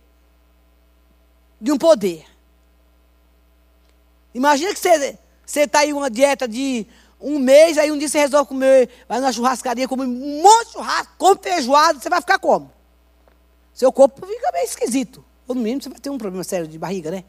De 1.61 1.71
um 1.71 1.77
poder. 1.77 2.25
Imagina 4.33 4.73
que 4.73 4.79
você 4.79 5.17
está 5.61 5.85
em 5.85 5.93
uma 5.93 6.09
dieta 6.09 6.47
de 6.47 6.87
um 7.21 7.37
mês, 7.37 7.77
aí 7.77 7.91
um 7.91 7.97
dia 7.97 8.09
você 8.09 8.19
resolve 8.19 8.49
comer, 8.49 8.89
vai 9.07 9.19
na 9.19 9.31
churrascaria, 9.31 9.87
comer 9.87 10.05
um 10.05 10.41
monte 10.41 10.65
de 10.67 10.71
churrasco, 10.73 11.13
come 11.17 11.39
feijoada, 11.41 11.99
você 11.99 12.09
vai 12.09 12.19
ficar 12.19 12.39
como? 12.39 12.73
Seu 13.73 13.91
corpo 13.93 14.25
fica 14.25 14.51
meio 14.51 14.65
esquisito. 14.65 15.23
Ou 15.47 15.53
no 15.53 15.61
mínimo 15.61 15.83
você 15.83 15.89
vai 15.89 15.99
ter 15.99 16.09
um 16.09 16.17
problema 16.17 16.43
sério 16.43 16.67
de 16.67 16.77
barriga, 16.79 17.11
né? 17.11 17.23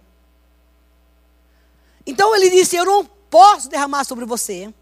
Então 2.07 2.35
ele 2.35 2.51
disse: 2.51 2.77
Eu 2.77 2.85
não 2.85 3.05
posso 3.05 3.69
derramar 3.69 4.05
sobre 4.05 4.25
você, 4.25 4.73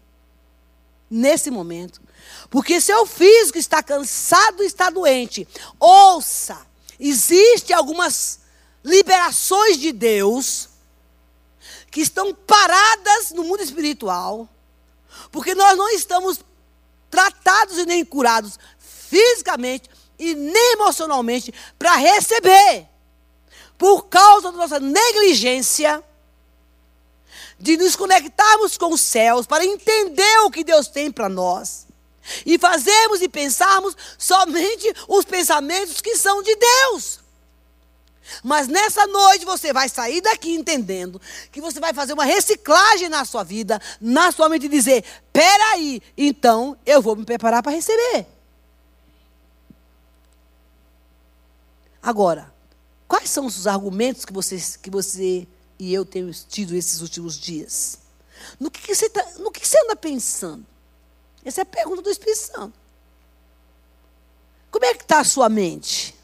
nesse 1.09 1.51
momento, 1.51 2.01
porque 2.49 2.79
seu 2.81 3.05
físico 3.05 3.57
está 3.57 3.81
cansado 3.83 4.63
está 4.63 4.89
doente. 4.89 5.47
Ouça, 5.79 6.65
existem 6.99 7.75
algumas 7.75 8.39
liberações 8.83 9.77
de 9.77 9.91
Deus 9.91 10.69
que 11.89 12.01
estão 12.01 12.33
paradas 12.33 13.31
no 13.31 13.43
mundo 13.43 13.61
espiritual, 13.61 14.49
porque 15.31 15.53
nós 15.53 15.77
não 15.77 15.89
estamos 15.89 16.39
tratados 17.09 17.77
e 17.77 17.85
nem 17.85 18.03
curados 18.03 18.57
fisicamente 18.79 19.89
e 20.17 20.33
nem 20.33 20.73
emocionalmente 20.73 21.53
para 21.77 21.95
receber, 21.95 22.87
por 23.77 24.07
causa 24.07 24.51
da 24.51 24.57
nossa 24.57 24.79
negligência 24.79 26.03
de 27.59 27.77
nos 27.77 27.95
conectarmos 27.95 28.77
com 28.77 28.93
os 28.93 29.01
céus 29.01 29.45
para 29.45 29.65
entender 29.65 30.39
o 30.39 30.51
que 30.51 30.63
Deus 30.63 30.87
tem 30.87 31.11
para 31.11 31.29
nós. 31.29 31.87
E 32.45 32.57
fazermos 32.57 33.21
e 33.21 33.27
pensarmos 33.27 33.95
somente 34.17 34.93
os 35.07 35.25
pensamentos 35.25 36.01
que 36.01 36.15
são 36.15 36.41
de 36.41 36.55
Deus. 36.55 37.19
Mas 38.41 38.67
nessa 38.67 39.05
noite 39.05 39.45
você 39.45 39.73
vai 39.73 39.89
sair 39.89 40.21
daqui 40.21 40.53
entendendo 40.53 41.21
que 41.51 41.59
você 41.59 41.79
vai 41.79 41.93
fazer 41.93 42.13
uma 42.13 42.23
reciclagem 42.23 43.09
na 43.09 43.25
sua 43.25 43.43
vida, 43.43 43.81
na 43.99 44.31
sua 44.31 44.47
mente 44.47 44.67
dizer: 44.67 45.03
peraí, 45.31 46.01
então 46.17 46.77
eu 46.85 47.01
vou 47.01 47.15
me 47.15 47.25
preparar 47.25 47.61
para 47.61 47.73
receber. 47.73 48.25
Agora, 52.01 52.53
quais 53.07 53.29
são 53.29 53.45
os 53.45 53.67
argumentos 53.67 54.25
que 54.25 54.33
você, 54.33 54.57
que 54.81 54.89
você 54.89 55.47
e 55.77 55.93
eu 55.93 56.05
temos 56.05 56.43
tido 56.43 56.75
esses 56.75 57.01
últimos 57.01 57.37
dias? 57.37 57.99
No 58.59 58.69
que, 58.69 58.81
que 58.81 58.93
você, 58.93 59.09
tá, 59.09 59.25
no 59.39 59.51
que, 59.51 59.61
que 59.61 59.67
você 59.67 59.79
anda 59.83 59.95
pensando? 59.95 60.65
Essa 61.43 61.61
é 61.61 61.63
a 61.63 61.65
pergunta 61.65 62.01
do 62.01 62.09
Espírito 62.09 62.39
Santo. 62.39 62.73
Como 64.71 64.85
é 64.85 64.93
que 64.93 65.03
está 65.03 65.19
a 65.19 65.23
sua 65.23 65.49
mente? 65.49 66.15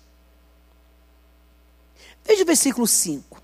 Veja 2.24 2.44
o 2.44 2.46
versículo 2.46 2.88
5. 2.88 3.42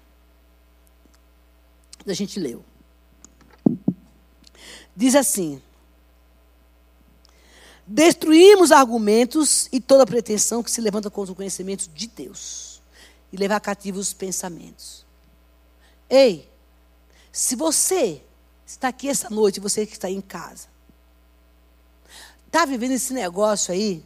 A 2.07 2.13
gente 2.13 2.39
leu. 2.39 2.63
Diz 4.95 5.15
assim: 5.15 5.61
Destruímos 7.85 8.71
argumentos 8.71 9.67
e 9.71 9.79
toda 9.79 10.05
pretensão 10.05 10.63
que 10.63 10.71
se 10.71 10.81
levanta 10.81 11.09
contra 11.09 11.33
o 11.33 11.35
conhecimento 11.35 11.87
de 11.89 12.07
Deus 12.07 12.81
e 13.31 13.37
levar 13.37 13.59
cativos 13.59 14.07
os 14.07 14.13
pensamentos. 14.13 15.04
Ei, 16.09 16.49
se 17.31 17.55
você 17.55 18.21
está 18.65 18.87
aqui 18.87 19.09
essa 19.09 19.29
noite, 19.29 19.59
você 19.59 19.85
que 19.85 19.93
está 19.93 20.07
aí 20.07 20.15
em 20.15 20.21
casa, 20.21 20.67
está 22.47 22.65
vivendo 22.65 22.91
esse 22.91 23.13
negócio 23.13 23.73
aí, 23.73 24.03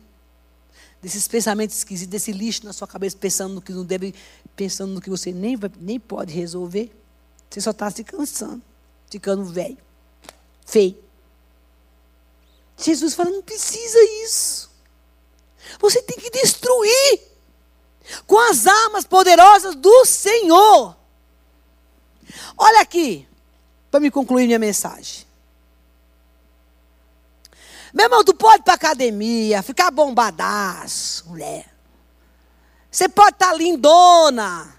desses 1.01 1.27
pensamentos 1.27 1.77
esquisitos, 1.77 2.11
desse 2.11 2.31
lixo 2.31 2.65
na 2.65 2.73
sua 2.73 2.87
cabeça, 2.87 3.15
pensando 3.17 3.53
no 3.53 3.61
que 3.61 3.71
não 3.71 3.85
deve, 3.85 4.13
pensando 4.55 4.93
no 4.93 5.01
que 5.01 5.09
você 5.09 5.31
nem, 5.31 5.57
nem 5.79 5.99
pode 5.99 6.33
resolver. 6.33 6.91
Você 7.49 7.61
só 7.61 7.71
está 7.71 7.89
se 7.89 8.03
cansando, 8.03 8.61
ficando 9.09 9.45
velho, 9.45 9.77
feio. 10.65 10.97
Jesus 12.77 13.13
fala: 13.13 13.29
não 13.29 13.41
precisa 13.41 13.99
isso. 14.23 14.69
Você 15.79 16.01
tem 16.01 16.17
que 16.17 16.29
destruir 16.29 17.21
com 18.25 18.39
as 18.49 18.65
armas 18.65 19.05
poderosas 19.05 19.75
do 19.75 20.05
Senhor. 20.05 20.98
Olha 22.57 22.81
aqui, 22.81 23.27
para 23.89 23.99
me 23.99 24.11
concluir 24.11 24.45
minha 24.45 24.59
mensagem. 24.59 25.27
Meu 27.93 28.05
irmão, 28.05 28.23
tu 28.23 28.33
pode 28.33 28.61
ir 28.61 28.63
para 28.63 28.75
academia, 28.75 29.63
ficar 29.63 29.89
bombadaço, 29.89 31.27
mulher. 31.27 31.65
Você 32.91 33.09
pode 33.09 33.35
estar 33.35 33.49
tá 33.49 33.53
lindona, 33.53 34.73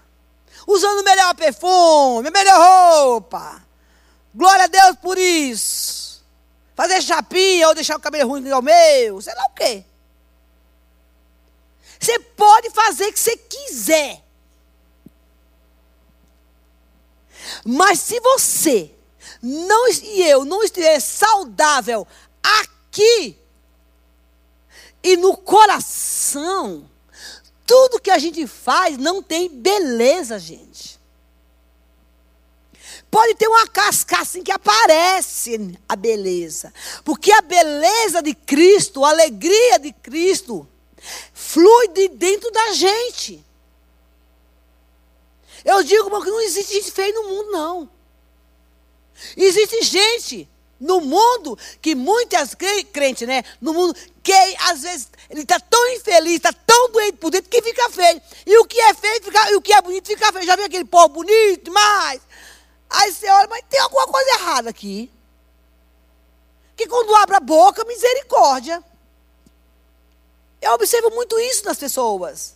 usando 0.67 0.99
o 0.99 1.03
melhor 1.03 1.33
perfume, 1.35 2.29
melhor 2.29 2.57
roupa. 2.57 3.61
Glória 4.33 4.65
a 4.65 4.67
Deus 4.67 4.95
por 5.01 5.17
isso. 5.17 6.23
Fazer 6.75 7.01
chapinha 7.01 7.67
ou 7.67 7.75
deixar 7.75 7.97
o 7.97 8.01
cabelo 8.01 8.29
ruim 8.29 8.45
igual 8.45 8.61
o 8.61 8.63
meu, 8.63 9.21
sei 9.21 9.33
lá 9.35 9.45
o 9.45 9.53
quê. 9.53 9.83
Você 11.99 12.17
pode 12.19 12.69
fazer 12.71 13.07
o 13.07 13.13
que 13.13 13.19
você 13.19 13.37
quiser. 13.37 14.20
Mas 17.65 17.99
se 17.99 18.19
você 18.19 18.91
não 19.41 19.89
e 19.89 20.23
eu 20.23 20.45
não 20.45 20.63
estiver 20.63 20.99
saudável 20.99 22.07
aqui 22.41 23.37
e 25.03 25.17
no 25.17 25.35
coração, 25.35 26.89
tudo 27.65 27.99
que 27.99 28.11
a 28.11 28.19
gente 28.19 28.45
faz 28.45 28.97
não 28.97 29.23
tem 29.23 29.49
beleza, 29.49 30.37
gente. 30.37 30.99
Pode 33.09 33.35
ter 33.35 33.47
uma 33.47 33.67
casca 33.67 34.21
assim 34.21 34.41
que 34.41 34.51
aparece 34.51 35.77
a 35.89 35.95
beleza. 35.95 36.73
Porque 37.03 37.31
a 37.31 37.41
beleza 37.41 38.21
de 38.21 38.33
Cristo, 38.33 39.03
a 39.03 39.09
alegria 39.09 39.79
de 39.79 39.91
Cristo, 39.91 40.65
flui 41.33 41.89
de 41.89 42.07
dentro 42.07 42.49
da 42.51 42.71
gente. 42.71 43.43
Eu 45.63 45.83
digo 45.83 46.21
que 46.21 46.29
não 46.29 46.41
existe 46.41 46.73
gente 46.73 46.91
feia 46.91 47.13
no 47.13 47.27
mundo, 47.27 47.51
não. 47.51 47.89
Existe 49.37 49.83
gente 49.83 50.49
no 50.79 50.99
mundo 50.99 51.57
que 51.79 51.93
muitas 51.93 52.55
crentes, 52.91 53.27
né? 53.27 53.43
No 53.61 53.71
mundo 53.73 53.95
que 54.23 54.33
às 54.69 54.81
vezes 54.81 55.09
ele 55.29 55.43
está 55.43 55.59
tão 55.59 55.87
infeliz, 55.89 56.35
está 56.35 56.51
tão 56.51 56.91
doente 56.91 57.17
por 57.17 57.29
dentro 57.29 57.49
que 57.49 57.61
fica 57.61 57.89
feio. 57.91 58.21
E 58.45 58.57
o 58.57 58.65
que 58.65 58.79
é 58.79 58.93
feio 58.93 59.23
fica, 59.23 59.51
e 59.51 59.55
o 59.55 59.61
que 59.61 59.71
é 59.71 59.81
bonito 59.81 60.07
fica 60.07 60.33
feio. 60.33 60.45
Já 60.45 60.55
viu 60.55 60.65
aquele 60.65 60.85
povo 60.85 61.09
bonito 61.09 61.65
demais? 61.65 62.21
Aí 62.89 63.13
você 63.13 63.29
olha, 63.29 63.47
mas 63.47 63.63
tem 63.69 63.79
alguma 63.79 64.07
coisa 64.07 64.29
errada 64.31 64.69
aqui. 64.71 65.09
Que 66.75 66.87
quando 66.87 67.15
abre 67.15 67.35
a 67.35 67.39
boca, 67.39 67.85
misericórdia. 67.85 68.83
Eu 70.59 70.73
observo 70.73 71.11
muito 71.11 71.39
isso 71.39 71.63
nas 71.63 71.77
pessoas. 71.77 72.55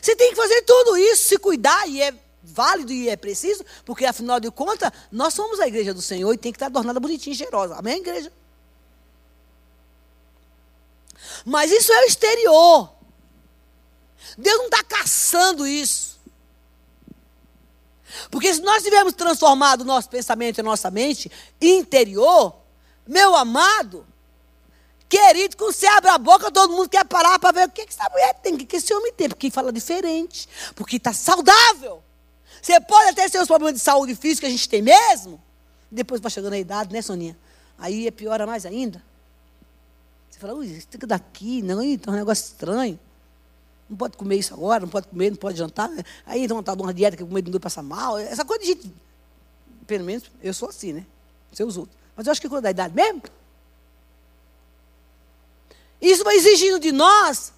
Você 0.00 0.16
tem 0.16 0.30
que 0.30 0.36
fazer 0.36 0.62
tudo 0.62 0.96
isso, 0.96 1.24
se 1.24 1.38
cuidar, 1.38 1.88
e 1.88 2.02
é 2.02 2.14
válido 2.42 2.92
e 2.92 3.08
é 3.08 3.16
preciso, 3.16 3.64
porque 3.84 4.04
afinal 4.04 4.40
de 4.40 4.50
contas, 4.50 4.90
nós 5.10 5.32
somos 5.32 5.60
a 5.60 5.68
igreja 5.68 5.94
do 5.94 6.02
Senhor 6.02 6.32
e 6.32 6.38
tem 6.38 6.52
que 6.52 6.56
estar 6.56 6.66
adornada 6.66 6.98
bonitinha 6.98 7.34
e 7.34 7.36
cheirosa. 7.36 7.76
Amém, 7.76 7.98
igreja? 7.98 8.32
Mas 11.44 11.70
isso 11.70 11.92
é 11.92 12.00
o 12.00 12.04
exterior. 12.04 12.92
Deus 14.36 14.58
não 14.58 14.66
está 14.66 14.82
caçando 14.82 15.66
isso. 15.66 16.20
Porque 18.30 18.52
se 18.52 18.60
nós 18.60 18.82
tivermos 18.82 19.14
transformado 19.14 19.82
o 19.82 19.84
nosso 19.84 20.08
pensamento 20.08 20.58
e 20.58 20.60
a 20.60 20.64
nossa 20.64 20.90
mente 20.90 21.30
interior, 21.60 22.56
meu 23.06 23.34
amado, 23.34 24.06
Querido, 25.12 25.58
quando 25.58 25.74
você 25.74 25.84
abre 25.88 26.08
a 26.08 26.16
boca, 26.16 26.50
todo 26.50 26.72
mundo 26.72 26.88
quer 26.88 27.04
parar 27.04 27.38
para 27.38 27.52
ver 27.52 27.68
o 27.68 27.70
que, 27.70 27.84
que 27.84 27.92
essa 27.92 28.08
mulher 28.08 28.32
tem, 28.42 28.54
o 28.54 28.56
que, 28.56 28.74
esse 28.74 28.94
homem 28.94 29.12
tem, 29.12 29.28
porque 29.28 29.50
fala 29.50 29.70
diferente, 29.70 30.48
porque 30.74 30.96
está 30.96 31.12
saudável. 31.12 32.02
Você 32.62 32.80
pode 32.80 33.10
até 33.10 33.28
ter 33.28 33.38
os 33.38 33.46
problemas 33.46 33.74
de 33.74 33.80
saúde 33.80 34.14
física 34.14 34.46
a 34.46 34.50
gente 34.50 34.66
tem 34.66 34.80
mesmo, 34.80 35.38
depois 35.90 36.18
vai 36.18 36.30
chegando 36.30 36.54
a 36.54 36.58
idade, 36.58 36.94
né, 36.94 37.02
Soninha? 37.02 37.36
Aí 37.76 38.06
é 38.06 38.10
piora 38.10 38.46
mais 38.46 38.64
ainda. 38.64 39.04
Você 40.30 40.38
fala, 40.38 40.54
ui, 40.54 40.64
isso 40.68 40.88
que 40.88 41.04
daqui, 41.04 41.60
não, 41.60 41.82
então 41.82 42.14
é 42.14 42.16
um 42.16 42.20
negócio 42.20 42.46
estranho. 42.46 42.98
Não 43.90 43.98
pode 43.98 44.16
comer 44.16 44.36
isso 44.36 44.54
agora, 44.54 44.80
não 44.80 44.88
pode 44.88 45.08
comer, 45.08 45.28
não 45.28 45.36
pode 45.36 45.58
jantar. 45.58 45.90
Aí 46.24 46.42
então 46.42 46.58
está 46.58 46.72
uma 46.72 46.94
dieta 46.94 47.18
que 47.18 47.22
comer 47.22 47.44
não 47.46 47.60
passa 47.60 47.82
mal. 47.82 48.16
Essa 48.16 48.46
coisa 48.46 48.62
de 48.62 48.68
gente. 48.70 48.90
Pelo 49.86 50.06
menos 50.06 50.24
eu 50.42 50.54
sou 50.54 50.70
assim, 50.70 50.94
né? 50.94 51.04
Seus 51.52 51.76
outros. 51.76 51.98
Mas 52.16 52.26
eu 52.26 52.32
acho 52.32 52.40
que 52.40 52.48
quando 52.48 52.62
da 52.62 52.70
idade 52.70 52.94
mesmo, 52.94 53.20
isso 56.02 56.24
vai 56.24 56.34
exigindo 56.34 56.80
de 56.80 56.90
nós 56.90 57.52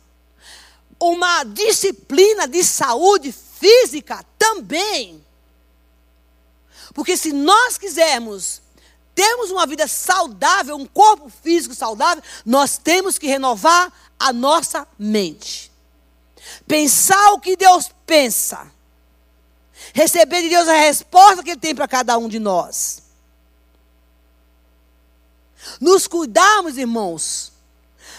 uma 1.00 1.42
disciplina 1.44 2.46
de 2.46 2.62
saúde 2.62 3.32
física 3.32 4.24
também. 4.38 5.24
Porque 6.92 7.16
se 7.16 7.32
nós 7.32 7.78
quisermos 7.78 8.62
termos 9.14 9.50
uma 9.50 9.66
vida 9.66 9.86
saudável, 9.86 10.76
um 10.76 10.86
corpo 10.86 11.30
físico 11.42 11.74
saudável, 11.74 12.22
nós 12.44 12.76
temos 12.76 13.16
que 13.16 13.26
renovar 13.26 13.92
a 14.18 14.32
nossa 14.32 14.86
mente. 14.98 15.72
Pensar 16.66 17.32
o 17.32 17.40
que 17.40 17.56
Deus 17.56 17.90
pensa. 18.04 18.70
Receber 19.92 20.42
de 20.42 20.48
Deus 20.48 20.68
a 20.68 20.74
resposta 20.74 21.42
que 21.42 21.50
Ele 21.50 21.60
tem 21.60 21.74
para 21.74 21.88
cada 21.88 22.18
um 22.18 22.28
de 22.28 22.38
nós. 22.38 23.02
Nos 25.80 26.06
cuidarmos, 26.06 26.76
irmãos, 26.76 27.53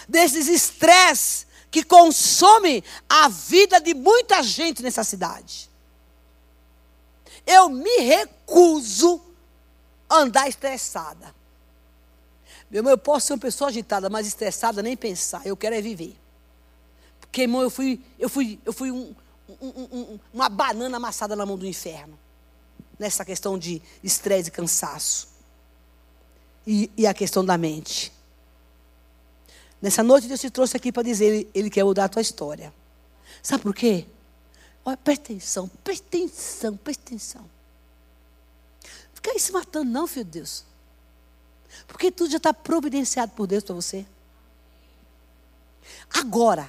desses 0.08 0.48
estresses 0.48 1.46
que 1.70 1.82
consomem 1.82 2.82
a 3.08 3.28
vida 3.28 3.80
de 3.80 3.94
muita 3.94 4.42
gente 4.42 4.82
nessa 4.82 5.04
cidade. 5.04 5.68
Eu 7.46 7.68
me 7.68 7.98
recuso 7.98 9.20
a 10.08 10.16
andar 10.16 10.48
estressada. 10.48 11.34
Meu 12.70 12.80
irmão, 12.80 12.92
eu 12.92 12.98
posso 12.98 13.26
ser 13.26 13.32
uma 13.34 13.38
pessoa 13.38 13.68
agitada, 13.68 14.10
mas 14.10 14.26
estressada 14.26 14.82
nem 14.82 14.96
pensar. 14.96 15.46
Eu 15.46 15.56
quero 15.56 15.74
é 15.74 15.80
viver. 15.80 16.16
Porque, 17.20 17.42
irmão, 17.42 17.62
eu 17.62 17.70
fui, 17.70 18.00
eu 18.18 18.28
fui, 18.28 18.58
eu 18.64 18.72
fui 18.72 18.90
um, 18.90 19.14
um, 19.60 19.88
um, 19.92 20.20
uma 20.32 20.48
banana 20.48 20.96
amassada 20.96 21.36
na 21.36 21.46
mão 21.46 21.56
do 21.56 21.66
inferno. 21.66 22.18
Nessa 22.98 23.24
questão 23.24 23.58
de 23.58 23.80
estresse 24.02 24.48
e 24.48 24.52
cansaço. 24.52 25.28
E, 26.66 26.90
e, 26.96 27.06
a 27.06 27.14
questão 27.14 27.44
da 27.44 27.56
mente. 27.56 28.12
Nessa 29.86 30.02
noite 30.02 30.26
Deus 30.26 30.40
te 30.40 30.50
trouxe 30.50 30.76
aqui 30.76 30.90
para 30.90 31.04
dizer, 31.04 31.26
ele, 31.26 31.50
ele 31.54 31.70
quer 31.70 31.84
mudar 31.84 32.06
a 32.06 32.08
tua 32.08 32.20
história. 32.20 32.74
Sabe 33.40 33.62
por 33.62 33.72
quê? 33.72 34.04
Olha, 34.84 34.96
presta 34.96 35.26
atenção, 35.26 35.70
presta 35.84 36.04
atenção, 36.08 36.76
presta 36.76 37.02
atenção. 37.04 37.44
Fica 39.14 39.30
aí 39.30 39.38
se 39.38 39.52
matando, 39.52 39.88
não, 39.88 40.08
filho 40.08 40.24
de 40.24 40.32
Deus. 40.32 40.64
Porque 41.86 42.10
tudo 42.10 42.32
já 42.32 42.38
está 42.38 42.52
providenciado 42.52 43.30
por 43.36 43.46
Deus 43.46 43.62
para 43.62 43.76
você. 43.76 44.04
Agora, 46.12 46.68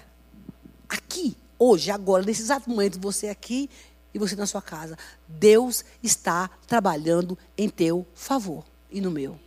aqui, 0.88 1.36
hoje, 1.57 1.89
agora, 1.89 2.24
nesse 2.24 2.43
exato 2.43 2.70
momento, 2.70 2.99
você 2.99 3.30
aqui 3.30 3.68
e 4.13 4.20
você 4.20 4.36
na 4.36 4.45
sua 4.45 4.61
casa, 4.61 4.95
Deus 5.28 5.84
está 6.03 6.51
trabalhando 6.68 7.36
em 7.57 7.68
teu 7.68 8.05
favor 8.13 8.63
e 8.91 9.01
no 9.01 9.09
meu. 9.09 9.47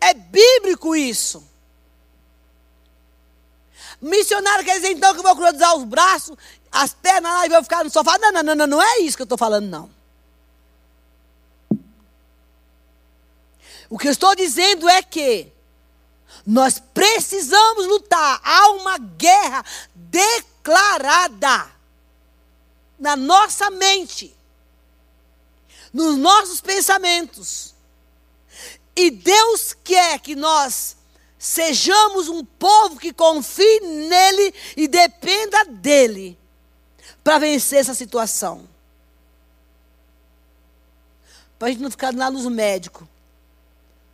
É 0.00 0.14
bíblico 0.14 0.94
isso. 0.94 1.42
Missionário 4.00 4.64
quer 4.64 4.76
dizer 4.76 4.92
então 4.92 5.12
que 5.12 5.20
eu 5.20 5.24
vou 5.24 5.36
cruzar 5.36 5.76
os 5.76 5.84
braços, 5.84 6.36
as 6.72 6.94
pernas 6.94 7.32
lá 7.32 7.46
e 7.46 7.50
vou 7.50 7.62
ficar 7.62 7.84
no 7.84 7.90
sofá. 7.90 8.16
Não, 8.18 8.32
não, 8.32 8.42
não, 8.42 8.54
não, 8.54 8.66
não 8.66 8.82
é 8.82 9.00
isso 9.00 9.16
que 9.16 9.22
eu 9.22 9.24
estou 9.24 9.38
falando, 9.38 9.66
não. 9.66 9.90
O 13.90 13.98
que 13.98 14.06
eu 14.06 14.12
estou 14.12 14.34
dizendo 14.36 14.88
é 14.88 15.02
que 15.02 15.52
nós 16.46 16.78
precisamos 16.78 17.86
lutar. 17.86 18.40
Há 18.42 18.70
uma 18.70 18.96
guerra 18.98 19.64
declarada 19.94 21.70
na 22.98 23.16
nossa 23.16 23.68
mente, 23.70 24.34
nos 25.92 26.16
nossos 26.16 26.60
pensamentos. 26.60 27.74
E 29.00 29.10
Deus 29.10 29.72
quer 29.72 30.20
que 30.20 30.36
nós 30.36 30.94
sejamos 31.38 32.28
um 32.28 32.44
povo 32.44 33.00
que 33.00 33.14
confie 33.14 33.80
nele 33.80 34.54
e 34.76 34.86
dependa 34.86 35.64
dele 35.64 36.38
para 37.24 37.38
vencer 37.38 37.78
essa 37.78 37.94
situação. 37.94 38.68
Para 41.58 41.68
a 41.68 41.70
gente 41.70 41.80
não 41.80 41.90
ficar 41.90 42.14
lá 42.14 42.30
nos 42.30 42.44
médicos, 42.44 43.08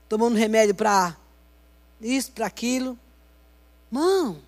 tomando 0.09 0.37
remédio 0.37 0.73
para 0.77 1.17
isso, 2.01 2.31
para 2.31 2.47
aquilo. 2.47 2.97
Mão, 3.91 4.41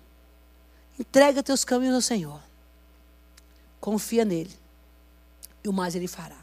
entrega 0.97 1.43
teus 1.43 1.65
caminhos 1.65 1.95
ao 1.95 2.01
Senhor. 2.01 2.41
Confia 3.81 4.23
nele. 4.23 4.57
E 5.65 5.67
o 5.67 5.73
mais 5.73 5.95
ele 5.95 6.07
fará. 6.07 6.39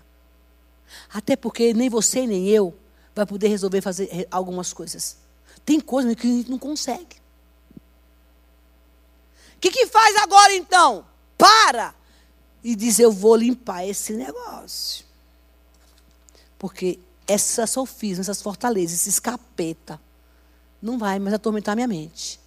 Até 1.10 1.34
porque 1.34 1.72
nem 1.72 1.88
você 1.88 2.26
nem 2.26 2.46
eu 2.48 2.76
vai 3.16 3.24
poder 3.24 3.48
resolver 3.48 3.80
fazer 3.80 4.28
algumas 4.30 4.74
coisas. 4.74 5.16
Tem 5.64 5.80
coisas 5.80 6.14
que 6.14 6.26
a 6.26 6.30
gente 6.30 6.50
não 6.50 6.58
consegue. 6.58 7.16
O 9.56 9.58
que, 9.58 9.70
que 9.70 9.86
faz 9.86 10.14
agora 10.16 10.54
então? 10.54 11.06
Para 11.38 11.94
e 12.62 12.76
diz: 12.76 12.98
Eu 12.98 13.10
vou 13.10 13.34
limpar 13.34 13.86
esse 13.86 14.12
negócio. 14.12 15.06
Porque 16.58 16.98
essa 17.26 17.66
sofisma, 17.66 18.20
essas 18.20 18.42
fortalezas, 18.42 19.00
esse 19.00 19.08
escapeta, 19.08 19.98
não 20.80 20.98
vai 20.98 21.18
mais 21.18 21.34
atormentar 21.34 21.74
minha 21.74 21.88
mente. 21.88 22.38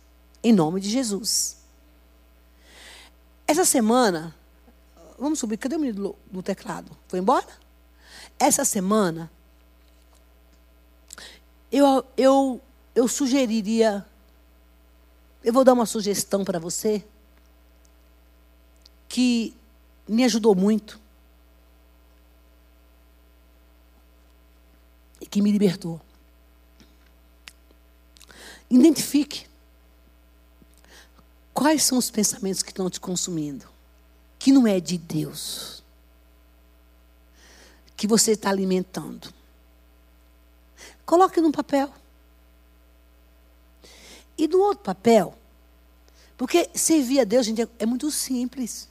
Em 0.43 0.53
nome 0.53 0.79
de 0.79 0.89
Jesus. 0.89 1.57
Essa 3.47 3.65
semana, 3.65 4.35
vamos 5.17 5.39
subir, 5.39 5.57
cadê 5.57 5.75
o 5.75 5.79
menino 5.79 6.15
do 6.31 6.43
teclado? 6.43 6.95
Foi 7.07 7.17
embora? 7.17 7.47
Essa 8.37 8.63
semana, 8.63 9.31
eu, 11.71 12.05
eu 12.17 12.61
eu 12.99 13.07
sugeriria, 13.07 14.05
eu 15.41 15.53
vou 15.53 15.63
dar 15.63 15.73
uma 15.73 15.85
sugestão 15.85 16.43
para 16.43 16.59
você, 16.59 17.01
que 19.07 19.55
me 20.05 20.25
ajudou 20.25 20.53
muito 20.53 20.99
e 25.21 25.25
que 25.25 25.41
me 25.41 25.49
libertou. 25.49 26.01
Identifique 28.69 29.47
quais 31.53 31.83
são 31.83 31.97
os 31.97 32.11
pensamentos 32.11 32.61
que 32.61 32.71
estão 32.71 32.89
te 32.89 32.99
consumindo, 32.99 33.65
que 34.37 34.51
não 34.51 34.67
é 34.67 34.79
de 34.81 34.97
Deus, 34.97 35.81
que 37.95 38.05
você 38.05 38.31
está 38.31 38.49
alimentando. 38.49 39.38
Coloque 41.09 41.41
no 41.41 41.51
papel. 41.51 41.89
E 44.37 44.47
do 44.47 44.61
outro 44.61 44.83
papel, 44.83 45.33
porque 46.37 46.69
servir 46.75 47.21
a 47.21 47.23
Deus, 47.23 47.47
gente, 47.47 47.67
é 47.79 47.85
muito 47.87 48.11
simples. 48.11 48.87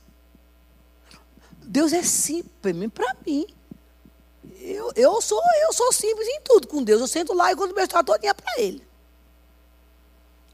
Deus 1.63 1.93
é 1.93 2.03
simples 2.03 2.75
para 2.93 3.15
mim. 3.25 3.47
Eu, 4.59 4.91
eu, 4.97 5.23
sou, 5.23 5.41
eu 5.63 5.73
sou 5.73 5.93
simples 5.93 6.27
em 6.27 6.41
tudo 6.41 6.67
com 6.67 6.83
Deus. 6.83 7.01
Eu 7.01 7.07
sento 7.07 7.33
lá 7.33 7.53
e 7.53 7.57
conto 7.57 7.73
minha 7.73 7.85
história 7.85 8.05
todinha 8.05 8.35
para 8.35 8.61
Ele. 8.61 8.85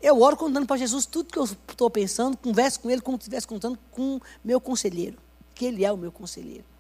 Eu 0.03 0.21
oro 0.21 0.37
contando 0.37 0.67
para 0.67 0.77
Jesus 0.77 1.07
tudo 1.07 1.33
que 1.33 1.39
eu 1.39 1.45
estou 1.45 1.89
pensando, 1.89 2.37
converso 2.37 2.79
com 2.79 2.91
Ele 2.91 3.01
como 3.01 3.17
se 3.17 3.23
estivesse 3.23 3.47
contando 3.47 3.79
com 3.91 4.21
meu 4.45 4.61
conselheiro. 4.61 5.17
Que 5.55 5.65
Ele 5.65 5.83
é 5.83 5.91
o 5.91 5.97
meu 5.97 6.13
conselheiro. 6.13 6.74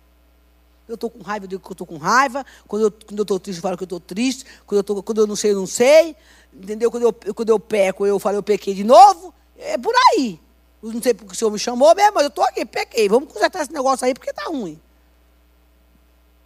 Eu 0.89 0.97
estou 0.97 1.09
com 1.09 1.22
raiva, 1.22 1.45
eu 1.45 1.49
digo 1.49 1.62
que 1.62 1.68
eu 1.68 1.72
estou 1.72 1.87
com 1.87 1.97
raiva. 1.97 2.45
Quando 2.68 2.82
eu 2.82 3.22
estou 3.22 3.39
triste, 3.41 3.59
eu 3.59 3.62
falo 3.62 3.76
que 3.76 3.85
eu 3.85 3.87
estou 3.87 4.01
triste. 4.01 4.45
Quando 4.66 4.78
eu, 4.78 4.85
tô, 4.85 5.03
quando 5.03 5.20
eu 5.22 5.26
não 5.26 5.37
sei, 5.37 5.53
eu 5.53 5.57
não 5.57 5.66
sei. 5.66 6.14
Entendeu? 6.53 6.91
Quando 6.91 7.05
eu, 7.05 7.35
quando 7.35 7.49
eu 7.49 7.59
peco, 7.59 8.07
eu 8.07 8.18
falo, 8.18 8.37
eu 8.37 8.43
pequei 8.43 8.74
de 8.74 8.85
novo. 8.85 9.32
É 9.57 9.78
por 9.78 9.95
aí. 10.11 10.41
Eu 10.82 10.93
não 10.93 11.03
sei 11.03 11.14
porque 11.14 11.32
o 11.32 11.37
Senhor 11.37 11.51
me 11.51 11.59
chamou 11.59 11.95
mesmo, 11.95 12.12
mas 12.14 12.24
eu 12.24 12.28
estou 12.28 12.45
aqui, 12.45 12.64
pequei. 12.66 13.09
Vamos 13.09 13.32
consertar 13.32 13.62
esse 13.62 13.72
negócio 13.72 14.05
aí 14.05 14.12
porque 14.12 14.30
está 14.30 14.45
ruim. 14.45 14.78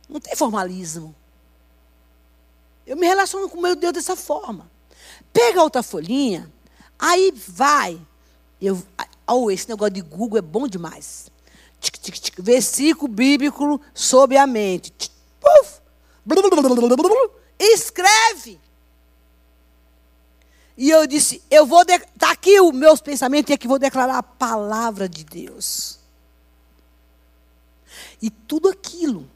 Não 0.08 0.20
tem 0.20 0.36
formalismo. 0.36 1.14
Eu 2.86 2.96
me 2.96 3.06
relaciono 3.06 3.48
com 3.48 3.58
o 3.58 3.60
meu 3.62 3.74
Deus 3.74 3.92
dessa 3.92 4.14
forma. 4.14 4.70
Pega 5.32 5.62
outra 5.62 5.82
folhinha, 5.82 6.50
aí 6.98 7.32
vai. 7.32 8.00
Eu, 8.62 8.82
oh, 9.26 9.50
esse 9.50 9.68
negócio 9.68 9.92
de 9.92 10.00
Google 10.00 10.38
é 10.38 10.42
bom 10.42 10.66
demais. 10.66 11.30
Tic, 11.80 11.98
tic, 11.98 12.18
tic, 12.18 12.40
versículo 12.40 13.12
bíblico 13.12 13.80
sobre 13.94 14.36
a 14.36 14.46
mente. 14.46 14.92
Puf, 15.40 15.80
escreve. 17.58 18.60
E 20.76 20.90
eu 20.90 21.06
disse: 21.06 21.42
Eu 21.50 21.66
vou. 21.66 21.82
Está 21.82 22.30
aqui 22.30 22.60
os 22.60 22.72
meus 22.72 23.00
pensamentos 23.00 23.50
e 23.50 23.54
aqui 23.54 23.66
vou 23.66 23.78
declarar 23.80 24.18
a 24.18 24.22
palavra 24.22 25.08
de 25.08 25.24
Deus. 25.24 25.98
E 28.22 28.30
tudo 28.30 28.68
aquilo 28.68 29.28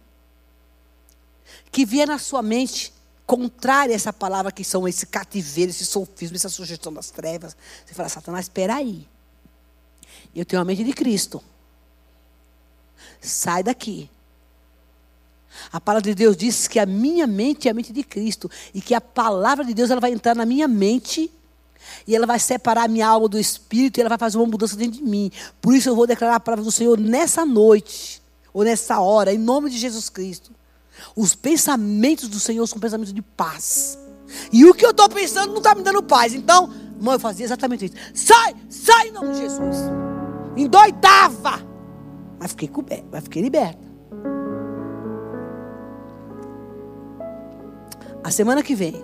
que 1.70 1.84
vier 1.84 2.06
na 2.06 2.18
sua 2.18 2.42
mente, 2.42 2.92
contrário 3.26 3.92
a 3.92 3.96
essa 3.96 4.12
palavra 4.12 4.52
que 4.52 4.62
são 4.62 4.86
esse 4.86 5.06
cativeiro, 5.06 5.70
esse 5.70 5.86
sofismo, 5.86 6.36
essa 6.36 6.48
sugestão 6.48 6.92
das 6.92 7.10
trevas, 7.10 7.56
você 7.84 7.92
fala: 7.92 8.08
Satanás, 8.08 8.44
espera 8.44 8.76
aí. 8.76 9.08
Eu 10.34 10.44
tenho 10.44 10.62
a 10.62 10.64
mente 10.64 10.84
de 10.84 10.92
Cristo. 10.92 11.42
Sai 13.20 13.62
daqui. 13.62 14.10
A 15.70 15.80
palavra 15.80 16.10
de 16.10 16.14
Deus 16.14 16.36
diz 16.36 16.66
que 16.66 16.78
a 16.78 16.86
minha 16.86 17.26
mente 17.26 17.68
é 17.68 17.70
a 17.70 17.74
mente 17.74 17.92
de 17.92 18.02
Cristo 18.02 18.50
e 18.72 18.80
que 18.80 18.94
a 18.94 19.00
palavra 19.00 19.64
de 19.64 19.74
Deus 19.74 19.90
ela 19.90 20.00
vai 20.00 20.12
entrar 20.12 20.34
na 20.34 20.46
minha 20.46 20.66
mente 20.66 21.30
E 22.06 22.14
ela 22.14 22.26
vai 22.26 22.38
separar 22.38 22.88
minha 22.88 23.06
alma 23.06 23.28
do 23.28 23.38
espírito 23.38 23.98
e 23.98 24.00
ela 24.00 24.08
vai 24.08 24.18
fazer 24.18 24.38
uma 24.38 24.46
mudança 24.46 24.76
dentro 24.76 24.98
de 24.98 25.02
mim. 25.02 25.30
Por 25.60 25.74
isso 25.74 25.88
eu 25.88 25.96
vou 25.96 26.06
declarar 26.06 26.36
a 26.36 26.40
palavra 26.40 26.64
do 26.64 26.72
Senhor 26.72 26.98
nessa 26.98 27.44
noite, 27.44 28.22
ou 28.52 28.64
nessa 28.64 29.00
hora, 29.00 29.32
em 29.32 29.38
nome 29.38 29.70
de 29.70 29.78
Jesus 29.78 30.08
Cristo. 30.08 30.52
Os 31.16 31.34
pensamentos 31.34 32.28
do 32.28 32.38
Senhor 32.38 32.66
são 32.66 32.78
pensamentos 32.78 33.12
de 33.12 33.22
paz. 33.22 33.98
E 34.52 34.64
o 34.64 34.74
que 34.74 34.84
eu 34.84 34.90
estou 34.90 35.08
pensando 35.08 35.50
não 35.50 35.58
está 35.58 35.74
me 35.74 35.82
dando 35.82 36.02
paz. 36.02 36.34
Então, 36.34 36.72
irmão, 36.96 37.14
eu 37.14 37.20
fazia 37.20 37.44
exatamente 37.44 37.86
isso. 37.86 37.94
Sai, 38.14 38.54
sai 38.68 39.08
em 39.08 39.12
nome 39.12 39.32
de 39.34 39.40
Jesus. 39.40 39.76
Endoidava. 40.56 41.71
Mas 42.42 42.50
fiquei 42.50 42.66
coberta, 42.66 43.04
mas 43.12 43.22
fiquei 43.22 43.40
liberta. 43.40 43.78
A 48.24 48.32
semana 48.32 48.64
que 48.64 48.74
vem, 48.74 49.00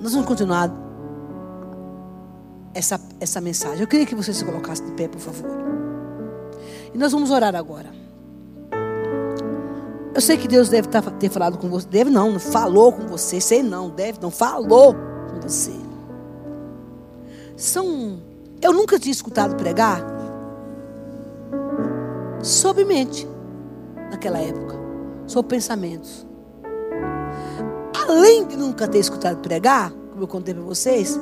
nós 0.00 0.12
vamos 0.12 0.28
continuar 0.28 0.70
essa, 2.72 3.00
essa 3.18 3.40
mensagem. 3.40 3.80
Eu 3.80 3.88
queria 3.88 4.06
que 4.06 4.14
você 4.14 4.32
se 4.32 4.44
colocasse 4.44 4.80
de 4.84 4.92
pé, 4.92 5.08
por 5.08 5.20
favor. 5.20 5.50
E 6.94 6.98
nós 6.98 7.10
vamos 7.10 7.32
orar 7.32 7.56
agora. 7.56 7.90
Eu 10.14 10.20
sei 10.20 10.36
que 10.36 10.46
Deus 10.46 10.68
deve 10.68 10.86
tá, 10.86 11.02
ter 11.02 11.30
falado 11.30 11.58
com 11.58 11.68
você. 11.68 11.88
Deve 11.88 12.10
não, 12.10 12.38
falou 12.38 12.92
com 12.92 13.08
você. 13.08 13.40
Sei 13.40 13.60
não, 13.60 13.90
deve 13.90 14.20
não, 14.22 14.30
falou 14.30 14.94
com 14.94 15.40
você. 15.40 15.74
São. 17.56 18.20
Eu 18.62 18.72
nunca 18.72 19.00
tinha 19.00 19.10
escutado 19.10 19.56
pregar 19.56 20.19
sobre 22.42 22.84
mente 22.84 23.28
naquela 24.10 24.38
época, 24.38 24.74
sobre 25.26 25.56
pensamentos. 25.56 26.26
Além 28.08 28.46
de 28.46 28.56
nunca 28.56 28.88
ter 28.88 28.98
escutado 28.98 29.40
pregar, 29.40 29.92
como 30.10 30.22
eu 30.22 30.28
contei 30.28 30.54
para 30.54 30.62
vocês, 30.62 31.18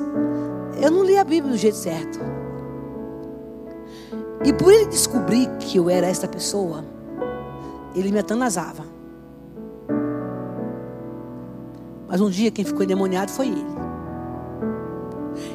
eu 0.81 0.89
não 0.89 1.03
li 1.03 1.17
a 1.17 1.23
Bíblia 1.23 1.51
do 1.51 1.57
jeito 1.57 1.77
certo. 1.77 2.19
E 4.43 4.53
por 4.53 4.73
ele 4.73 4.85
descobrir 4.85 5.49
que 5.59 5.77
eu 5.77 5.89
era 5.89 6.07
esta 6.07 6.27
pessoa, 6.27 6.85
ele 7.93 8.11
me 8.11 8.19
atanasava. 8.19 8.83
Mas 12.07 12.21
um 12.21 12.29
dia 12.29 12.49
quem 12.49 12.65
ficou 12.65 12.83
endemoniado 12.83 13.31
foi 13.31 13.49
ele. 13.49 13.65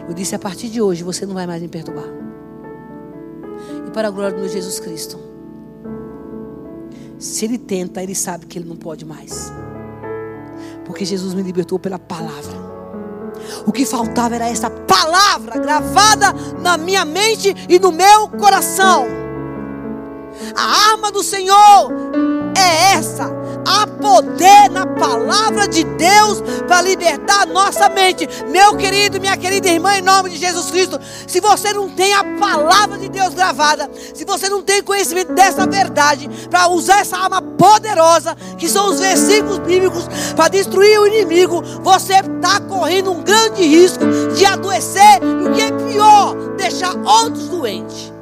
Eu 0.07 0.15
disse: 0.15 0.35
a 0.35 0.39
partir 0.39 0.69
de 0.69 0.81
hoje 0.81 1.03
você 1.03 1.27
não 1.27 1.35
vai 1.35 1.47
mais 1.47 1.61
me 1.63 1.69
perturbar. 1.69 2.05
E 3.87 3.91
para 3.91 4.09
a 4.09 4.11
glória 4.11 4.35
do 4.35 4.41
meu 4.41 4.49
Jesus 4.49 4.79
Cristo, 4.79 5.34
se 7.25 7.47
ele 7.47 7.57
tenta, 7.57 8.03
ele 8.03 8.15
sabe 8.15 8.45
que 8.45 8.59
ele 8.59 8.69
não 8.69 8.77
pode 8.77 9.05
mais. 9.05 9.51
Porque 10.85 11.07
Jesus 11.07 11.33
me 11.33 11.43
libertou 11.43 11.79
pela 11.79 11.99
palavra. 11.99 12.53
O 13.67 13.73
que 13.73 13.87
faltava 13.87 14.35
era 14.35 14.47
essa 14.47 14.69
palavra 14.69 15.59
gravada 15.59 16.35
na 16.61 16.77
minha 16.77 17.05
mente 17.05 17.55
e 17.67 17.79
no 17.79 17.91
meu 17.91 18.29
coração. 18.29 19.07
A 20.55 20.91
arma 20.93 21.11
do 21.11 21.23
Senhor 21.23 21.91
é 22.57 22.93
essa 22.93 23.44
Há 23.67 23.87
poder 23.87 24.71
na 24.71 24.87
palavra 24.87 25.67
de 25.67 25.85
Deus 25.85 26.43
para 26.67 26.83
libertar 26.83 27.47
nossa 27.47 27.89
mente. 27.89 28.29
Meu 28.49 28.77
querido, 28.77 29.21
minha 29.21 29.37
querida 29.37 29.69
irmã, 29.69 29.97
em 29.97 30.03
nome 30.03 30.31
de 30.31 30.37
Jesus 30.37 30.71
Cristo, 30.71 31.01
se 31.27 31.41
você 31.41 31.73
não 31.73 31.89
tem 31.89 32.13
a 32.15 32.25
palavra 32.39 32.99
de 32.99 33.09
Deus 33.09 33.35
gravada, 33.35 33.91
se 34.15 34.25
você 34.25 34.49
não 34.49 34.63
tem 34.63 34.83
conhecimento 34.83 35.33
dessa 35.33 35.67
verdade, 35.67 36.29
para 36.51 36.69
usar 36.69 37.01
essa 37.01 37.17
arma 37.17 37.41
poderosa, 37.41 38.37
que 38.59 38.69
são 38.69 38.91
os 38.91 39.01
versículos 39.01 39.59
bíblicos, 39.59 40.09
para 40.37 40.49
destruir 40.49 41.01
o 41.01 41.07
inimigo, 41.07 41.63
você 41.83 42.15
está 42.15 42.61
correndo 42.61 43.13
um 43.13 43.23
grande 43.23 43.63
risco 43.63 44.05
de 44.35 44.45
adoecer 44.45 45.21
e 45.23 45.49
o 45.49 45.53
que 45.53 45.63
é 45.63 45.71
pior, 45.71 46.35
deixar 46.57 46.95
outros 46.97 47.49
doentes. 47.49 48.13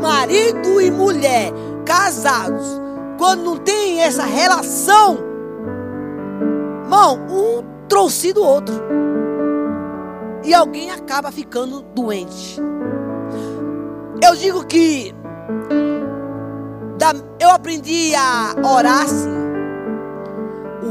Marido 0.00 0.80
e 0.80 0.90
mulher 0.90 1.52
casados 1.84 2.87
quando 3.18 3.42
não 3.42 3.56
tem 3.56 4.00
essa 4.00 4.24
relação, 4.24 5.18
irmão, 6.84 7.18
um 7.28 7.64
trouxe 7.88 8.32
do 8.32 8.42
outro. 8.42 8.74
E 10.44 10.54
alguém 10.54 10.90
acaba 10.90 11.32
ficando 11.32 11.82
doente. 11.82 12.60
Eu 14.24 14.36
digo 14.36 14.64
que 14.64 15.12
eu 17.40 17.50
aprendi 17.50 18.14
a 18.14 18.54
orar 18.64 19.02
assim. 19.02 19.36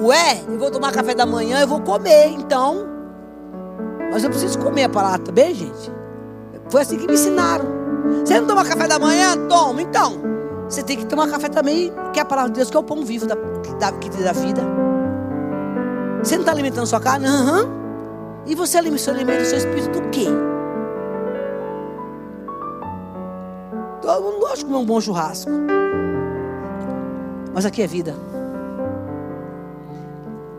Ué, 0.03 0.43
eu 0.47 0.59
vou 0.59 0.69
tomar 0.69 0.91
café 0.91 1.15
da 1.15 1.25
manhã, 1.25 1.61
eu 1.61 1.67
vou 1.67 1.81
comer, 1.81 2.27
então. 2.27 2.85
Mas 4.11 4.23
eu 4.23 4.29
preciso 4.29 4.59
comer 4.59 4.83
a 4.83 4.89
palavra 4.89 5.19
também, 5.19 5.53
gente. 5.53 5.91
Foi 6.69 6.81
assim 6.81 6.97
que 6.97 7.07
me 7.07 7.13
ensinaram. 7.13 7.65
Você 8.23 8.39
não 8.39 8.47
toma 8.47 8.65
café 8.65 8.87
da 8.87 8.99
manhã? 8.99 9.35
Toma, 9.47 9.81
então. 9.81 10.36
Você 10.69 10.83
tem 10.83 10.97
que 10.97 11.05
tomar 11.05 11.29
café 11.29 11.47
também, 11.47 11.93
que 12.13 12.19
é 12.19 12.21
a 12.21 12.25
palavra 12.25 12.51
de 12.51 12.57
Deus, 12.57 12.69
que 12.69 12.75
é 12.75 12.79
o 12.79 12.83
pão 12.83 13.05
vivo 13.05 13.25
da, 13.25 13.35
que, 13.93 14.09
te 14.09 14.21
dá 14.21 14.33
vida. 14.33 14.61
Você 16.21 16.35
não 16.35 16.41
está 16.41 16.51
alimentando 16.51 16.85
sua 16.85 16.99
carne? 16.99 17.25
Aham. 17.25 17.63
Uhum. 17.63 17.77
E 18.45 18.55
você 18.55 18.77
alimenta, 18.77 19.03
seu 19.03 19.13
alimento, 19.13 19.45
seu 19.45 19.57
espírito 19.57 19.99
do 19.99 20.09
quê? 20.09 20.25
Todo 24.01 24.23
mundo 24.23 24.39
gosta 24.39 24.57
de 24.57 24.65
comer 24.65 24.77
um 24.77 24.85
bom 24.85 25.01
churrasco. 25.01 25.51
Mas 27.53 27.65
aqui 27.65 27.81
é 27.81 27.87
vida. 27.87 28.15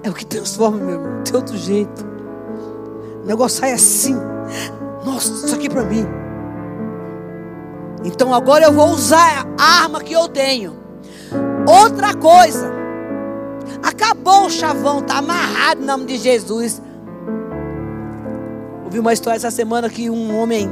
É 0.02 0.10
o 0.10 0.14
que 0.14 0.24
transforma, 0.26 0.78
meu 0.78 1.00
irmão. 1.00 1.22
Tem 1.22 1.34
outro 1.34 1.56
jeito. 1.56 2.06
O 3.22 3.26
negócio 3.26 3.60
sai 3.60 3.72
assim. 3.72 4.16
Nossa, 5.04 5.46
isso 5.46 5.54
aqui 5.54 5.66
é 5.66 5.70
para 5.70 5.84
mim. 5.84 6.06
Então 8.04 8.32
agora 8.32 8.64
eu 8.64 8.72
vou 8.72 8.90
usar 8.90 9.46
a 9.58 9.82
arma 9.82 10.00
que 10.00 10.12
eu 10.12 10.28
tenho. 10.28 10.76
Outra 11.66 12.14
coisa. 12.14 12.70
Acabou 13.82 14.46
o 14.46 14.50
chavão, 14.50 15.00
está 15.00 15.18
amarrado 15.18 15.82
em 15.82 15.84
nome 15.84 16.06
de 16.06 16.16
Jesus. 16.18 16.80
Ouvi 18.84 18.98
uma 18.98 19.12
história 19.12 19.36
essa 19.36 19.50
semana 19.50 19.88
que 19.88 20.08
um 20.08 20.36
homem 20.36 20.70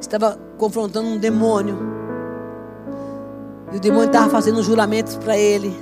estava 0.00 0.38
confrontando 0.58 1.08
um 1.08 1.16
demônio. 1.16 1.78
E 3.72 3.76
o 3.76 3.80
demônio 3.80 4.06
estava 4.06 4.28
fazendo 4.28 4.62
juramentos 4.62 5.16
para 5.16 5.36
ele. 5.36 5.74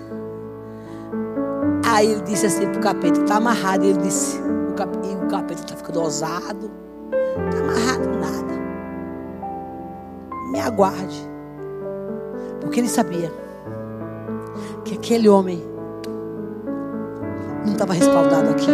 Aí 1.85 2.13
ele 2.13 2.23
disse 2.23 2.47
assim 2.47 2.69
para 2.69 2.79
o 2.79 2.83
capeta: 2.83 3.21
está 3.21 3.37
amarrado. 3.37 3.85
E 3.85 3.89
ele 3.89 3.99
disse: 3.99 4.39
o 4.39 5.29
capeta 5.29 5.61
está 5.61 5.77
ficando 5.77 6.01
ousado. 6.01 6.71
Me 10.57 10.61
aguarde. 10.61 11.29
Porque 12.63 12.81
ele 12.81 12.89
sabia 12.89 13.31
que 14.85 14.95
aquele 14.95 15.29
homem 15.29 15.63
não 17.65 17.73
estava 17.75 17.93
respaldado 17.93 18.49
aqui. 18.51 18.71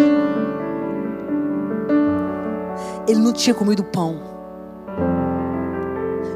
Ele 3.09 3.19
não 3.19 3.33
tinha 3.33 3.53
comido 3.53 3.83
pão. 3.83 4.21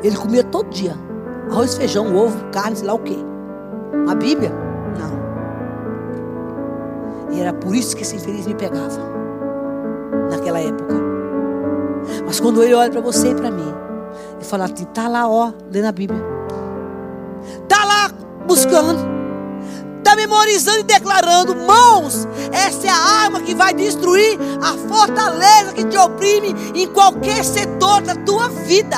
Ele 0.03 0.17
comia 0.17 0.43
todo 0.43 0.69
dia 0.69 0.97
arroz, 1.49 1.77
feijão, 1.77 2.15
ovo, 2.17 2.37
carne, 2.51 2.75
sei 2.75 2.89
lá 2.89 2.95
o 2.95 2.99
quê. 2.99 3.17
A 4.09 4.17
Bíblia? 4.17 4.51
Não. 4.99 5.13
E 7.33 7.41
era 7.41 7.53
por 7.53 7.73
isso 7.73 7.97
que 7.97 8.03
esse 8.03 8.17
infeliz 8.17 8.49
me 8.49 8.55
pegava 8.55 8.99
naquela 10.29 10.59
época. 10.59 10.97
Mas 12.27 12.41
quando 12.41 12.65
ele 12.65 12.75
olha 12.75 12.91
para 12.91 13.01
você 13.01 13.31
e 13.31 13.35
para 13.35 13.53
mim, 13.53 13.86
e 14.41 14.45
falar 14.45 14.67
assim: 14.67 14.85
está 14.85 15.09
lá, 15.09 15.29
ó, 15.29 15.53
lendo 15.71 15.87
a 15.87 15.93
Bíblia. 15.93 16.23
Está 17.63 17.85
lá 17.85 18.11
buscando. 18.47 19.17
Está 19.99 20.15
memorizando 20.15 20.81
e 20.81 20.85
declarando: 20.85 21.55
mãos, 21.57 22.27
essa 22.53 22.87
é 22.87 22.91
a 22.91 23.25
arma 23.25 23.41
que 23.41 23.55
vai 23.55 23.75
destruir 23.75 24.39
a 24.63 24.75
fortaleza 24.89 25.73
que 25.75 25.85
te 25.85 25.97
oprime 25.97 26.55
em 26.75 26.87
qualquer 26.89 27.45
setor 27.45 28.03
da 28.03 28.15
tua 28.15 28.49
vida. 28.49 28.97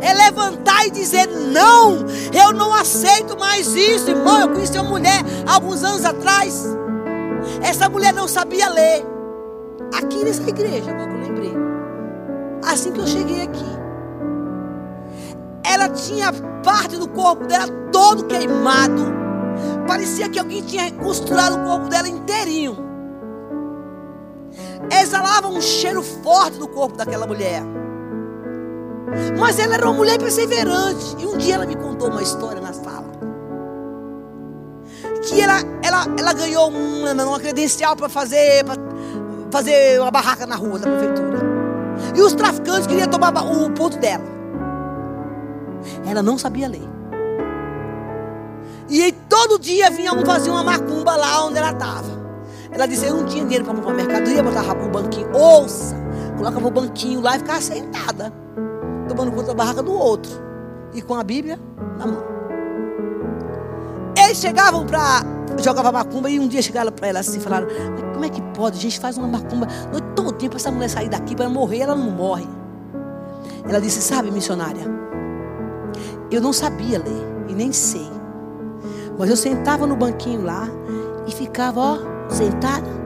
É 0.00 0.14
levantar 0.14 0.86
e 0.86 0.90
dizer: 0.90 1.26
não, 1.26 2.06
eu 2.32 2.52
não 2.52 2.72
aceito 2.72 3.38
mais 3.38 3.74
isso, 3.74 4.10
irmão. 4.10 4.40
Eu 4.40 4.48
conheci 4.48 4.78
uma 4.78 4.88
mulher 4.88 5.22
alguns 5.46 5.84
anos 5.84 6.04
atrás. 6.04 6.64
Essa 7.60 7.88
mulher 7.88 8.12
não 8.12 8.26
sabia 8.28 8.68
ler. 8.68 9.04
Aqui 9.94 10.24
nessa 10.24 10.48
igreja, 10.48 10.90
agora 10.90 11.12
eu 11.12 11.20
lembrei 11.20 11.61
assim 12.62 12.92
que 12.92 13.00
eu 13.00 13.06
cheguei 13.06 13.42
aqui. 13.42 13.64
Ela 15.64 15.88
tinha 15.88 16.32
parte 16.64 16.96
do 16.96 17.08
corpo 17.08 17.46
dela 17.46 17.66
todo 17.90 18.24
queimado. 18.24 19.12
Parecia 19.86 20.28
que 20.28 20.38
alguém 20.38 20.62
tinha 20.62 20.90
costurado 20.92 21.56
o 21.56 21.64
corpo 21.64 21.88
dela 21.88 22.08
inteirinho. 22.08 22.76
Exalava 24.90 25.48
um 25.48 25.60
cheiro 25.60 26.02
forte 26.02 26.58
do 26.58 26.68
corpo 26.68 26.96
daquela 26.96 27.26
mulher. 27.26 27.62
Mas 29.38 29.58
ela 29.58 29.74
era 29.74 29.86
uma 29.86 29.94
mulher 29.94 30.18
perseverante. 30.18 31.16
E 31.18 31.26
um 31.26 31.36
dia 31.36 31.54
ela 31.54 31.66
me 31.66 31.76
contou 31.76 32.10
uma 32.10 32.22
história 32.22 32.60
na 32.60 32.72
sala. 32.72 33.10
Que 35.22 35.40
ela, 35.40 35.60
ela, 35.82 36.06
ela 36.18 36.32
ganhou 36.32 36.68
uma, 36.68 37.12
uma 37.12 37.38
credencial 37.38 37.94
para 37.94 38.08
fazer, 38.08 38.64
fazer 39.50 40.00
uma 40.00 40.10
barraca 40.10 40.46
na 40.46 40.56
rua 40.56 40.78
da 40.78 40.90
prefeitura. 40.90 41.31
E 42.14 42.20
os 42.20 42.34
traficantes 42.34 42.86
queriam 42.86 43.08
tomar 43.08 43.30
o 43.30 43.70
ponto 43.70 43.98
dela. 43.98 44.24
Ela 46.06 46.22
não 46.22 46.38
sabia 46.38 46.68
ler. 46.68 46.88
E 48.88 49.02
aí, 49.02 49.12
todo 49.28 49.58
dia 49.58 49.90
vinha 49.90 50.12
um 50.12 50.24
fazer 50.24 50.50
uma 50.50 50.62
macumba 50.62 51.16
lá 51.16 51.46
onde 51.46 51.58
ela 51.58 51.70
estava. 51.70 52.22
Ela 52.70 52.86
disse: 52.86 53.06
Eu 53.06 53.16
não 53.16 53.26
tinha 53.26 53.42
dinheiro 53.42 53.64
para 53.64 53.74
comprar 53.74 53.94
mercadoria, 53.94 54.42
botava 54.42 54.84
o 54.84 54.88
banquinho. 54.88 55.34
Ouça! 55.34 55.94
Colocava 56.36 56.66
o 56.66 56.70
banquinho 56.70 57.20
lá 57.20 57.36
e 57.36 57.38
ficava 57.38 57.60
sentada, 57.60 58.32
tomando 59.08 59.30
conta 59.30 59.48
da 59.48 59.54
barraca 59.54 59.82
do 59.82 59.92
outro. 59.92 60.30
E 60.92 61.00
com 61.00 61.14
a 61.14 61.22
Bíblia 61.22 61.58
na 61.98 62.06
mão. 62.06 62.24
Eles 64.16 64.38
chegavam 64.38 64.84
para. 64.86 65.22
Jogava 65.58 65.92
macumba 65.92 66.30
e 66.30 66.38
um 66.40 66.48
dia 66.48 66.62
chegaram 66.62 66.92
para 66.92 67.08
ela 67.08 67.20
assim 67.20 67.40
falaram: 67.40 67.66
como 68.12 68.24
é 68.24 68.28
que 68.28 68.40
pode? 68.56 68.78
A 68.78 68.80
gente 68.80 69.00
faz 69.00 69.18
uma 69.18 69.26
macumba 69.26 69.66
todo 70.14 70.38
dia 70.38 70.48
para 70.48 70.58
essa 70.58 70.70
mulher 70.70 70.88
sair 70.88 71.08
daqui, 71.08 71.34
para 71.34 71.48
morrer, 71.48 71.80
ela 71.80 71.94
não 71.94 72.10
morre. 72.10 72.48
Ela 73.68 73.80
disse: 73.80 74.00
Sabe, 74.00 74.30
missionária, 74.30 74.84
eu 76.30 76.40
não 76.40 76.52
sabia 76.52 76.98
ler 76.98 77.48
e 77.48 77.54
nem 77.54 77.72
sei. 77.72 78.10
Mas 79.18 79.28
eu 79.28 79.36
sentava 79.36 79.86
no 79.86 79.96
banquinho 79.96 80.44
lá 80.44 80.68
e 81.26 81.32
ficava, 81.32 81.80
ó, 81.80 81.98
sentada. 82.30 83.02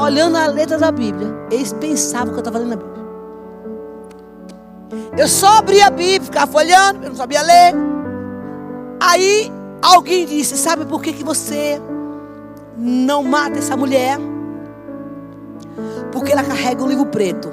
Olhando 0.00 0.36
a 0.36 0.46
letra 0.46 0.78
da 0.78 0.90
Bíblia. 0.90 1.28
Eles 1.50 1.72
pensavam 1.74 2.28
que 2.28 2.34
eu 2.34 2.38
estava 2.38 2.58
lendo 2.58 2.72
a 2.72 2.76
Bíblia. 2.76 3.00
Eu 5.18 5.28
só 5.28 5.58
abria 5.58 5.88
a 5.88 5.90
Bíblia, 5.90 6.22
ficava 6.22 6.50
folhando, 6.50 7.04
eu 7.04 7.10
não 7.10 7.16
sabia 7.16 7.42
ler. 7.42 7.74
Aí 9.00 9.50
alguém 9.80 10.26
disse: 10.26 10.56
Sabe 10.56 10.84
por 10.84 11.02
que, 11.02 11.12
que 11.12 11.24
você 11.24 11.80
não 12.76 13.22
mata 13.22 13.58
essa 13.58 13.76
mulher? 13.76 14.18
Porque 16.12 16.32
ela 16.32 16.42
carrega 16.42 16.82
um 16.82 16.88
livro 16.88 17.06
preto. 17.06 17.50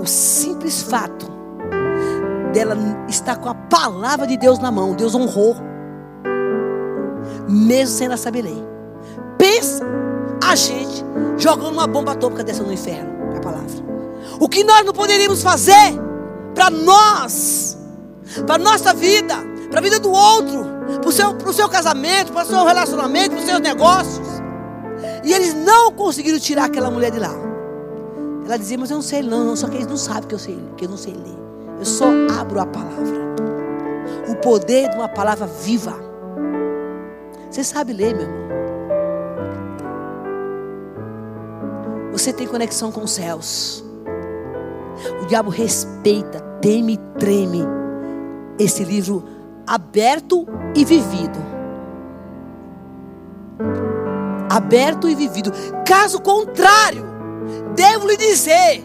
O 0.00 0.06
simples 0.06 0.82
fato 0.82 1.26
dela 2.52 2.76
estar 3.08 3.36
com 3.36 3.48
a 3.48 3.54
palavra 3.54 4.26
de 4.26 4.36
Deus 4.36 4.58
na 4.58 4.70
mão, 4.70 4.94
Deus 4.94 5.14
honrou, 5.14 5.56
mesmo 7.48 7.96
sem 7.96 8.06
ela 8.06 8.16
saber 8.16 8.42
ler. 8.42 8.64
Pensa 9.38 9.84
a 10.42 10.54
gente 10.54 11.04
jogando 11.38 11.72
uma 11.72 11.86
bomba 11.86 12.12
atômica 12.12 12.42
dessa 12.42 12.62
no 12.62 12.72
inferno, 12.72 13.36
a 13.36 13.40
palavra. 13.40 13.70
O 14.38 14.48
que 14.48 14.64
nós 14.64 14.84
não 14.84 14.92
poderíamos 14.92 15.42
fazer 15.42 15.94
para 16.54 16.70
nós, 16.70 17.69
para 18.46 18.58
nossa 18.58 18.94
vida, 18.94 19.34
para 19.70 19.78
a 19.78 19.82
vida 19.82 19.98
do 19.98 20.10
outro, 20.10 20.64
para 21.00 21.08
o 21.08 21.12
seu, 21.12 21.52
seu 21.52 21.68
casamento, 21.68 22.32
para 22.32 22.44
o 22.44 22.46
seu 22.46 22.64
relacionamento, 22.64 23.30
para 23.30 23.40
os 23.40 23.44
seus 23.44 23.60
negócios. 23.60 24.28
E 25.24 25.32
eles 25.32 25.54
não 25.54 25.92
conseguiram 25.92 26.38
tirar 26.38 26.64
aquela 26.64 26.90
mulher 26.90 27.10
de 27.10 27.18
lá. 27.18 27.34
Ela 28.44 28.56
dizia, 28.56 28.78
mas 28.78 28.90
eu 28.90 28.96
não 28.96 29.02
sei 29.02 29.22
não, 29.22 29.54
só 29.54 29.68
que 29.68 29.76
eles 29.76 29.86
não 29.86 29.96
sabem 29.96 30.28
que 30.28 30.34
eu 30.34 30.38
sei, 30.38 30.58
que 30.76 30.84
eu 30.84 30.88
não 30.88 30.96
sei 30.96 31.12
ler. 31.12 31.38
Eu 31.78 31.84
só 31.84 32.06
abro 32.38 32.60
a 32.60 32.66
palavra. 32.66 33.20
O 34.28 34.36
poder 34.36 34.88
de 34.90 34.96
uma 34.96 35.08
palavra 35.08 35.46
viva. 35.46 35.94
Você 37.50 37.64
sabe 37.64 37.92
ler, 37.92 38.14
meu 38.14 38.22
irmão. 38.22 38.50
Você 42.12 42.32
tem 42.32 42.46
conexão 42.46 42.92
com 42.92 43.02
os 43.02 43.12
céus. 43.12 43.84
O 45.22 45.26
diabo 45.26 45.50
respeita, 45.50 46.40
teme 46.60 46.94
e 46.94 47.18
treme 47.18 47.79
esse 48.62 48.84
livro 48.84 49.24
aberto 49.66 50.46
e 50.74 50.84
vivido. 50.84 51.38
Aberto 54.50 55.08
e 55.08 55.14
vivido. 55.14 55.50
Caso 55.86 56.20
contrário, 56.20 57.04
devo 57.74 58.06
lhe 58.06 58.16
dizer 58.16 58.82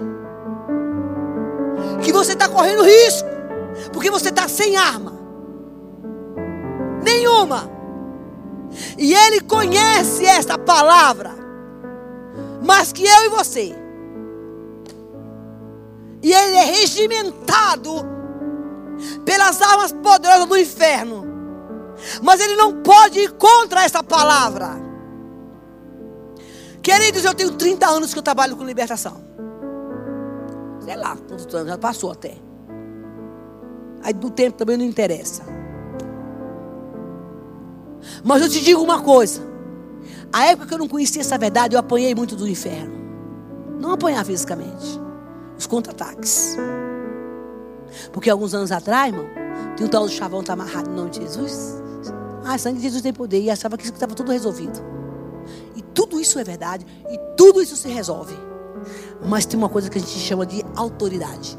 que 2.02 2.14
você 2.14 2.34
está 2.34 2.48
correndo 2.48 2.84
risco, 2.84 3.28
porque 3.92 4.10
você 4.10 4.30
está 4.30 4.48
sem 4.48 4.78
arma 4.78 5.14
nenhuma. 7.04 7.70
E 8.98 9.14
ele 9.14 9.42
conhece 9.42 10.26
esta 10.26 10.58
palavra, 10.58 11.32
mais 12.64 12.92
que 12.92 13.06
eu 13.06 13.26
e 13.26 13.30
você. 13.30 13.76
E 16.22 16.34
ele 16.34 16.56
é 16.56 16.66
regimentado 16.66 18.15
pelas 19.24 19.62
armas 19.62 19.92
poderosas 19.92 20.46
do 20.46 20.58
inferno. 20.58 21.26
Mas 22.22 22.40
ele 22.40 22.56
não 22.56 22.82
pode 22.82 23.20
ir 23.20 23.32
contra 23.32 23.84
essa 23.84 24.04
palavra. 24.04 24.84
Queridos, 26.82 27.26
eu 27.26 27.34
tenho 27.34 27.52
30 27.52 27.88
anos 27.88 28.14
que 28.14 28.20
eu 28.20 28.24
trabalho 28.24 28.56
com 28.56 28.64
libertação. 28.64 29.24
Sei 30.82 30.96
lá, 30.96 31.18
quantos 31.18 31.54
anos, 31.56 31.70
já 31.70 31.78
passou 31.78 32.12
até. 32.12 32.36
Aí 34.04 34.14
do 34.14 34.30
tempo 34.30 34.58
também 34.58 34.78
não 34.78 34.86
interessa. 34.86 35.44
Mas 38.24 38.42
eu 38.42 38.50
te 38.50 38.62
digo 38.62 38.82
uma 38.84 39.02
coisa. 39.02 39.42
A 40.32 40.46
época 40.46 40.68
que 40.68 40.74
eu 40.76 40.78
não 40.78 40.88
conhecia 40.88 41.22
essa 41.22 41.38
verdade, 41.38 41.76
eu 41.76 41.80
apanhei 41.80 42.14
muito 42.14 42.36
do 42.36 42.48
inferno. 42.48 42.94
Não 43.80 43.94
apanhar 43.94 44.24
fisicamente. 44.24 45.00
Os 45.58 45.66
contra-ataques. 45.66 46.56
Porque 48.12 48.30
alguns 48.30 48.54
anos 48.54 48.72
atrás, 48.72 49.14
irmão, 49.14 49.28
tinha 49.76 49.88
um 49.88 49.90
tal 49.90 50.06
do 50.06 50.12
chavão 50.12 50.44
tá 50.44 50.54
amarrado 50.54 50.90
no 50.90 50.96
nome 50.96 51.10
de 51.12 51.22
Jesus. 51.22 51.82
Ah, 52.44 52.58
sangue 52.58 52.78
de 52.78 52.84
Jesus 52.84 53.02
tem 53.02 53.14
poder. 53.14 53.42
E 53.42 53.50
achava 53.50 53.78
que 53.78 53.86
estava 53.86 54.14
tudo 54.14 54.32
resolvido. 54.32 54.80
E 55.76 55.82
tudo 55.82 56.20
isso 56.20 56.40
é 56.40 56.44
verdade. 56.44 56.86
E 57.10 57.18
tudo 57.36 57.62
isso 57.62 57.76
se 57.76 57.88
resolve. 57.88 58.36
Mas 59.26 59.46
tem 59.46 59.58
uma 59.58 59.70
coisa 59.70 59.90
que 59.90 59.98
a 59.98 60.02
gente 60.02 60.18
chama 60.20 60.46
de 60.46 60.64
autoridade. 60.76 61.58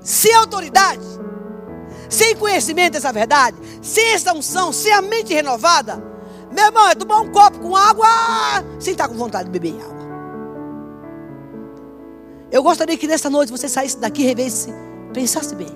Sem 0.00 0.34
autoridade, 0.34 1.04
sem 2.08 2.34
conhecimento 2.34 2.94
dessa 2.94 3.12
verdade, 3.12 3.56
sem 3.82 4.14
essa 4.14 4.32
unção, 4.32 4.72
sem 4.72 4.90
a 4.92 5.02
mente 5.02 5.34
renovada, 5.34 6.02
meu 6.50 6.64
irmão, 6.64 6.88
é 6.88 6.94
tomar 6.94 7.20
um 7.20 7.30
copo 7.30 7.60
com 7.60 7.76
água 7.76 8.08
sem 8.80 8.92
estar 8.92 9.08
com 9.08 9.14
vontade 9.14 9.44
de 9.44 9.58
beber 9.58 9.80
água. 9.80 9.99
Eu 12.50 12.62
gostaria 12.62 12.96
que 12.96 13.06
nessa 13.06 13.30
noite 13.30 13.52
você 13.52 13.68
saísse 13.68 13.98
daqui 13.98 14.22
revesse, 14.22 14.70
pensasse 15.12 15.54
bem. 15.54 15.68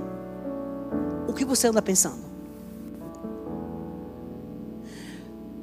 O 1.29 1.33
que 1.33 1.45
você 1.45 1.69
anda 1.69 1.81
pensando? 1.81 2.25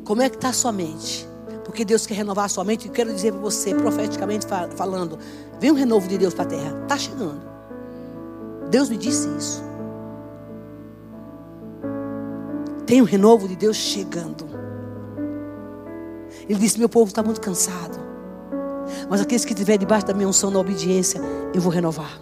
Como 0.03 0.21
é 0.21 0.29
que 0.29 0.35
está 0.35 0.49
a 0.49 0.53
sua 0.53 0.71
mente? 0.71 1.27
Porque 1.63 1.85
Deus 1.85 2.05
quer 2.05 2.15
renovar 2.15 2.45
a 2.45 2.49
sua 2.49 2.63
mente. 2.63 2.87
E 2.87 2.89
quero 2.89 3.13
dizer 3.13 3.31
para 3.31 3.41
você, 3.41 3.73
profeticamente 3.73 4.45
falando, 4.75 5.17
vem 5.59 5.71
um 5.71 5.75
renovo 5.75 6.07
de 6.07 6.17
Deus 6.17 6.33
para 6.33 6.43
a 6.43 6.47
terra. 6.47 6.79
Está 6.83 6.97
chegando. 6.97 7.41
Deus 8.69 8.89
me 8.89 8.97
disse 8.97 9.29
isso. 9.37 9.63
Tem 12.85 13.01
um 13.01 13.05
renovo 13.05 13.47
de 13.47 13.55
Deus 13.55 13.77
chegando. 13.77 14.45
Ele 16.49 16.59
disse: 16.59 16.79
Meu 16.79 16.89
povo 16.89 17.07
está 17.09 17.23
muito 17.23 17.39
cansado. 17.39 18.00
Mas 19.09 19.21
aqueles 19.21 19.45
que 19.45 19.53
estiverem 19.53 19.79
debaixo 19.79 20.05
da 20.05 20.13
minha 20.13 20.27
unção 20.27 20.51
na 20.51 20.59
obediência, 20.59 21.21
eu 21.53 21.61
vou 21.61 21.71
renovar. 21.71 22.19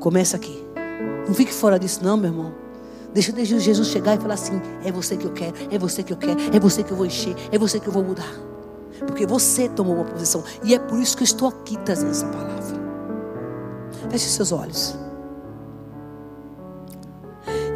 Começa 0.00 0.36
aqui. 0.36 0.64
Não 1.26 1.34
fique 1.34 1.52
fora 1.52 1.78
disso, 1.78 2.00
não, 2.02 2.16
meu 2.16 2.30
irmão. 2.30 2.52
Deixa 3.14 3.32
Jesus 3.44 3.88
chegar 3.88 4.16
e 4.16 4.18
falar 4.18 4.34
assim: 4.34 4.60
é 4.84 4.90
você 4.90 5.16
que 5.16 5.24
eu 5.24 5.32
quero, 5.32 5.54
é 5.70 5.78
você 5.78 6.02
que 6.02 6.12
eu 6.12 6.16
quero, 6.16 6.38
é 6.52 6.58
você 6.58 6.82
que 6.82 6.90
eu 6.90 6.96
vou 6.96 7.06
encher, 7.06 7.34
é 7.52 7.56
você 7.56 7.78
que 7.78 7.86
eu 7.86 7.92
vou 7.92 8.02
mudar. 8.02 8.32
Porque 9.06 9.26
você 9.26 9.68
tomou 9.68 9.94
uma 9.94 10.04
posição. 10.04 10.42
E 10.62 10.74
é 10.74 10.78
por 10.78 10.98
isso 10.98 11.16
que 11.16 11.22
eu 11.22 11.26
estou 11.26 11.48
aqui 11.48 11.78
trazendo 11.84 12.10
essa 12.10 12.26
palavra. 12.26 12.54
Feche 14.10 14.28
seus 14.28 14.52
olhos. 14.52 14.96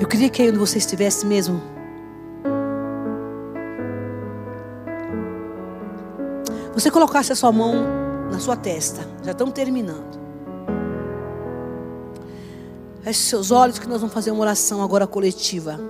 Eu 0.01 0.07
queria 0.07 0.29
que 0.29 0.43
aí 0.43 0.49
onde 0.49 0.59
você 0.59 0.79
estivesse 0.79 1.27
mesmo. 1.27 1.61
Você 6.79 6.93
colocasse 6.93 7.33
a 7.33 7.35
sua 7.35 7.51
mão 7.51 7.75
na 8.31 8.39
sua 8.39 8.55
testa. 8.55 9.05
Já 9.25 9.33
estamos 9.33 9.53
terminando. 9.53 10.17
Feche 13.03 13.19
seus 13.19 13.51
olhos 13.51 13.81
que 13.81 13.89
nós 13.89 14.01
vamos 14.01 14.15
fazer 14.15 14.31
uma 14.31 14.43
oração 14.43 14.81
agora 14.81 15.05
coletiva. 15.05 15.81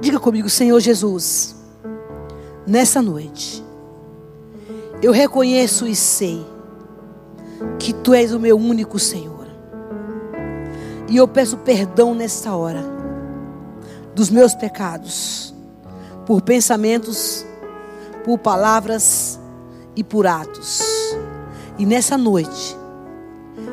Diga 0.00 0.20
comigo, 0.20 0.48
Senhor 0.48 0.78
Jesus, 0.78 1.56
nessa 2.64 3.02
noite, 3.02 3.60
eu 5.02 5.10
reconheço 5.10 5.88
e 5.88 5.96
sei 5.96 6.46
que 7.76 7.92
Tu 7.92 8.14
és 8.14 8.32
o 8.32 8.38
meu 8.38 8.56
único 8.56 9.00
Senhor. 9.00 9.48
E 11.08 11.16
eu 11.16 11.26
peço 11.26 11.56
perdão 11.56 12.14
nesta 12.14 12.54
hora 12.54 12.84
dos 14.14 14.30
meus 14.30 14.54
pecados, 14.54 15.49
por 16.30 16.42
pensamentos, 16.42 17.44
por 18.24 18.38
palavras 18.38 19.36
e 19.96 20.04
por 20.04 20.28
atos. 20.28 20.80
E 21.76 21.84
nessa 21.84 22.16
noite, 22.16 22.78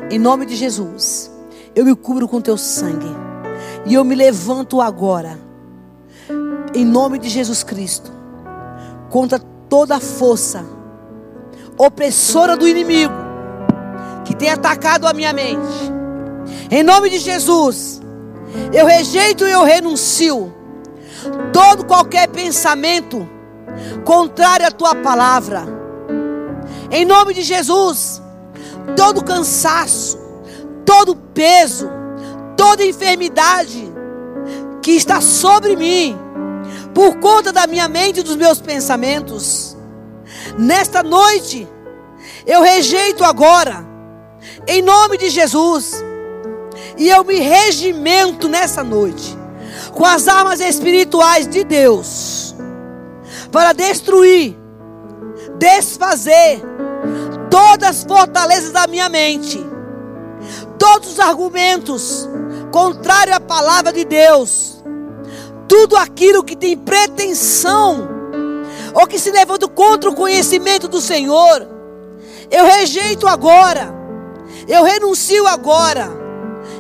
em 0.10 0.18
nome 0.18 0.44
de 0.44 0.56
Jesus, 0.56 1.30
eu 1.76 1.86
me 1.86 1.96
cubro 1.96 2.28
com 2.28 2.42
teu 2.42 2.58
sangue. 2.58 3.16
E 3.86 3.94
eu 3.94 4.04
me 4.04 4.16
levanto 4.16 4.82
agora, 4.82 5.40
em 6.74 6.84
nome 6.84 7.20
de 7.20 7.30
Jesus 7.30 7.62
Cristo, 7.62 8.12
contra 9.12 9.38
toda 9.70 9.98
a 9.98 10.00
força 10.00 10.66
opressora 11.78 12.58
do 12.58 12.68
inimigo 12.68 13.14
que 14.26 14.36
tem 14.36 14.50
atacado 14.50 15.06
a 15.06 15.14
minha 15.14 15.32
mente. 15.32 15.92
Em 16.72 16.82
nome 16.82 17.12
de 17.12 17.20
Jesus, 17.20 18.02
eu 18.74 18.88
rejeito 18.88 19.46
e 19.46 19.52
eu 19.52 19.64
renuncio 19.64 20.57
todo 21.54 21.86
qualquer 21.86 22.28
pensamento 22.30 23.28
contrário 24.04 24.66
à 24.66 24.72
tua 24.72 24.96
palavra. 24.96 25.66
Em 26.92 27.06
nome 27.06 27.34
de 27.34 27.42
Jesus, 27.42 28.22
todo 28.96 29.24
cansaço, 29.24 30.18
todo 30.86 31.16
peso, 31.16 31.90
toda 32.56 32.86
enfermidade 32.86 33.92
que 34.82 34.92
está 34.92 35.20
sobre 35.22 35.76
mim, 35.76 36.18
por 36.94 37.20
conta 37.20 37.52
da 37.52 37.68
minha 37.68 37.88
mente 37.88 38.22
e 38.22 38.24
dos 38.24 38.36
meus 38.36 38.60
pensamentos, 38.62 39.76
nesta 40.58 41.04
noite, 41.04 41.68
eu 42.46 42.62
rejeito 42.62 43.24
agora, 43.24 43.86
em 44.66 44.82
nome 44.82 45.18
de 45.18 45.30
Jesus, 45.30 46.04
e 46.98 47.10
eu 47.10 47.24
me 47.24 47.40
regimento 47.40 48.48
nessa 48.48 48.84
noite, 48.84 49.37
com 49.98 50.06
as 50.06 50.28
armas 50.28 50.60
espirituais 50.60 51.48
de 51.48 51.64
Deus, 51.64 52.56
para 53.52 53.74
destruir, 53.74 54.56
desfazer 55.58 56.62
todas 57.50 57.90
as 57.90 58.04
fortalezas 58.04 58.72
da 58.72 58.86
minha 58.86 59.10
mente 59.10 59.66
todos 60.78 61.14
os 61.14 61.20
argumentos 61.20 62.30
contrários 62.72 63.36
à 63.36 63.40
palavra 63.40 63.92
de 63.92 64.06
Deus, 64.06 64.84
tudo 65.68 65.98
aquilo 65.98 66.44
que 66.44 66.56
tem 66.56 66.78
pretensão 66.78 68.08
ou 68.94 69.08
que 69.08 69.20
se 69.20 69.32
levanta 69.32 69.68
contra 69.68 70.10
o 70.10 70.16
conhecimento 70.16 70.88
do 70.88 71.02
Senhor, 71.02 71.68
eu 72.50 72.66
rejeito 72.66 73.28
agora, 73.28 73.94
eu 74.68 74.84
renuncio 74.84 75.46
agora, 75.48 76.10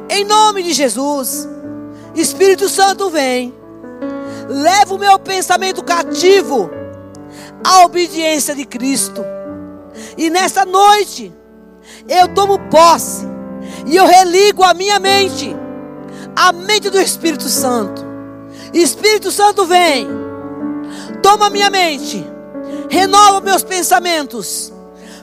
em 0.09 0.23
nome 0.23 0.63
de 0.63 0.73
Jesus. 0.73 1.56
Espírito 2.17 2.67
Santo 2.67 3.11
vem, 3.11 3.53
leva 4.49 4.95
o 4.95 4.97
meu 4.97 5.19
pensamento 5.19 5.83
cativo 5.83 6.67
à 7.63 7.85
obediência 7.85 8.55
de 8.55 8.65
Cristo, 8.65 9.23
e 10.17 10.27
nesta 10.27 10.65
noite 10.65 11.31
eu 12.09 12.27
tomo 12.29 12.57
posse 12.69 13.23
e 13.85 13.95
eu 13.95 14.07
religo 14.07 14.63
a 14.63 14.73
minha 14.73 14.99
mente, 14.99 15.55
a 16.35 16.51
mente 16.51 16.89
do 16.89 16.99
Espírito 16.99 17.47
Santo. 17.47 18.03
Espírito 18.73 19.31
Santo 19.31 19.67
vem, 19.67 20.07
toma 21.21 21.51
minha 21.51 21.69
mente, 21.69 22.25
renova 22.89 23.41
meus 23.41 23.61
pensamentos, 23.61 24.73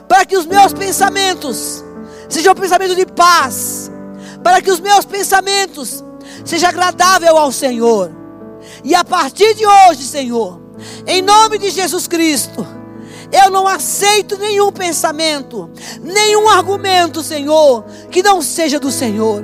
para 0.07 0.25
que 0.25 0.37
os 0.37 0.45
meus 0.45 0.71
pensamentos 0.71 1.83
sejam 2.29 2.55
pensamentos 2.55 2.95
de 2.95 3.05
paz, 3.05 3.91
para 4.41 4.61
que 4.61 4.71
os 4.71 4.79
meus 4.79 5.03
pensamentos 5.03 6.04
sejam 6.45 6.69
agradáveis 6.69 7.31
ao 7.31 7.51
Senhor. 7.51 8.11
E 8.83 8.95
a 8.95 9.03
partir 9.03 9.53
de 9.55 9.65
hoje, 9.65 10.03
Senhor, 10.03 10.61
em 11.05 11.21
nome 11.21 11.57
de 11.57 11.69
Jesus 11.69 12.07
Cristo, 12.07 12.65
eu 13.31 13.49
não 13.49 13.67
aceito 13.67 14.37
nenhum 14.37 14.71
pensamento, 14.71 15.69
nenhum 16.01 16.47
argumento, 16.47 17.21
Senhor, 17.21 17.83
que 18.09 18.23
não 18.23 18.41
seja 18.41 18.79
do 18.79 18.91
Senhor. 18.91 19.43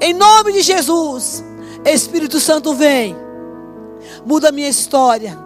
Em 0.00 0.14
nome 0.14 0.52
de 0.52 0.62
Jesus, 0.62 1.44
Espírito 1.84 2.40
Santo 2.40 2.74
vem, 2.74 3.16
muda 4.24 4.52
minha 4.52 4.68
história, 4.68 5.38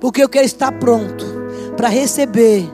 porque 0.00 0.22
eu 0.22 0.28
quero 0.28 0.46
estar 0.46 0.72
pronto 0.72 1.26
para 1.76 1.88
receber 1.88 2.68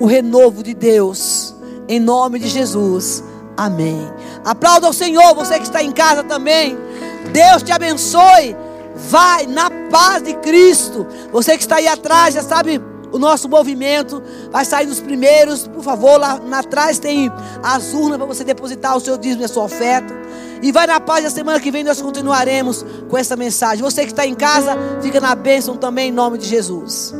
o 0.00 0.06
renovo 0.06 0.62
de 0.62 0.74
Deus. 0.74 1.54
Em 1.88 1.98
nome 1.98 2.38
de 2.38 2.48
Jesus. 2.48 3.22
Amém. 3.58 4.08
Aplauda 4.44 4.86
ao 4.86 4.92
Senhor, 4.92 5.34
você 5.34 5.58
que 5.58 5.64
está 5.64 5.82
em 5.82 5.90
casa 5.90 6.22
também. 6.22 6.78
Deus 7.32 7.60
te 7.60 7.72
abençoe. 7.72 8.56
Vai 8.94 9.48
na 9.48 9.68
paz 9.90 10.22
de 10.22 10.34
Cristo. 10.34 11.04
Você 11.32 11.56
que 11.56 11.64
está 11.64 11.76
aí 11.76 11.88
atrás, 11.88 12.34
já 12.34 12.42
sabe 12.42 12.80
o 13.10 13.18
nosso 13.18 13.48
movimento 13.48 14.22
vai 14.50 14.64
sair 14.64 14.86
nos 14.86 15.00
primeiros. 15.00 15.66
Por 15.66 15.82
favor, 15.82 16.20
lá, 16.20 16.40
atrás 16.52 17.00
tem 17.00 17.32
as 17.60 17.92
urnas 17.92 18.16
para 18.16 18.26
você 18.26 18.44
depositar 18.44 18.96
o 18.96 19.00
seu 19.00 19.18
dízimo 19.18 19.42
e 19.42 19.44
a 19.44 19.48
sua 19.48 19.64
oferta. 19.64 20.14
E 20.62 20.70
vai 20.70 20.86
na 20.86 21.00
paz, 21.00 21.24
a 21.24 21.30
semana 21.30 21.58
que 21.58 21.72
vem 21.72 21.82
nós 21.82 22.00
continuaremos 22.00 22.86
com 23.08 23.18
essa 23.18 23.34
mensagem. 23.34 23.82
Você 23.82 24.02
que 24.02 24.12
está 24.12 24.24
em 24.24 24.34
casa, 24.34 24.76
fica 25.02 25.20
na 25.20 25.34
bênção 25.34 25.76
também 25.76 26.10
em 26.10 26.12
nome 26.12 26.38
de 26.38 26.46
Jesus. 26.46 27.12